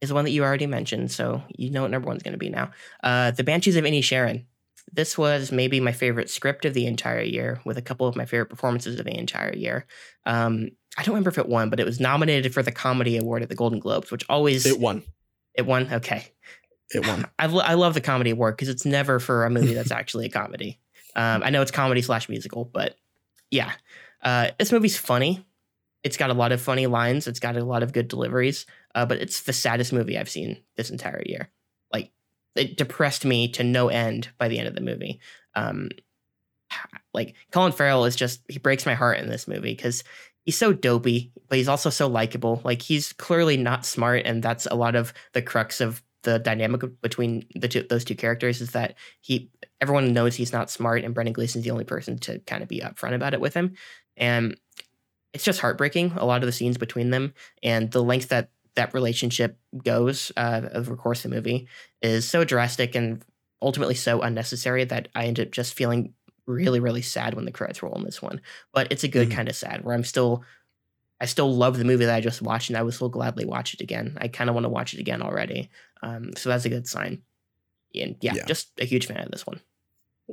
[0.00, 2.38] is the one that you already mentioned, so you know what number one's going to
[2.38, 2.70] be now.
[3.02, 4.44] Uh, the Banshees of Inisherin
[4.92, 8.24] this was maybe my favorite script of the entire year, with a couple of my
[8.24, 9.86] favorite performances of the entire year.
[10.26, 13.42] Um, I don't remember if it won, but it was nominated for the Comedy Award
[13.42, 15.02] at the Golden Globes, which always It won.
[15.54, 15.92] it won.
[15.92, 16.24] Okay,
[16.94, 17.26] It won.
[17.38, 20.30] I, I love the Comedy Award because it's never for a movie that's actually a
[20.30, 20.80] comedy.
[21.14, 22.96] Um, I know it's comedy slash musical, but
[23.50, 23.72] yeah,
[24.22, 25.44] uh, this movie's funny.
[26.04, 27.26] It's got a lot of funny lines.
[27.26, 28.66] It's got a lot of good deliveries.
[28.94, 31.50] Uh, but it's the saddest movie I've seen this entire year.
[31.92, 32.10] Like
[32.58, 35.20] it depressed me to no end by the end of the movie.
[35.54, 35.90] Um,
[37.14, 40.04] like Colin Farrell is just he breaks my heart in this movie because
[40.44, 42.60] he's so dopey, but he's also so likable.
[42.64, 46.82] Like he's clearly not smart, and that's a lot of the crux of the dynamic
[47.00, 51.14] between the two, those two characters is that he everyone knows he's not smart, and
[51.14, 53.74] Brendan Gleeson's the only person to kind of be upfront about it with him,
[54.16, 54.56] and
[55.32, 56.12] it's just heartbreaking.
[56.16, 60.62] A lot of the scenes between them and the length that that relationship goes uh,
[60.72, 61.68] over the course of the movie
[62.00, 63.22] is so drastic and
[63.60, 66.14] ultimately so unnecessary that I end up just feeling
[66.46, 68.40] really, really sad when the credits roll in this one.
[68.72, 69.32] But it's a good Mhm.
[69.34, 70.44] kind of sad where I'm still,
[71.20, 73.74] I still love the movie that I just watched and I would still gladly watch
[73.74, 74.16] it again.
[74.20, 75.70] I kind of want to watch it again already.
[76.02, 77.22] Um, so that's a good sign.
[77.94, 78.44] And yeah, Yeah.
[78.46, 79.60] just a huge fan of this one.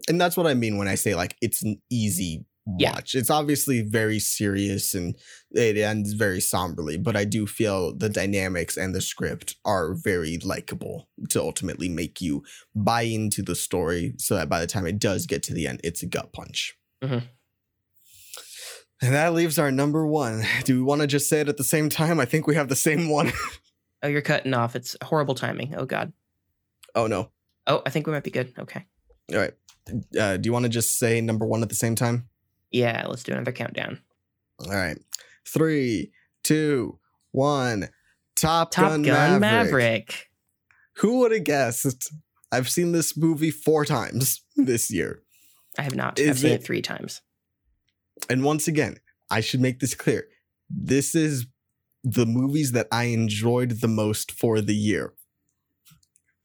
[0.09, 2.45] and that's what I mean when I say like it's an easy
[2.79, 2.93] Yeah.
[2.93, 3.13] watch.
[3.13, 5.15] It's obviously very serious and
[5.51, 10.39] it ends very somberly, but I do feel the dynamics and the script are very
[10.43, 12.43] likable to ultimately make you
[12.73, 15.79] buy into the story so that by the time it does get to the end,
[15.83, 16.75] it's a gut punch.
[17.03, 17.23] Mhm.
[19.01, 20.43] And that leaves our number one.
[20.63, 22.19] Do we want to just say it at the same time?
[22.19, 23.31] I think we have the same one.
[24.01, 24.75] Oh, you're cutting off.
[24.75, 25.75] It's horrible timing.
[25.75, 26.13] Oh, God.
[26.95, 27.31] oh no.
[27.67, 28.53] Oh, I think we might be good.
[28.57, 28.85] Okay.
[29.33, 29.53] All right.
[30.19, 32.27] Uh, do you want to just say number one at the same time?
[32.75, 33.99] Yeah, let's do another countdown.
[34.59, 34.97] All right.
[35.47, 36.11] Three,
[36.43, 36.99] two,
[37.31, 37.87] one.
[38.35, 39.71] Top, Top Gun, Gun, Maverick.
[39.71, 40.29] Maverick.
[40.97, 42.11] Who would have guessed?
[42.51, 45.21] I've seen this movie four times this year.
[45.77, 46.19] I have not.
[46.19, 47.21] I've Is seen it- it three times.
[48.29, 48.97] And once again,
[49.31, 50.25] I should make this clear.
[50.69, 51.47] This is
[52.03, 55.13] the movies that I enjoyed the most for the year.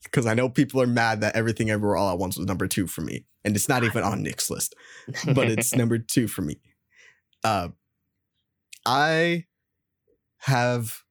[0.04, 2.86] Because I know people are mad that Everything Everywhere All at Once was number two
[2.86, 3.26] for me.
[3.44, 4.74] And it's not even on Nick's list.
[5.34, 6.56] but it's number two for me.
[7.42, 7.68] Uh,
[8.86, 9.44] I
[10.38, 11.02] have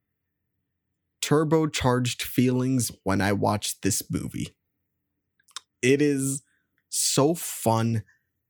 [1.22, 4.56] turbocharged feelings when I watch this movie.
[5.82, 6.44] It is
[6.90, 8.04] so fun.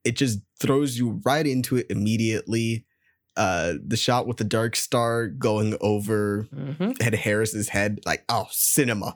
[0.04, 2.86] It just throws you right into it immediately.
[3.38, 7.02] Uh, the shot with the Darkstar going over Mhm.
[7.02, 9.16] Ed Harris's head, like oh, cinema.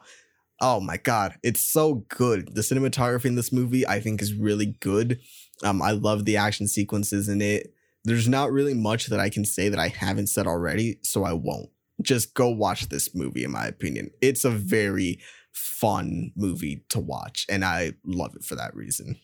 [0.65, 2.55] Oh my god, it's so good.
[2.55, 5.19] The cinematography in this movie, I think, is really good.
[5.61, 7.73] Um, I love the action sequences in it.
[8.05, 11.33] There's not really much that I can say that I haven't said already, so I
[11.33, 11.69] won't.
[12.01, 14.11] Just go watch this movie, in my opinion.
[14.21, 15.19] It's a very
[15.51, 19.17] fun movie to watch, and I love it for that reason.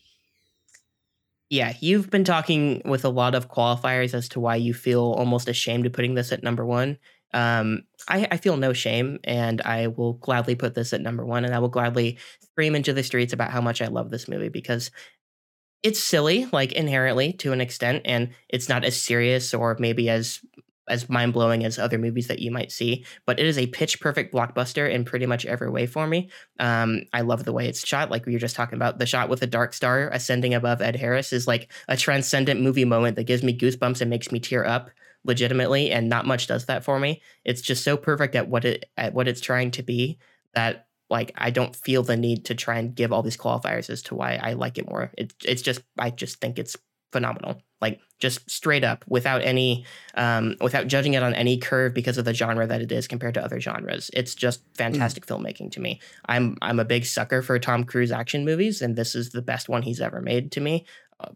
[1.48, 5.48] Yeah, you've been talking with a lot of qualifiers as to why you feel almost
[5.48, 6.98] ashamed of putting this at number one.
[7.32, 11.44] Um, I, I feel no shame, and I will gladly put this at number one,
[11.44, 14.48] and I will gladly scream into the streets about how much I love this movie
[14.48, 14.90] because
[15.82, 20.40] it's silly, like inherently to an extent, and it's not as serious or maybe as
[20.88, 23.04] as mind blowing as other movies that you might see.
[23.24, 26.30] But it is a pitch perfect blockbuster in pretty much every way for me.
[26.58, 28.10] Um, I love the way it's shot.
[28.10, 31.32] Like we were just talking about, the shot with the Darkstar ascending above Ed Harris
[31.32, 34.90] is like a transcendent movie moment that gives me goosebumps and makes me tear up
[35.24, 35.90] legitimately.
[35.90, 37.22] And not much does that for me.
[37.44, 40.18] It's just so perfect at what it at what it's trying to be
[40.54, 44.02] that like I don't feel the need to try and give all these qualifiers as
[44.02, 45.12] to why I like it more.
[45.18, 46.76] It's it's just I just think it's
[47.12, 47.60] phenomenal.
[47.80, 49.84] Like just straight up without any
[50.14, 53.34] um without judging it on any curve because of the genre that it is compared
[53.34, 54.10] to other genres.
[54.14, 56.00] It's just fantastic filmmaking to me.
[56.26, 59.68] I'm I'm a big sucker for Tom Cruise action movies and this is the best
[59.68, 60.86] one he's ever made to me.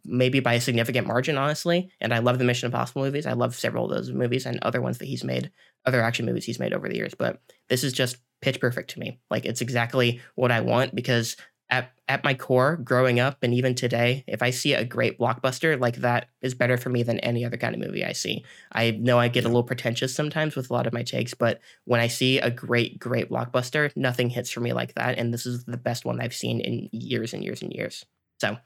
[0.04, 1.90] Maybe by a significant margin honestly.
[2.00, 3.26] And I love the Mission Impossible movies.
[3.26, 5.50] I love several of those movies and other ones that he's made,
[5.84, 9.00] other action movies he's made over the years, but this is just pitch perfect to
[9.00, 9.18] me.
[9.30, 11.36] Like it's exactly what I want because
[11.70, 15.80] at at my core, growing up and even today, if I see a great blockbuster,
[15.80, 18.44] like that is better for me than any other kind of movie I see.
[18.70, 21.60] I know I get a little pretentious sometimes with a lot of my takes, but
[21.84, 25.16] when I see a great, great blockbuster, nothing hits for me like that.
[25.16, 28.04] And this is the best one I've seen in years and years and years.
[28.38, 28.58] So,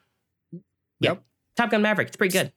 [1.00, 1.22] yeah, Yep.
[1.56, 2.52] Top Gun Maverick, it's pretty good.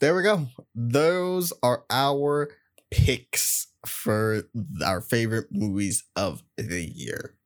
[0.00, 0.48] There we go.
[0.74, 2.48] Those are our
[2.90, 4.44] picks for
[4.84, 7.36] our favorite movies of the year.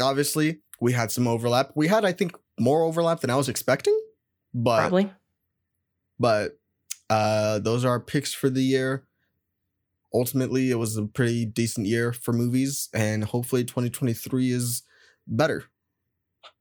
[0.00, 1.72] Obviously, we had some overlap.
[1.74, 3.98] We had, I think, more overlap than I was expecting,
[4.54, 5.12] but Probably.
[6.18, 6.58] but
[7.10, 9.04] uh those are our picks for the year.
[10.14, 14.82] Ultimately, it was a pretty decent year for movies, and hopefully 2023 is
[15.26, 15.64] better.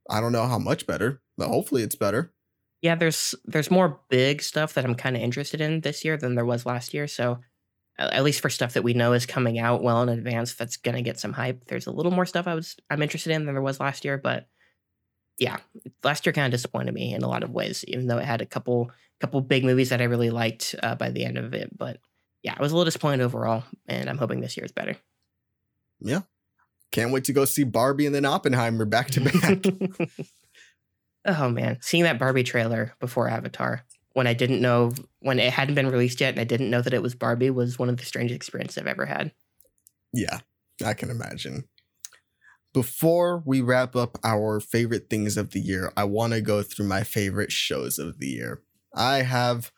[0.09, 2.33] I don't know how much better, but hopefully it's better.
[2.81, 6.35] Yeah, there's there's more big stuff that I'm kind of interested in this year than
[6.35, 7.07] there was last year.
[7.07, 7.39] So
[7.97, 11.01] at least for stuff that we know is coming out well in advance, that's gonna
[11.01, 11.65] get some hype.
[11.65, 14.17] There's a little more stuff I was I'm interested in than there was last year,
[14.17, 14.47] but
[15.39, 15.57] yeah,
[16.03, 18.41] last year kind of disappointed me in a lot of ways, even though it had
[18.41, 21.75] a couple couple big movies that I really liked uh, by the end of it.
[21.75, 21.99] But
[22.43, 24.95] yeah, I was a little disappointed overall, and I'm hoping this year is better.
[25.99, 26.21] Yeah.
[26.91, 30.09] Can't wait to go see Barbie and then Oppenheimer back to back.
[31.25, 33.83] oh man, seeing that Barbie trailer before Avatar
[34.13, 36.93] when I didn't know when it hadn't been released yet and I didn't know that
[36.93, 39.31] it was Barbie was one of the strangest experiences I've ever had.
[40.11, 40.39] yeah,
[40.83, 41.65] I can imagine.
[42.73, 46.87] Before we wrap up our favorite things of the year, I want to go through
[46.87, 48.61] my favorite shows of the year.
[48.95, 49.71] I have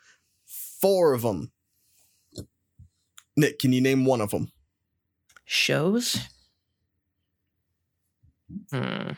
[0.45, 1.51] four of them.
[3.35, 4.51] Nick, can you name one of them?
[5.43, 6.19] Shows?
[8.71, 9.11] Hmm.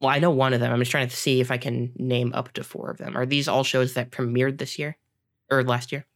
[0.00, 0.72] Well, I know one of them.
[0.72, 3.16] I'm just trying to see if I can name up to four of them.
[3.16, 4.96] Are these all shows that premiered this year
[5.50, 6.06] or last year?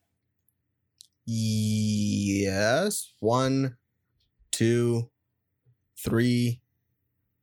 [1.27, 3.13] Yes.
[3.21, 3.77] One,
[4.51, 5.11] two,
[5.99, 6.61] three,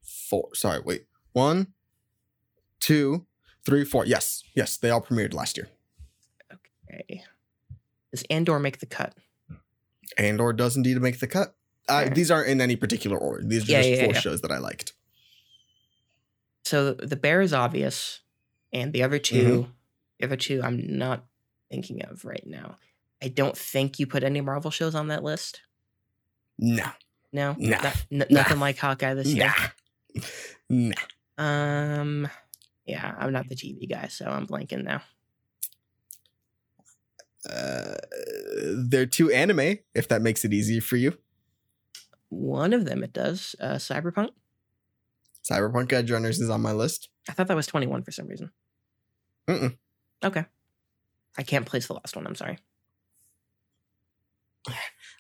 [0.02, 0.50] four.
[0.56, 1.06] Sorry, wait.
[1.34, 1.68] One,
[2.80, 3.26] two,
[3.66, 4.06] three, four.
[4.06, 4.44] Yes.
[4.56, 4.78] Yes.
[4.78, 5.70] They all premiered last year.
[6.92, 7.24] Okay.
[8.12, 9.14] Does Andor make the cut?
[10.18, 11.56] Andor does indeed make the cut.
[11.88, 13.44] Uh, these aren't in any particular order.
[13.46, 14.20] These are Yeah, just yeah, four yeah.
[14.20, 14.94] shows that I liked.
[16.72, 18.22] So the bear is obvious,
[18.72, 19.68] and the other 2
[20.20, 21.26] the other two, I'm not
[21.70, 22.78] thinking of right now.
[23.22, 25.60] I don't think you put any Marvel shows on that list.
[26.58, 26.86] No.
[27.34, 27.82] No, Nah.
[27.82, 28.26] Not- n- Nah.
[28.30, 29.54] nothing like Hawkeye this year.
[30.70, 30.94] Nah.
[31.38, 32.00] Nah.
[32.02, 32.30] Um,
[32.86, 35.02] yeah, I'm not the TV guy, so I'm blanking now.
[37.50, 37.96] Uh,
[38.78, 41.18] they're two anime, if that makes it easier for you.
[42.30, 43.56] One of them it does.
[43.60, 44.30] Uh, Cyberpunk.
[45.50, 47.10] Cyberpunk Edgerunners is on my list.
[47.28, 48.52] I thought that was 21 for some reason.
[49.48, 49.78] Mm-mm.
[50.24, 50.46] Okay.
[51.38, 52.28] I can't place the last one.
[52.28, 52.60] I'm sorry.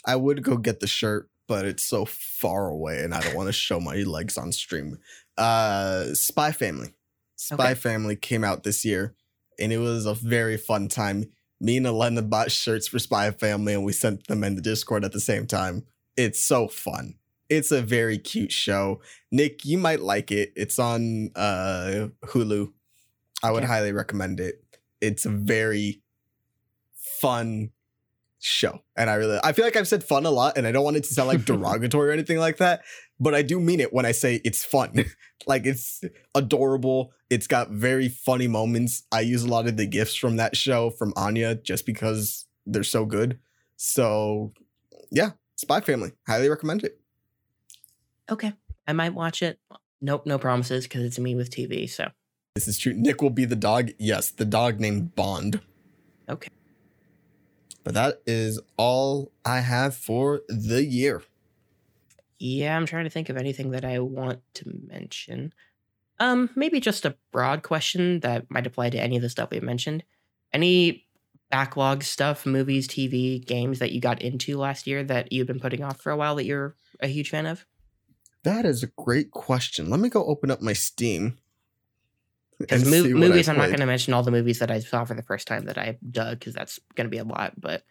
[0.05, 3.47] I would go get the shirt, but it's so far away and I don't want
[3.47, 4.99] to show my legs on stream.
[5.37, 6.93] Uh Spy Family.
[7.35, 7.73] Spy Okay.
[7.75, 9.15] Family came out this year
[9.59, 11.31] and it was a very fun time.
[11.59, 15.03] Me and Elena bought shirts for Spy Family and we sent them in the Discord
[15.03, 15.85] at the same time.
[16.17, 17.15] It's so fun.
[17.51, 19.01] It's a very cute show.
[19.31, 20.53] Nick, you might like it.
[20.55, 22.71] It's on uh Hulu.
[23.43, 23.71] I would Okay.
[23.71, 24.63] highly recommend it.
[25.01, 26.01] It's a very
[26.95, 27.71] fun
[28.39, 28.81] show.
[28.95, 30.97] And I really I feel like I've said fun a lot and I don't want
[30.97, 32.81] it to sound like derogatory or anything like that,
[33.19, 35.05] but I do mean it when I say it's fun.
[35.47, 36.01] like it's
[36.33, 37.11] adorable.
[37.29, 39.03] It's got very funny moments.
[39.11, 42.83] I use a lot of the gifts from that show from Anya just because they're
[42.83, 43.39] so good.
[43.77, 44.53] So,
[45.11, 46.11] yeah, Spy Family.
[46.27, 47.00] Highly recommend it.
[48.29, 48.53] Okay.
[48.87, 49.59] I might watch it.
[50.01, 51.89] Nope, no promises because it's me with TV.
[51.89, 52.09] So
[52.55, 52.93] This is true.
[52.93, 53.91] Nick will be the dog.
[53.99, 55.61] Yes, the dog named Bond.
[56.27, 56.49] Okay.
[57.83, 61.23] But that is all I have for the year.
[62.39, 65.53] yeah, I'm trying to think of anything that I want to mention.
[66.19, 69.59] Um, maybe just a broad question that might apply to any of the stuff we
[69.59, 70.03] mentioned.
[70.53, 71.05] Any
[71.49, 75.83] backlog stuff, movies, TV, games that you got into last year that you've been putting
[75.83, 77.65] off for a while that you're a huge fan of?
[78.43, 79.89] That is a great question.
[79.89, 81.37] Let me go open up my Steam.
[82.57, 84.69] Because and see what I movies, I'm not going to mention all the movies that
[84.69, 87.23] I saw for the first time that I dug because that's going to be a
[87.23, 87.59] lot.
[87.59, 87.83] But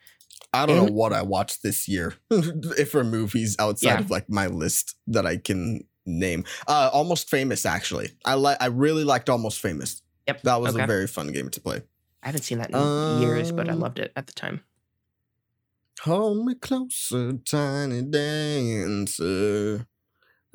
[0.53, 3.99] I don't know what I watched this year if for movies outside Yeah.
[4.01, 6.45] of like my list that I can name.
[6.69, 8.11] Uh Almost Famous actually.
[8.25, 10.03] I like I really liked Almost Famous.
[10.29, 10.85] yep, That was okay.
[10.85, 11.83] a very fun game to play.
[12.23, 14.63] I haven't seen that in years, but I Um, loved it at the time.
[16.03, 19.87] Hold me closer, tiny dancer.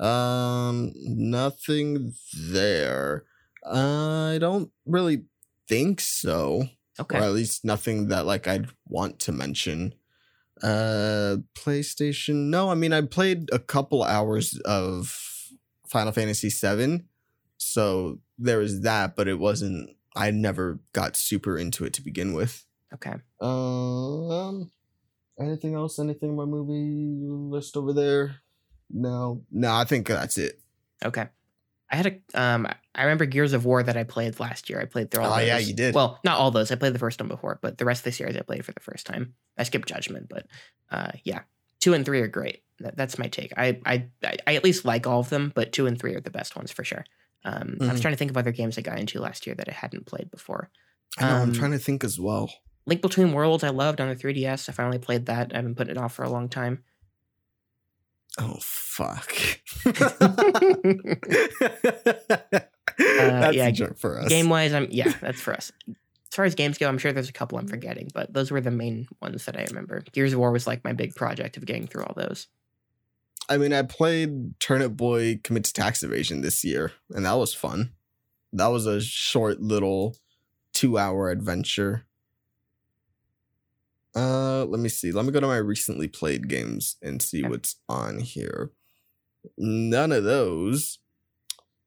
[0.00, 2.14] Um, nothing
[2.50, 3.24] there.
[3.64, 5.24] I don't really
[5.68, 6.68] think so.
[6.98, 7.18] Okay.
[7.18, 9.94] or at least nothing that like I'd want to mention.
[10.62, 12.48] Uh PlayStation.
[12.48, 15.14] No, I mean I played a couple hours of
[15.86, 17.04] Final Fantasy VII,
[17.58, 22.32] So there was that, but it wasn't I never got super into it to begin
[22.32, 22.64] with.
[22.94, 23.16] Okay.
[23.40, 24.70] Um
[25.38, 25.98] anything else?
[25.98, 28.36] Anything in my movie list over there?
[28.90, 29.42] No.
[29.50, 30.60] No, I think that's it.
[31.04, 31.26] Okay.
[31.90, 34.80] I had a um I remember Gears of War that I played last year.
[34.80, 35.46] I played through all Oh, those.
[35.46, 35.94] yeah, you did.
[35.94, 36.72] Well, not all those.
[36.72, 38.72] I played the first one before, but the rest of the series I played for
[38.72, 39.34] the first time.
[39.56, 40.46] I skipped Judgment, but
[40.90, 41.40] uh yeah.
[41.80, 42.62] 2 and 3 are great.
[42.80, 43.52] That, that's my take.
[43.56, 44.08] I, I
[44.46, 46.72] I at least like all of them, but 2 and 3 are the best ones
[46.72, 47.04] for sure.
[47.44, 48.02] Um I was Mhm.
[48.02, 50.30] trying to think of other games I got into last year that I hadn't played
[50.30, 50.70] before.
[51.18, 52.52] I know, I'm Um, trying to think as well.
[52.86, 54.68] Link Between Worlds I loved on the 3DS.
[54.68, 55.54] I finally played that.
[55.54, 56.82] I've been putting it off for a long time.
[58.38, 59.32] Oh fuck.
[62.98, 64.28] Uh, that's yeah, a joke for us.
[64.28, 65.70] Game wise, I'm yeah, that's for us.
[65.88, 68.60] As far as games go, I'm sure there's a couple I'm forgetting, but those were
[68.60, 70.02] the main ones that I remember.
[70.12, 72.48] Gears of War was like my big project of getting through all those.
[73.48, 77.92] I mean, I played Turnip Boy Commits Tax Evasion this year, and that was fun.
[78.52, 80.16] That was a short little
[80.72, 82.05] two hour adventure.
[84.16, 85.12] Uh, let me see.
[85.12, 87.48] Let me go to my recently played games and see Okay.
[87.50, 88.72] what's on here.
[89.58, 90.98] None of those.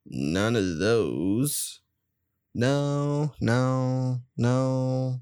[0.06, 1.82] None of those.
[2.54, 5.22] No, no, no.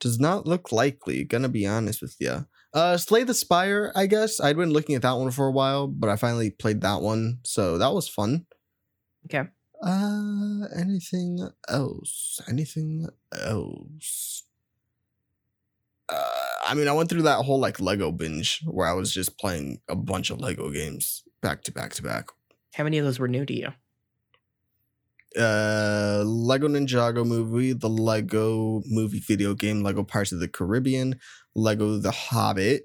[0.00, 1.24] Does not look likely.
[1.24, 2.46] Gonna be honest with you.
[2.74, 4.40] Uh, Slay the Spire, I guess.
[4.40, 7.38] I'd been looking at that one for a while, but I finally played that one,
[7.44, 8.46] so that was fun.
[9.26, 9.48] Okay.
[9.82, 11.38] Uh, anything
[11.68, 12.40] else?
[12.48, 14.44] Anything else?
[16.12, 16.30] Uh,
[16.64, 19.80] I mean, I went through that whole like Lego binge where I was just playing
[19.88, 22.28] a bunch of Lego games back to back to back.
[22.74, 23.68] How many of those were new to you?
[25.38, 31.18] uh Lego Ninjago movie, the Lego movie video game, Lego Pirates of the Caribbean,
[31.54, 32.82] Lego The Hobbit,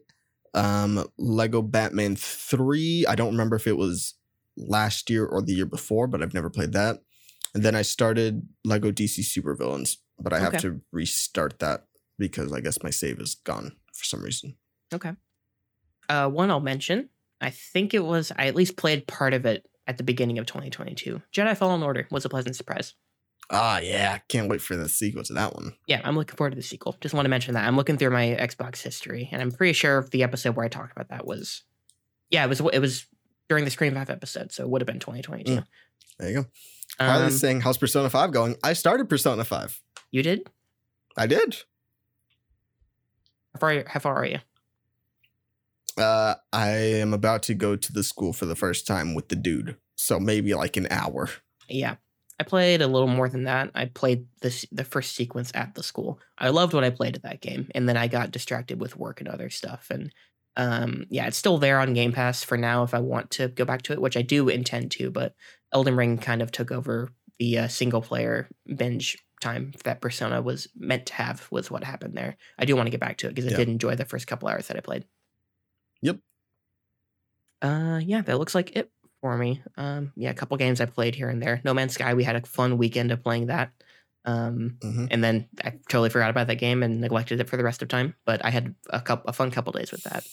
[0.54, 3.06] um Lego Batman 3.
[3.08, 4.14] I don't remember if it was
[4.56, 7.00] last year or the year before, but I've never played that.
[7.54, 11.88] And then I started Lego DC Supervillains, but I have to restart that
[12.18, 14.56] because I guess my save is gone for some reason.
[14.94, 15.14] Okay.
[16.10, 17.10] Uh, one I'll mention.
[17.42, 20.46] I think it was I at least played part of it at the beginning of
[20.46, 21.22] 2022.
[21.34, 22.94] Jedi Fallen Order was a pleasant surprise.
[23.50, 25.74] Ah, yeah, can't wait for the sequel to that one.
[25.88, 26.98] Yeah, I'm looking forward to the sequel.
[27.00, 30.06] Just want to mention that I'm looking through my Xbox history, and I'm pretty sure
[30.12, 31.64] the episode where I talked about that was,
[32.30, 33.06] yeah, it was it was
[33.48, 35.52] during the Scream Five episode, so it would have been 2022.
[35.52, 35.66] Mm.
[36.20, 36.46] There you go.
[37.00, 38.56] Harley's Um, saying, How's Persona 5 going?
[38.64, 39.82] I started Persona 5.
[40.12, 40.50] you did?
[41.16, 41.58] I did.
[43.54, 43.84] How far?
[43.88, 44.40] How far are you?
[45.98, 49.36] Uh, I am about to go to the school for the first time with the
[49.36, 49.78] dude.
[49.96, 51.30] So maybe like an hour.
[51.68, 51.96] Yeah,
[52.40, 53.72] I played a little more than that.
[53.74, 56.20] I played this the first sequence at the school.
[56.38, 59.20] I loved what I played at that game, and then I got distracted with work
[59.20, 59.88] and other stuff.
[59.90, 60.14] And
[60.56, 63.66] um, yeah, it's still there on Game Pass for now if I want to go
[63.66, 65.10] back to it, which I do intend to.
[65.10, 65.34] But
[65.74, 67.10] Elden Ring kind of took over
[67.40, 71.48] the uh, single player binge time that Persona was meant to have.
[71.52, 72.38] Was what happened there.
[72.58, 73.58] I do want to get back to it because I Yeah.
[73.58, 75.06] did enjoy the first couple hours that I played.
[76.02, 76.18] Yep.
[77.62, 78.92] Uh, yeah, that looks like it
[79.22, 79.62] for me.
[79.78, 81.62] Um, yeah, a couple games I played here and there.
[81.64, 83.72] No Man's Sky, we had a fun weekend of playing that.
[84.26, 85.08] Um, Mhm.
[85.10, 87.88] and then I totally forgot about that game and neglected it for the rest of
[87.88, 88.14] time.
[88.26, 90.26] But I had a couple, a fun couple days with that.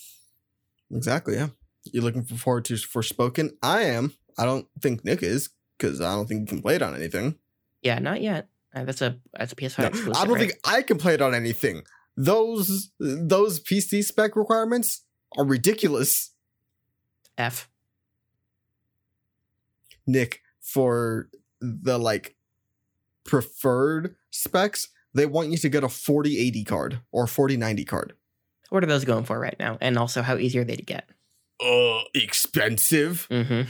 [0.90, 1.35] Exactly.
[1.35, 1.48] Yeah.
[1.85, 3.56] You are looking for forward to Forspoken?
[3.62, 4.14] I am.
[4.36, 7.39] I don't think Nick is because I don't think he can play it on anything.
[7.82, 8.48] Yeah, not yet.
[8.74, 10.16] Uh, that's a that's a PS5 No, exclusive.
[10.16, 10.48] I don't right?
[10.48, 11.82] think I can play it on anything.
[12.16, 15.02] Those those PC spec requirements
[15.36, 16.32] are ridiculous,
[17.38, 17.68] F.
[20.06, 20.40] Nick.
[20.60, 21.28] For
[21.60, 22.36] the like
[23.24, 28.14] preferred specs, they want you to get a 4080 card or 4090 card.
[28.70, 29.76] What are those going for right now?
[29.80, 31.09] And also, how easy are they to get?
[31.64, 33.28] Uh, expensive.
[33.30, 33.68] Mm-hmm.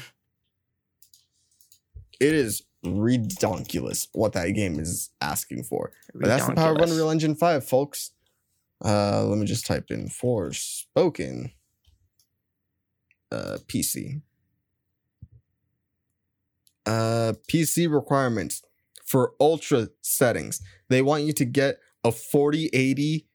[2.21, 5.93] It is redonkulous what that game is asking for.
[6.15, 8.11] But that's the power of Unreal Engine 5, folks.
[8.85, 11.53] Uh, let me just type in Forspoken
[13.33, 14.21] uh, PC.
[16.87, 18.63] Uh, PC requirements
[19.05, 20.61] for ultra settings.
[20.89, 23.27] They want you to get a 4080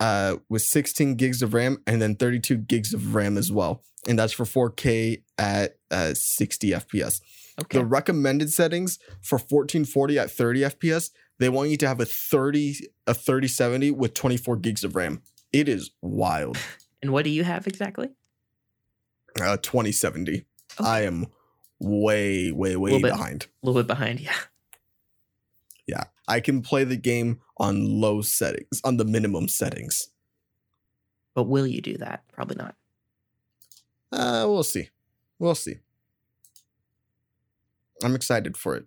[0.00, 3.82] uh, with 16 gigs of RAM and then 32 gigs of RAM as well.
[4.08, 7.20] And that's for 4K at uh, 60 FPS.
[7.60, 7.78] Okay.
[7.78, 12.76] The recommended settings for 1440 at 30 FPS, they want you to have a 30
[13.06, 15.22] a 3070 with 24 gigs of RAM.
[15.52, 16.56] It is wild.
[17.02, 18.10] and what do you have exactly?
[19.40, 20.32] Uh 2070.
[20.32, 20.44] Okay.
[20.78, 21.26] I am
[21.78, 23.46] way way way Little behind.
[23.62, 24.20] A little bit behind.
[24.20, 24.36] Yeah.
[25.86, 26.04] Yeah.
[26.26, 30.08] I can play the game on low settings, on the minimum settings.
[31.34, 32.22] But will you do that?
[32.32, 32.76] Probably not.
[34.10, 34.88] Uh we'll see.
[35.38, 35.80] We'll see.
[38.02, 38.86] I'm excited for it.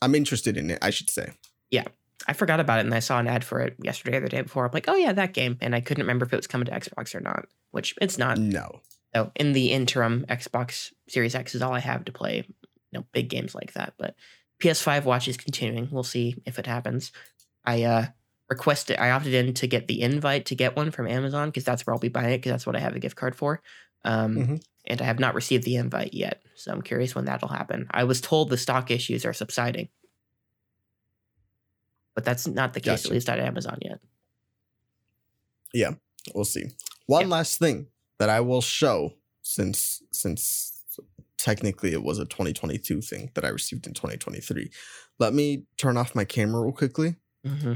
[0.00, 1.32] I'm interested in it, I should say.
[1.70, 1.84] Yeah.
[2.26, 4.42] I forgot about it and I saw an ad for it yesterday or the day
[4.42, 4.64] before.
[4.64, 5.58] I'm like, oh yeah, that game.
[5.60, 8.38] And I couldn't remember if it was coming to Xbox or not, which it's not.
[8.38, 8.80] No.
[9.14, 13.04] So in the interim, Xbox Series X is all I have to play, you know,
[13.12, 13.94] big games like that.
[13.98, 14.14] But
[14.62, 15.88] PS5 watch is continuing.
[15.90, 17.12] We'll see if it happens.
[17.64, 18.06] I uh
[18.48, 21.86] requested I opted in to get the invite to get one from Amazon because that's
[21.86, 23.60] where I'll be buying it because that's what I have a gift card for.
[24.04, 24.64] Um Mhm.
[24.86, 26.42] and I have not received the invite yet.
[26.56, 27.86] So I'm curious when that'll happen.
[27.90, 29.88] I was told the stock issues are subsiding.
[32.14, 33.08] But that's not the case, Gotcha.
[33.08, 34.00] at least at Amazon yet.
[35.72, 35.94] Yeah,
[36.34, 36.66] we'll see.
[37.06, 37.34] One Yeah.
[37.36, 40.70] last thing that I will show since since
[41.36, 44.70] technically it was a 2022 thing that I received in 2023.
[45.18, 47.74] Let me turn off my camera real quickly, Mm-hmm.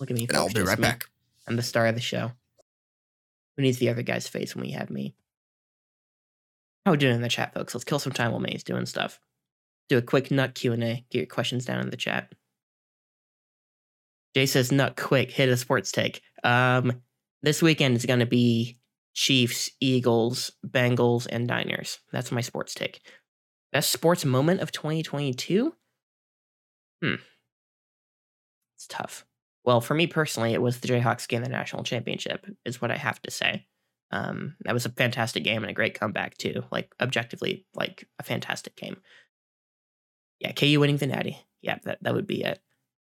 [0.00, 0.24] Look at me.
[0.26, 0.82] and I'll be right me.
[0.82, 1.04] back.
[1.46, 2.32] I'm the star of the show.
[3.60, 5.14] Needs the other guy's face when we have me?
[6.86, 7.74] How we doing in the chat, folks?
[7.74, 9.20] Let's kill some time while May's doing stuff.
[9.90, 11.04] Do a quick nut Q and A.
[11.10, 12.32] Get your questions down in the chat.
[14.34, 17.02] Jay says, "Nut quick, hit a sports take." Um,
[17.42, 18.78] this weekend is going to be
[19.12, 21.98] Chiefs, Eagles, Bengals, and Niners.
[22.12, 23.02] That's my sports take.
[23.72, 25.74] Best sports moment of 2022.
[27.02, 27.14] Hmm,
[28.76, 29.26] it's tough.
[29.70, 32.96] Well, for me personally, it was the Jayhawks game the national championship, is what I
[32.96, 33.68] have to say.
[34.10, 36.64] Um, that was a fantastic game and a great comeback too.
[36.72, 38.96] Like objectively, like a fantastic game.
[40.40, 41.38] Yeah, KU winning the Natty.
[41.62, 42.60] Yeah, that that would be it.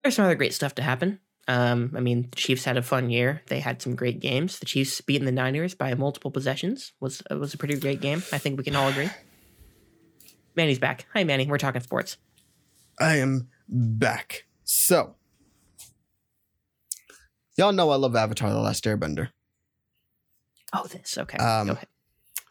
[0.02, 1.20] There's some other great stuff to happen.
[1.50, 3.42] Um, I mean, the Chiefs had a fun year.
[3.48, 4.60] They had some great games.
[4.60, 8.24] The Chiefs beating the Niners by multiple possessions was uh, was a pretty great game.
[8.32, 9.10] I think we can all agree.
[10.56, 11.06] Manny's back.
[11.12, 11.48] Hi, Manny.
[11.48, 12.16] We're talking sports.
[12.98, 14.46] I am back.
[14.64, 15.18] So,
[17.58, 19.30] y'all know I love Avatar: The Last Airbender.
[20.74, 21.38] Oh, this okay.
[21.38, 21.88] Um, Go ahead.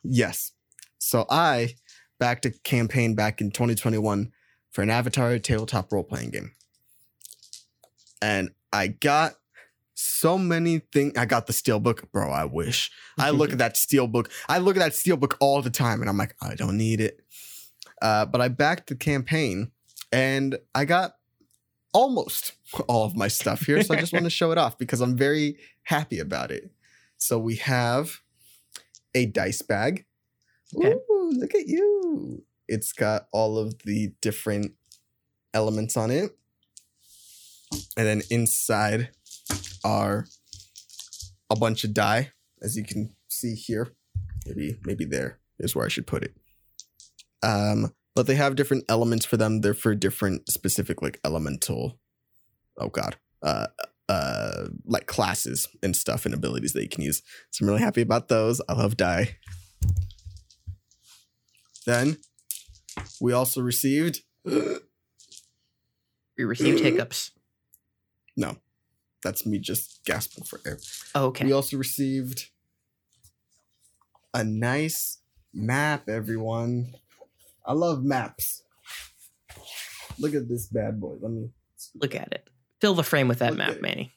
[0.02, 0.52] Yes.
[0.98, 1.74] So I
[2.18, 4.32] backed a campaign back in 2021
[4.70, 6.52] for an Avatar tabletop role playing game.
[8.22, 9.34] And I got
[9.94, 11.12] so many things.
[11.16, 12.30] I got the steelbook, bro.
[12.30, 12.90] I wish.
[13.18, 14.30] I look at that steelbook.
[14.48, 17.20] I look at that steelbook all the time and I'm like, I don't need it.
[18.00, 19.70] Uh, but I backed the campaign
[20.12, 21.14] and I got
[21.94, 22.52] almost
[22.88, 23.82] all of my stuff here.
[23.82, 26.70] So I just want to show it off because I'm very happy about it.
[27.16, 28.20] So we have
[29.14, 30.04] a dice bag.
[30.76, 30.92] Okay.
[30.92, 32.44] Ooh, look at you.
[32.68, 34.72] It's got all of the different
[35.54, 36.36] elements on it.
[37.96, 39.10] And then inside
[39.84, 40.26] are
[41.50, 43.92] a bunch of die, as you can see here.
[44.46, 46.34] Maybe maybe there is where I should put it.
[47.42, 49.60] Um, but they have different elements for them.
[49.60, 51.98] They're for different specific like elemental.
[52.78, 53.16] Oh god.
[53.42, 53.66] Uh
[54.08, 57.22] uh like classes and stuff and abilities that you can use.
[57.50, 58.60] So I'm really happy about those.
[58.68, 59.36] I love die.
[61.86, 62.18] Then
[63.20, 64.22] we also received
[66.36, 67.30] We received hiccups.
[68.36, 68.56] no.
[69.22, 70.78] That's me just gasping for air.
[71.14, 71.46] Oh, okay.
[71.46, 72.50] We also received
[74.34, 75.18] a nice
[75.54, 76.94] map, everyone.
[77.66, 78.62] I love maps.
[80.18, 81.16] Look at this bad boy.
[81.20, 81.48] Let me
[81.94, 82.48] Look at it.
[82.80, 83.80] Fill the frame with that Look map.
[83.80, 84.12] Manny.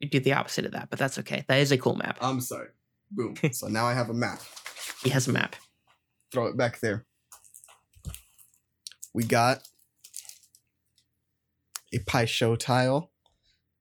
[0.00, 1.44] You do the opposite of that, but that's okay.
[1.48, 2.18] That is a cool map.
[2.20, 2.68] I'm sorry.
[3.10, 3.34] Boom.
[3.52, 4.40] so now I have a map.
[5.02, 5.56] He has a map.
[6.32, 7.06] Throw it back there.
[9.14, 9.60] We got
[11.92, 13.10] a Pai Sho tile.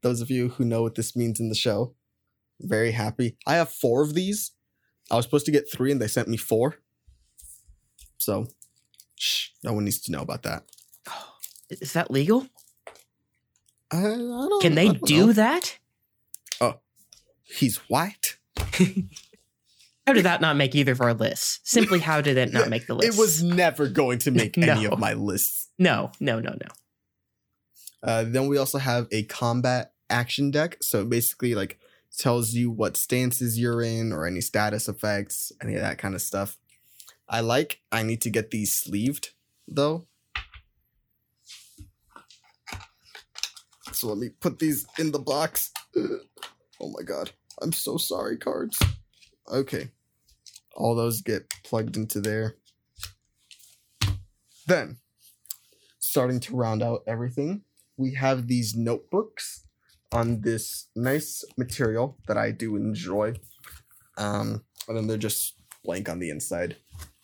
[0.01, 1.95] Those of you who know what this means in the show,
[2.61, 3.38] very happy.
[3.45, 4.51] I have four of these.
[5.11, 6.77] I was supposed to get three and they sent me four.
[8.27, 8.45] So,
[9.15, 10.63] shh, no one needs to know about that.
[11.69, 12.45] Is that legal?
[13.89, 15.31] I, I Can they do know.
[15.31, 15.77] that?
[16.59, 16.81] Oh,
[17.45, 18.35] he's white.
[20.05, 21.61] How did that not make either of our lists?
[21.63, 23.13] Simply, how did it not make the list?
[23.17, 25.69] It was never going to make any of my lists.
[25.77, 26.67] no, no, no, no.
[28.03, 30.77] Uh, then we also have a combat action deck.
[30.81, 31.77] So it basically, like,
[32.17, 36.21] tells you what stances you're in or any status effects, any of that kind of
[36.21, 36.57] stuff.
[37.29, 37.81] I like.
[37.91, 39.31] I need to get these sleeved
[39.67, 40.07] though.
[43.91, 45.71] So let me put these in the box.
[46.79, 47.31] Oh my god.
[47.59, 48.79] I'm so sorry, cards.
[49.51, 49.89] Okay.
[50.75, 52.57] All those get plugged into there.
[54.67, 54.97] Then,
[55.97, 57.63] starting to round out everything,
[57.97, 59.65] we have these notebooks
[60.11, 63.33] on this nice material that I do enjoy.
[64.17, 66.77] Um, and then they're just blank on the inside.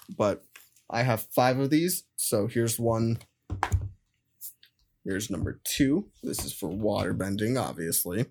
[0.09, 0.43] But
[0.89, 2.03] I have five of these.
[2.15, 3.19] So here's one.
[5.03, 6.09] Here's number two.
[6.21, 8.27] This is for water bending, obviously.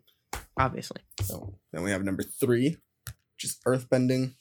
[0.56, 1.02] Obviously.
[1.22, 4.34] So then we have number three, which is earth bending.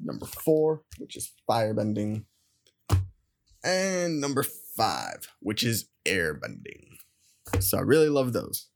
[0.00, 2.26] Number four, which is fire bending.
[3.64, 4.44] And number
[4.76, 6.98] five, which is air bending.
[7.60, 8.68] So I really love those.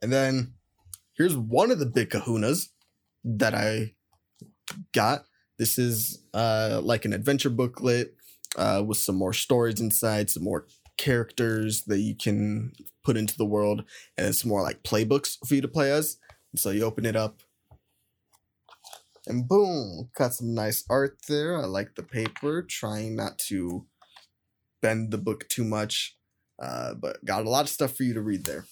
[0.00, 0.54] And then
[1.14, 2.70] here's one of the big kahunas
[3.24, 3.94] that I
[4.92, 5.24] got.
[5.58, 8.14] This is uh, like an adventure booklet
[8.56, 10.66] uh, with some more stories inside, some more
[10.96, 12.72] characters that you can
[13.04, 13.84] put into the world
[14.16, 16.18] and it's more like playbooks for you to play as.
[16.52, 17.40] And so you open it up,
[19.26, 21.56] and boom, got some nice art there.
[21.56, 23.86] I like the paper, trying not to
[24.80, 26.16] bend the book too much,
[26.60, 28.66] uh, but got a lot of stuff for you to read there.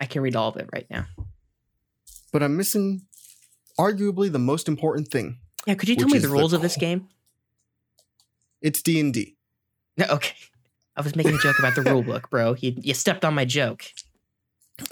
[0.00, 1.06] I can read all of it right now.
[2.32, 3.06] But I'm missing
[3.78, 5.38] arguably the most important thing.
[5.66, 7.08] Yeah, could you tell me the the rules of this game?
[8.60, 9.36] It's D and D.
[9.96, 10.34] No, okay.
[10.96, 12.54] I was making a joke about the rule book, bro.
[12.54, 13.84] You you stepped on my joke.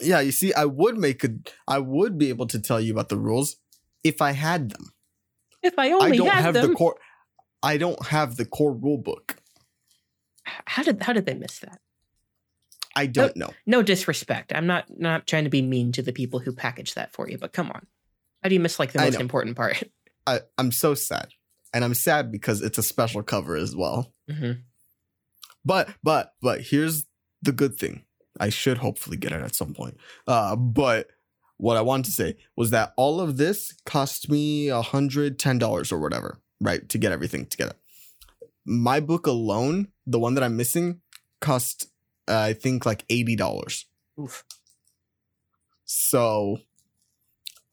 [0.01, 1.31] Yeah, you see, I would make a,
[1.67, 3.57] I would be able to tell you about the rules
[4.05, 4.93] if I had them.
[5.63, 6.71] If I I only don't had have them.
[6.71, 6.97] the core.
[7.63, 9.37] I don't have the core rule book.
[10.45, 11.81] how did how did they miss that?
[12.95, 13.51] I don't know.
[13.65, 14.53] No disrespect.
[14.55, 17.39] I'm not not trying to be mean to the people who packaged that for you,
[17.39, 17.87] but come on.
[18.43, 19.83] How do you miss like the I most important part?
[20.27, 21.29] I, I'm so sad,
[21.75, 24.13] and I'm sad because it's a special cover as well.
[24.31, 24.53] hmm
[25.65, 27.05] But but but here's
[27.43, 28.05] the good thing.
[28.41, 29.97] I should hopefully get it at some point.
[30.27, 31.09] Uh, but
[31.59, 35.59] what I wanted to say was that all of this cost me a hundred ten
[35.59, 37.75] dollars or whatever, right, to get everything together.
[38.65, 41.01] My book alone, the one that I'm missing,
[41.41, 41.87] cost
[42.29, 43.87] uh, I think like eighty dollars.
[44.21, 44.45] Oof.
[45.85, 46.59] So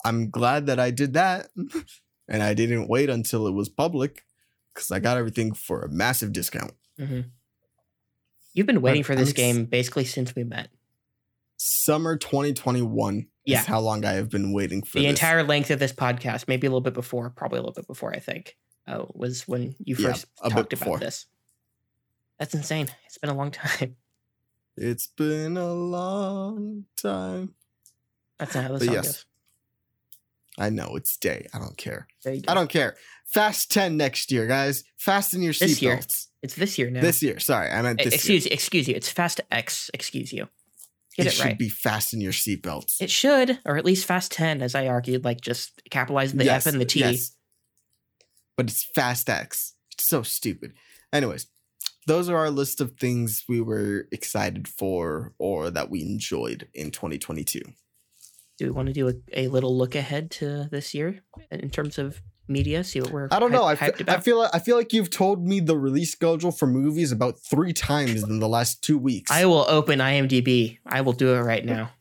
[0.04, 1.48] I'm glad that I did that,
[2.30, 4.24] and I didn't wait until it was public
[4.74, 6.72] because I got everything for a massive discount.
[6.98, 7.22] hmm
[8.54, 10.70] You've been waiting I'm- for this I'm game basically since we met.
[11.58, 13.60] summer 2021 Yeah.
[13.60, 15.10] is how long I have been waiting for the this.
[15.10, 18.14] entire length of this podcast, maybe a little bit before, probably a little bit before,
[18.16, 18.58] I think,
[18.88, 21.26] uh, was when you first bit talked about this.
[22.38, 22.88] That's insane.
[23.06, 23.98] It's been a long time.
[24.78, 27.54] It's been a long time.
[28.38, 29.06] That's not how the But song yes.
[29.06, 29.26] goes.
[30.60, 31.48] I know it's day.
[31.54, 32.08] I don't care.
[32.24, 32.52] There you go.
[32.52, 32.96] I don't care.
[33.34, 34.84] Fast 10 next year, guys.
[34.98, 35.70] Fasten your year.
[35.98, 36.28] seatbelts.
[36.42, 37.02] It's this year now.
[37.02, 37.40] This year.
[37.40, 38.96] Sorry, I meant this excuse excuse you.
[38.96, 39.90] It's Fast X.
[39.94, 40.38] Excuse you.
[40.38, 40.50] year.
[41.18, 41.60] Get it it, should right.
[41.60, 43.02] be fasten your seatbelts.
[43.02, 45.26] It should, or at least Fast Ten, as I argued.
[45.26, 47.00] Like just capitalize the Yes, F and the T.
[47.00, 47.36] yes.
[48.56, 49.74] But it's Fast X.
[49.94, 50.74] It's so stupid.
[51.12, 51.48] Anyways,
[52.08, 56.92] those are our list of things we were excited for or that we enjoyed in
[56.92, 57.62] 2022.
[58.60, 61.98] Do we want to do a, a little look ahead to this year in terms
[61.98, 62.84] of media?
[62.84, 63.64] See what we're I don't know.
[63.64, 64.18] I, hyped about.
[64.18, 67.40] I feel like, I feel like you've told me the release schedule for movies about
[67.40, 69.32] three times in the last two weeks.
[69.32, 70.80] I will open IMDb.
[70.86, 71.92] I will do it right now.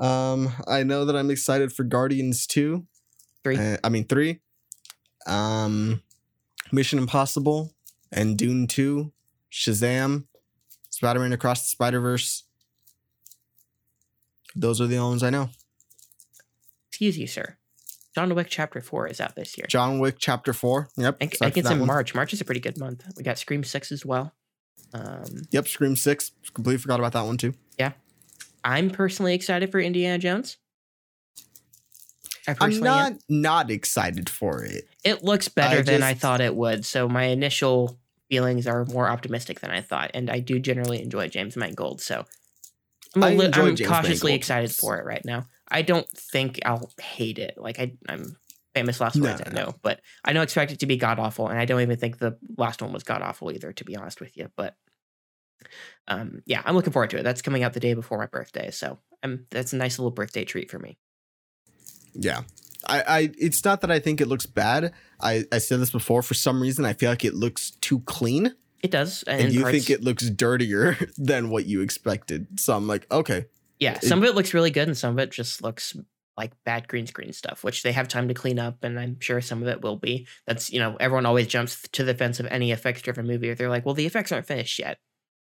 [0.00, 2.84] um I know that I'm excited for Guardians 2.
[3.44, 3.56] Three.
[3.56, 4.40] Uh, I mean 3.
[5.28, 6.02] Um
[6.72, 7.72] Mission Impossible
[8.10, 9.12] and Dune 2,
[9.52, 10.24] Shazam,
[10.90, 12.44] Spider-Man Across the Spider-Verse.
[14.54, 15.50] Those are the only ones I know.
[16.90, 17.56] Excuse you, sir.
[18.14, 19.66] John Wick Chapter Four is out this year.
[19.68, 20.88] John Wick Chapter 4.
[20.96, 21.16] Yep.
[21.20, 21.86] I think, I think it's in one.
[21.88, 22.14] March.
[22.14, 23.04] March is a pretty good month.
[23.16, 24.32] We got Scream Six as well.
[24.92, 26.30] Um, Yep, Scream 6.
[26.54, 27.54] Completely forgot about that one too.
[27.78, 27.92] Yeah,
[28.62, 30.58] I'm personally excited for Indiana Jones.
[32.46, 32.94] I I'm personally am.
[32.94, 34.86] not not excited for it.
[35.02, 36.84] It looks better I than I thought it would.
[36.84, 37.98] So my initial
[38.28, 42.00] feelings are more optimistic than I thought, and I do generally enjoy James Mangold.
[42.00, 42.26] So
[43.16, 45.46] I li- I'm cautiously excited for it right now.
[45.68, 47.54] I don't think I'll hate it.
[47.56, 48.36] Like I, I'm
[48.74, 49.42] famous last No, words.
[49.46, 49.66] I no, no.
[49.66, 52.18] know, but I don't expect it to be god awful, and I don't even think
[52.18, 53.72] the last one was god awful either.
[53.72, 54.76] To be honest with you, but
[56.08, 57.22] um, yeah, I'm looking forward to it.
[57.22, 60.44] That's coming out the day before my birthday, so I'm that's a nice little birthday
[60.44, 60.98] treat for me.
[62.14, 62.42] Yeah.
[62.86, 64.92] I, I it's not that I think it looks bad.
[65.18, 66.22] I, I said this before.
[66.22, 68.54] For some reason I feel like it looks too clean.
[68.82, 72.60] It does, uh, and, And you parts, think it looks dirtier than what you expected.
[72.60, 73.46] So I'm like, okay.
[73.80, 75.96] Yeah, some of it looks really good, and some of it just looks
[76.36, 79.40] like bad green screen stuff, which they have time to clean up, and I'm sure
[79.40, 80.26] some of it will be.
[80.46, 83.50] That's you know, everyone always jumps to the fence of any effects driven movie.
[83.50, 84.98] If they're like, well, the effects aren't finished yet.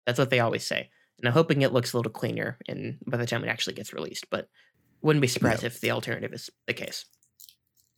[0.05, 0.89] That's what they always say,
[1.19, 3.93] and I'm hoping it looks a little cleaner in by the time it actually gets
[3.93, 4.29] released.
[4.29, 4.49] But
[5.01, 7.05] wouldn't be surprised if the alternative is the case.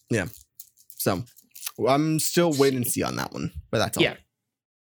[0.09, 0.25] Yeah.
[0.97, 1.23] So
[1.87, 3.51] I'm still waiting and see on that one.
[3.71, 4.03] But that's all.
[4.03, 4.15] Yeah.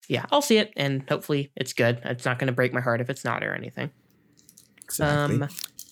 [0.08, 2.02] Yeah, I'll see it, and hopefully it's good.
[2.06, 3.92] It's not going to break my heart if it's not or anything.
[4.84, 5.42] Exactly.
[5.42, 5.50] Um,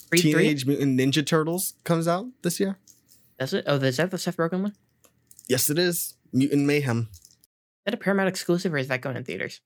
[0.09, 2.77] Creed Teenage Mutant Ninja Turtles comes out this year.
[3.37, 3.65] that's it.
[3.67, 4.75] Oh, is that the Seth Rogen one?
[5.47, 6.15] Yes, it is.
[6.31, 7.09] Mutant Mayhem.
[7.11, 7.19] Is
[7.85, 9.61] that a Paramount exclusive, or is that going in theaters?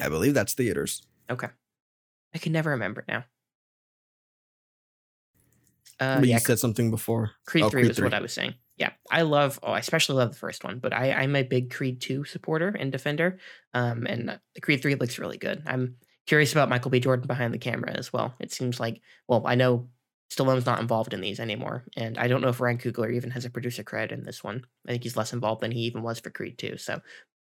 [0.00, 1.02] I believe that's theaters.
[1.30, 1.48] Okay.
[2.34, 3.24] I can never remember now.
[6.00, 7.32] Uh, but yeah, you said something before.
[7.46, 8.54] Creed oh, 3 Creed was what I was saying.
[8.76, 11.70] Yeah, I love, oh, I especially love the first one, but I, I'm a big
[11.72, 13.38] Creed 2 supporter and defender.
[13.72, 15.62] Um, and the Creed 3 looks really good.
[15.66, 15.96] I'm
[16.26, 16.98] curious about Michael B.
[16.98, 18.34] Jordan behind the camera as well.
[18.40, 19.88] It seems like, well, I know
[20.30, 23.44] Stallone's not involved in these anymore, and I don't know if Ryan Coogler even has
[23.44, 24.64] a producer credit in this one.
[24.88, 26.76] I think he's less involved than he even was for Creed 2.
[26.78, 27.00] So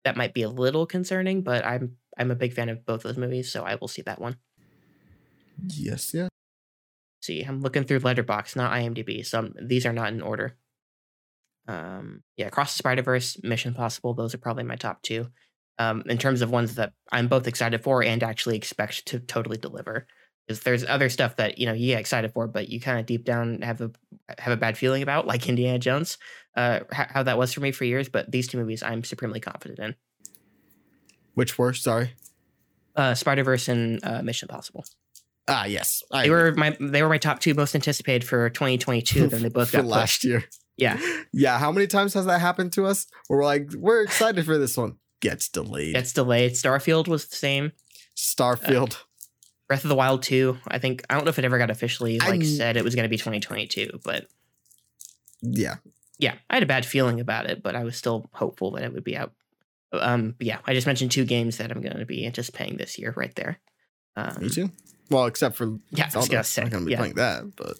[0.04, 3.16] that might be a little concerning, but I'm I'm a big fan of both those
[3.16, 4.36] movies, so I will see that one.
[5.68, 6.28] Yes, yeah.
[7.20, 10.56] see i'm looking through Letterboxd not imdb so I'm- these are not in order
[11.68, 15.26] um yeah across the spider verse mission possible those are probably my top two
[15.78, 19.56] um in terms of ones that i'm both excited for and actually expect to totally
[19.56, 20.06] deliver
[20.46, 23.06] because there's other stuff that you know you get excited for but you kind of
[23.06, 23.90] deep down have a
[24.38, 26.18] have a bad feeling about, like Indiana Jones,
[26.56, 28.08] uh, how, how that was for me for years.
[28.08, 29.94] But these two movies, I'm supremely confident in.
[31.34, 32.14] Which were sorry.
[32.96, 34.84] Uh, Spider Verse and uh, Mission Impossible.
[35.48, 36.02] Ah, yes.
[36.12, 39.26] I They were my they were my top two most anticipated for 2022.
[39.26, 39.90] Then they both got pushed.
[39.90, 40.44] last year.
[40.76, 40.98] Yeah,
[41.32, 41.58] Yeah.
[41.58, 43.06] How many times has that happened to us?
[43.28, 44.96] Where we're like, we're excited for this one.
[45.20, 45.94] Gets delayed.
[45.94, 46.52] Gets delayed.
[46.52, 47.72] Starfield was the same.
[48.16, 48.96] Starfield.
[49.68, 50.58] Breath of the Wild 2.
[50.68, 52.94] I think I don't know if it ever got officially like I'm- said it was
[52.94, 54.26] going to be 2022, but
[55.40, 55.76] yeah.
[56.18, 58.92] yeah, I had a bad feeling about it, but I was still hopeful that it
[58.92, 59.32] would be out.
[59.92, 63.12] Um, yeah, I just mentioned two games that I'm going to be anticipating this year,
[63.16, 63.60] right there.
[64.16, 64.70] Um, Me too.
[65.10, 66.28] Well, except for Yeah, I was Zelda.
[66.28, 66.98] gonna say, I'm not gonna be yeah.
[66.98, 67.76] playing that, but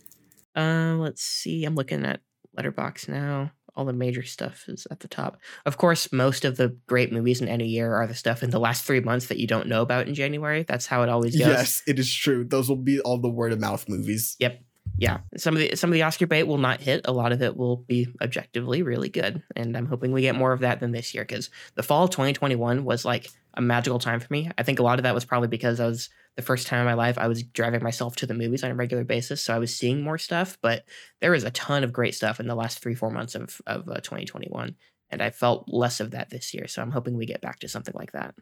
[0.61, 1.65] Uh, let's see.
[1.65, 2.21] I'm looking at
[2.59, 3.53] Letterboxd now.
[3.77, 5.37] All the major stuff is at the top.
[5.67, 8.61] Of course, most of the great movies in any year are the stuff in the
[8.61, 10.63] last three months that you don't know about in January.
[10.63, 11.49] That's how it always goes.
[11.49, 12.45] yes, it is true.
[12.45, 14.37] Those will be all the word of mouth movies.
[14.39, 14.61] Yep.
[14.97, 17.01] Yeah, some of the some of the Oscar bait will not hit.
[17.05, 20.53] A lot of it will be objectively really good, and I'm hoping we get more
[20.53, 24.21] of that than this year because the fall of 2021 was like a magical time
[24.21, 24.51] for me.
[24.57, 26.87] I think a lot of that was probably because I was the first time in
[26.87, 29.59] my life I was driving myself to the movies on a regular basis, so I
[29.59, 30.59] was seeing more stuff.
[30.63, 30.85] But
[31.21, 33.89] there was a ton of great stuff in the last three four months of of
[33.89, 34.75] uh, 2021,
[35.11, 36.67] and I felt less of that this year.
[36.67, 38.35] So I'm hoping we get back to something like that.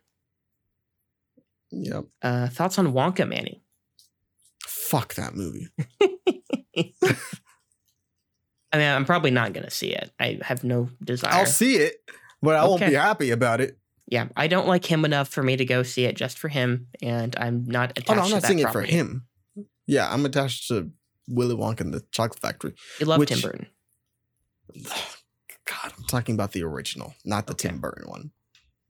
[1.70, 2.04] Yep.
[2.20, 3.62] Uh, thoughts on Wonka, Manny?
[4.66, 5.68] Fuck that movie.
[8.72, 10.10] I mean, I'm probably not going to see it.
[10.18, 11.32] I have no desire.
[11.32, 11.96] I'll see it,
[12.40, 13.78] but I won't be happy about it.
[14.12, 16.88] Yeah, I don't like him enough for me to go see it just for him,
[17.00, 19.24] and I'm not attached Oh no, I'm to not seeing it for him.
[19.86, 20.90] Yeah, I'm attached to
[21.26, 22.74] Willy Wonka and the Chocolate Factory.
[23.00, 23.68] You love Tim Burton.
[24.84, 27.68] God, I'm talking about the original, not the Okay.
[27.68, 28.32] Tim Burton one.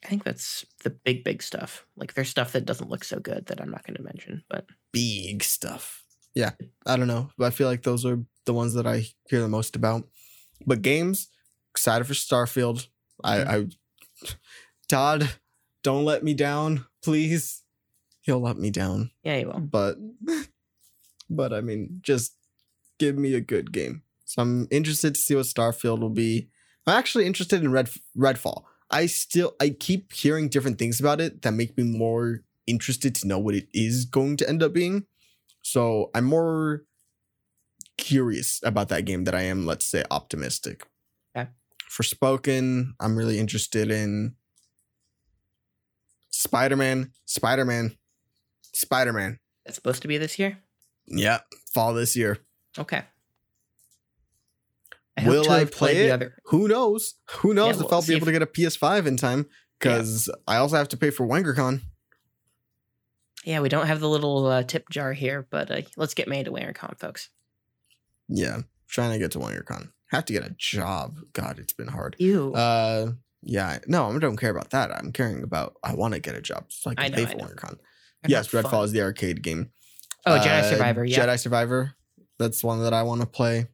[0.05, 1.87] I think that's the big, big stuff.
[1.97, 4.67] Like there's stuff that doesn't look so good that I'm not going to mention, but
[4.93, 6.03] Big stuff.
[6.35, 6.51] Yeah,
[6.85, 9.47] I don't know, but I feel like those are the ones that I hear the
[9.47, 10.03] most about.
[10.67, 11.29] But games,
[11.71, 12.89] excited for Starfield.
[13.23, 13.51] I, mm-hmm.
[13.51, 14.29] I,
[14.93, 15.27] Todd,
[15.83, 17.63] don't let me down, please.
[18.21, 19.59] He'll let me down, yeah, he will.
[19.59, 19.97] but,
[21.31, 22.35] but I mean, just
[22.99, 24.03] give me a good game.
[24.27, 26.51] So I'm interested to see what Starfield will be.
[26.87, 28.65] I'm actually interested in Red Redfall.
[28.91, 33.27] I still I keep hearing different things about it that make me more interested to
[33.27, 35.07] know what it is going to end up being.
[35.63, 36.85] So I'm more
[37.97, 40.87] curious about that game than I am, let's say, optimistic.
[41.35, 41.49] Okay.
[41.91, 44.35] Forspoken, I'm really interested in
[46.33, 47.97] Spider-Man, Spider-Man,
[48.73, 49.39] Spider-Man.
[49.67, 50.59] It's supposed to be this year.
[51.07, 51.41] Yeah,
[51.73, 52.39] fall this year.
[52.79, 53.03] Okay.
[55.17, 56.11] I Will I play the it?
[56.11, 56.35] other.
[56.47, 57.15] Who knows?
[57.31, 59.47] Who knows Yeah, if we'll I'll be able if- to get a PS5 in time
[59.79, 61.81] because I also have to pay for WangerCon.
[63.45, 66.45] Yeah, we don't have the little uh, tip jar here, but uh, let's get made
[66.47, 67.29] to WinterCon, folks.
[68.29, 69.91] Yeah, trying to get to WangerCon.
[70.13, 71.19] Have to get a job.
[71.33, 72.15] God, it's been hard.
[72.19, 72.55] You.
[72.55, 73.13] Uh,
[73.43, 74.91] yeah, no, I don't care about that.
[74.95, 77.33] I'm caring about I want to get a job so I can I know, pay
[77.33, 77.77] for know.
[78.29, 79.71] Yes, Redfall is the Arkane game.
[80.25, 81.05] Oh, Jedi Uh, Survivor.
[81.05, 81.27] Yeah.
[81.27, 81.95] Jedi Survivor.
[82.39, 83.67] That's one that I want to play.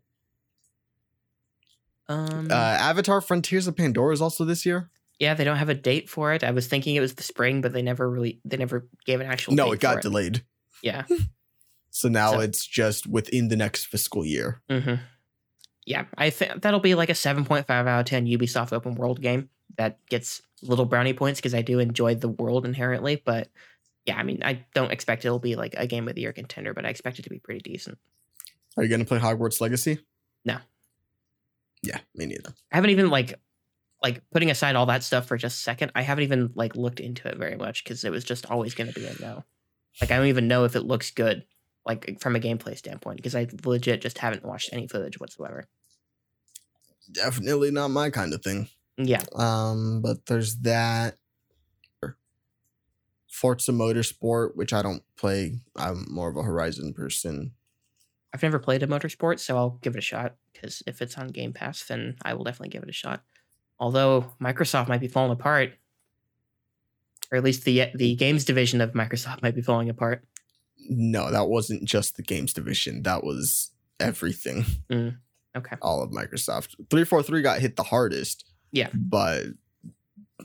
[2.09, 4.91] Um, Uh, Avatar: Frontiers of Pandora is also this year.
[5.19, 6.43] yeah, they don't have a date for it.
[6.45, 9.27] I was thinking it was the spring, but they never really they never gave an
[9.27, 9.55] actual.
[9.55, 10.45] No, it got delayed.
[10.83, 11.05] Yeah.
[11.91, 14.61] So now So- it's just within the next fiscal year.
[14.71, 14.97] hmm
[15.87, 18.95] Yeah, I think that'll be like a seven point five out of ten Ubisoft open
[18.95, 23.23] world game that gets little brownie points because I do enjoy the world inherently.
[23.25, 23.49] But
[24.05, 26.75] yeah, I mean, I don't expect it'll be like a game of the year contender,
[26.75, 27.97] but I expect it to be pretty decent.
[28.77, 30.01] Are you going to play Hogwarts Legacy?
[30.45, 30.59] No.
[31.83, 32.55] Yeah, me neither.
[32.73, 33.35] I haven't even like
[34.03, 35.93] like putting aside all that stuff for just a second.
[35.95, 38.93] I haven't even like looked into it very much because it was just always going
[38.93, 39.45] to be a no.
[40.01, 41.45] Like I don't even know if it looks good,
[41.87, 45.65] like from a gameplay standpoint, because I legit just haven't watched any footage whatsoever.
[47.11, 48.69] Definitely not my kind of thing.
[48.99, 51.17] Yeah, Um, but there's that.
[53.31, 55.61] Forza Motorsport, which I don't play.
[55.77, 57.53] I'm more of a Horizon person.
[58.35, 60.35] I've never played a motorsport, so I'll give it a shot.
[60.53, 63.23] Because if it's on Game Pass, then I will definitely give it a shot.
[63.79, 65.75] Although Microsoft might be falling apart,
[67.31, 70.25] or at least the the games division of Microsoft might be falling apart.
[70.89, 73.03] No, that wasn't just the games division.
[73.03, 73.71] That was
[74.01, 74.65] everything.
[74.91, 76.75] Okay, All of Microsoft.
[76.91, 78.45] 343 got hit the hardest.
[78.73, 78.89] Yeah.
[78.95, 79.45] But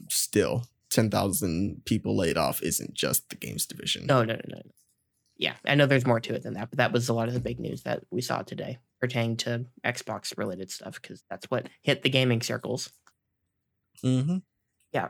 [0.09, 4.05] still, 10,000 people laid off isn't just the games division.
[4.05, 4.61] no, no, no, no.
[5.35, 7.33] Yeah, I know there's more to it than that, but that was a lot of
[7.33, 11.67] the big news that we saw today pertaining to Xbox related stuff because that's what
[11.81, 12.91] hit the gaming circles.
[14.03, 14.37] Mm-hmm.
[14.93, 15.09] Yeah.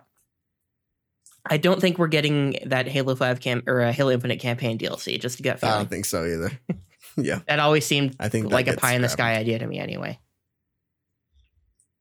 [1.45, 5.19] I don't think we're getting that Halo Five cam or a Halo Infinite campaign DLC.
[5.19, 6.52] Just a gut I don't think so either.
[7.15, 9.77] Yeah, That always seemed I think like a pie in the sky idea to me
[9.77, 10.18] anyway.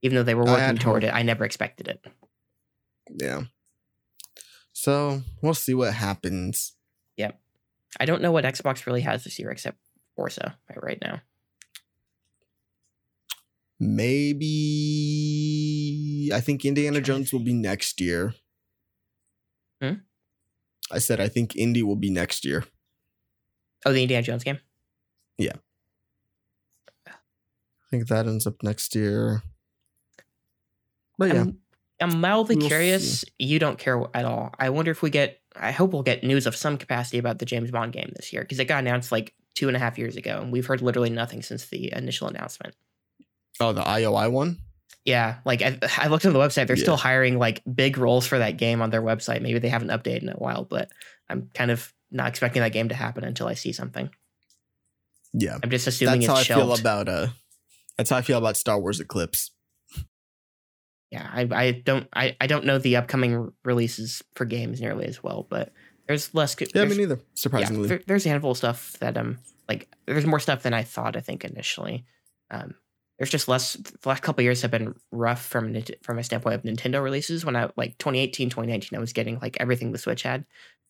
[0.03, 1.13] Even though they were working toward hope.
[1.13, 2.05] it, I never expected it.
[3.21, 3.43] Yeah.
[4.73, 6.73] So we'll see what happens.
[7.17, 7.39] Yep.
[8.01, 9.79] I don't know what Xbox really has this year except
[10.17, 11.21] Forza right- right now.
[14.63, 18.35] Maybe I think Indiana Jones will be next year.
[19.81, 19.95] Hmm?
[20.91, 22.65] I said I think Indy will be next year.
[23.85, 24.61] Oh, the Indiana Jones game.
[25.39, 25.57] Yeah.
[27.07, 27.13] I
[27.91, 29.43] think that ends up next year.
[31.29, 31.59] But yeah, I'm,
[32.01, 33.25] I'm mildly We'll curious.
[33.39, 34.53] You don't care at all.
[34.59, 35.41] I wonder if we get.
[35.55, 38.43] I hope we'll get news of some capacity about the James Bond game this year
[38.43, 41.11] because it got announced like two and a half years ago, and we've heard literally
[41.11, 42.75] nothing since the initial announcement.
[43.61, 44.59] oh the IOI one.
[45.05, 46.67] Yeah, like I, I looked on the website.
[46.69, 46.83] They're Yeah.
[46.83, 49.43] still hiring like big roles for that game on their website.
[49.43, 50.91] Maybe they haven't updated in a while, but
[51.29, 54.11] I'm kind of not expecting that game to happen until I see something.
[55.33, 57.27] Yeah, I'm just assuming that's how I it's feel about uh.
[57.99, 59.51] That's how I feel about Star Wars Eclipse.
[61.13, 65.23] Yeah, I, I don't I, I don't know the upcoming releases for games nearly as
[65.23, 65.73] well, but
[66.09, 66.57] there's less.
[66.59, 67.21] Yeah, there's- me neither.
[67.35, 70.75] Surprisingly, Yeah, there, there's a handful of stuff that um like there's more stuff than
[70.75, 71.17] I thought.
[71.17, 72.05] I think initially,
[72.51, 72.75] um,
[73.19, 73.75] there's just less.
[73.75, 77.45] The last couple of years have been rough from from a standpoint of Nintendo releases.
[77.45, 80.47] When I like 2018, 2019, I was getting like everything the Switch had,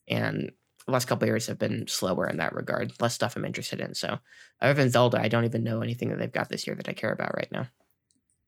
[0.07, 0.51] and
[0.85, 2.93] the last couple of years have been slower in that regard.
[3.01, 3.93] Less stuff I'm interested in.
[3.93, 4.19] So
[4.61, 6.93] other than Zelda, I don't even know anything that they've got this year that I
[6.93, 7.67] care about right now.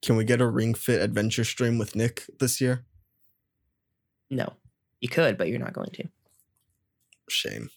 [0.05, 2.85] Can we get a Ring Fit adventure stream with Nick this year?
[4.29, 4.53] No,
[5.01, 6.07] you could, but you're not going to.
[7.27, 7.69] Shame.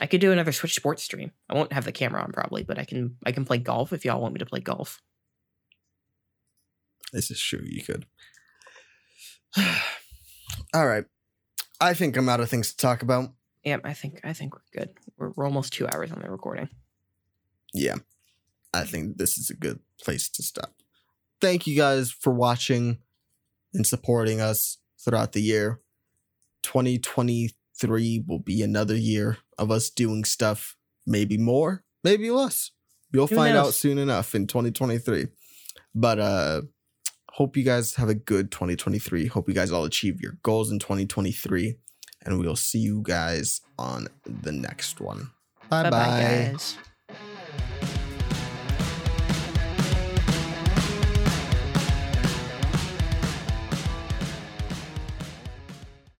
[0.00, 1.32] I could do another Switch Sports stream.
[1.48, 4.04] I won't have the camera on probably, but I can I can play golf if
[4.04, 5.00] y'all want me to play golf.
[7.12, 7.62] This is true.
[7.64, 8.06] You could.
[10.74, 11.04] All right.
[11.80, 13.32] I think I'm out of things to talk about.
[13.64, 14.90] Yeah, I think I think we're good.
[15.16, 16.68] We're, we're almost two hours on the recording.
[17.72, 17.96] Yeah.
[18.74, 20.74] I think this is a good place to stop.
[21.40, 22.98] Thank you guys for watching
[23.74, 25.80] and supporting us throughout the year.
[26.62, 32.72] 2023 will be another year of us doing stuff, maybe more, maybe less.
[33.12, 35.28] You'll Who find out soon enough in 2023.
[35.94, 36.62] But uh
[37.30, 39.26] hope you guys have a good 2023.
[39.26, 41.76] Hope you guys all achieve your goals in 2023
[42.26, 45.30] and we'll see you guys on the next one.
[45.70, 45.98] Bye Bye bye.
[46.06, 47.97] bye, guys.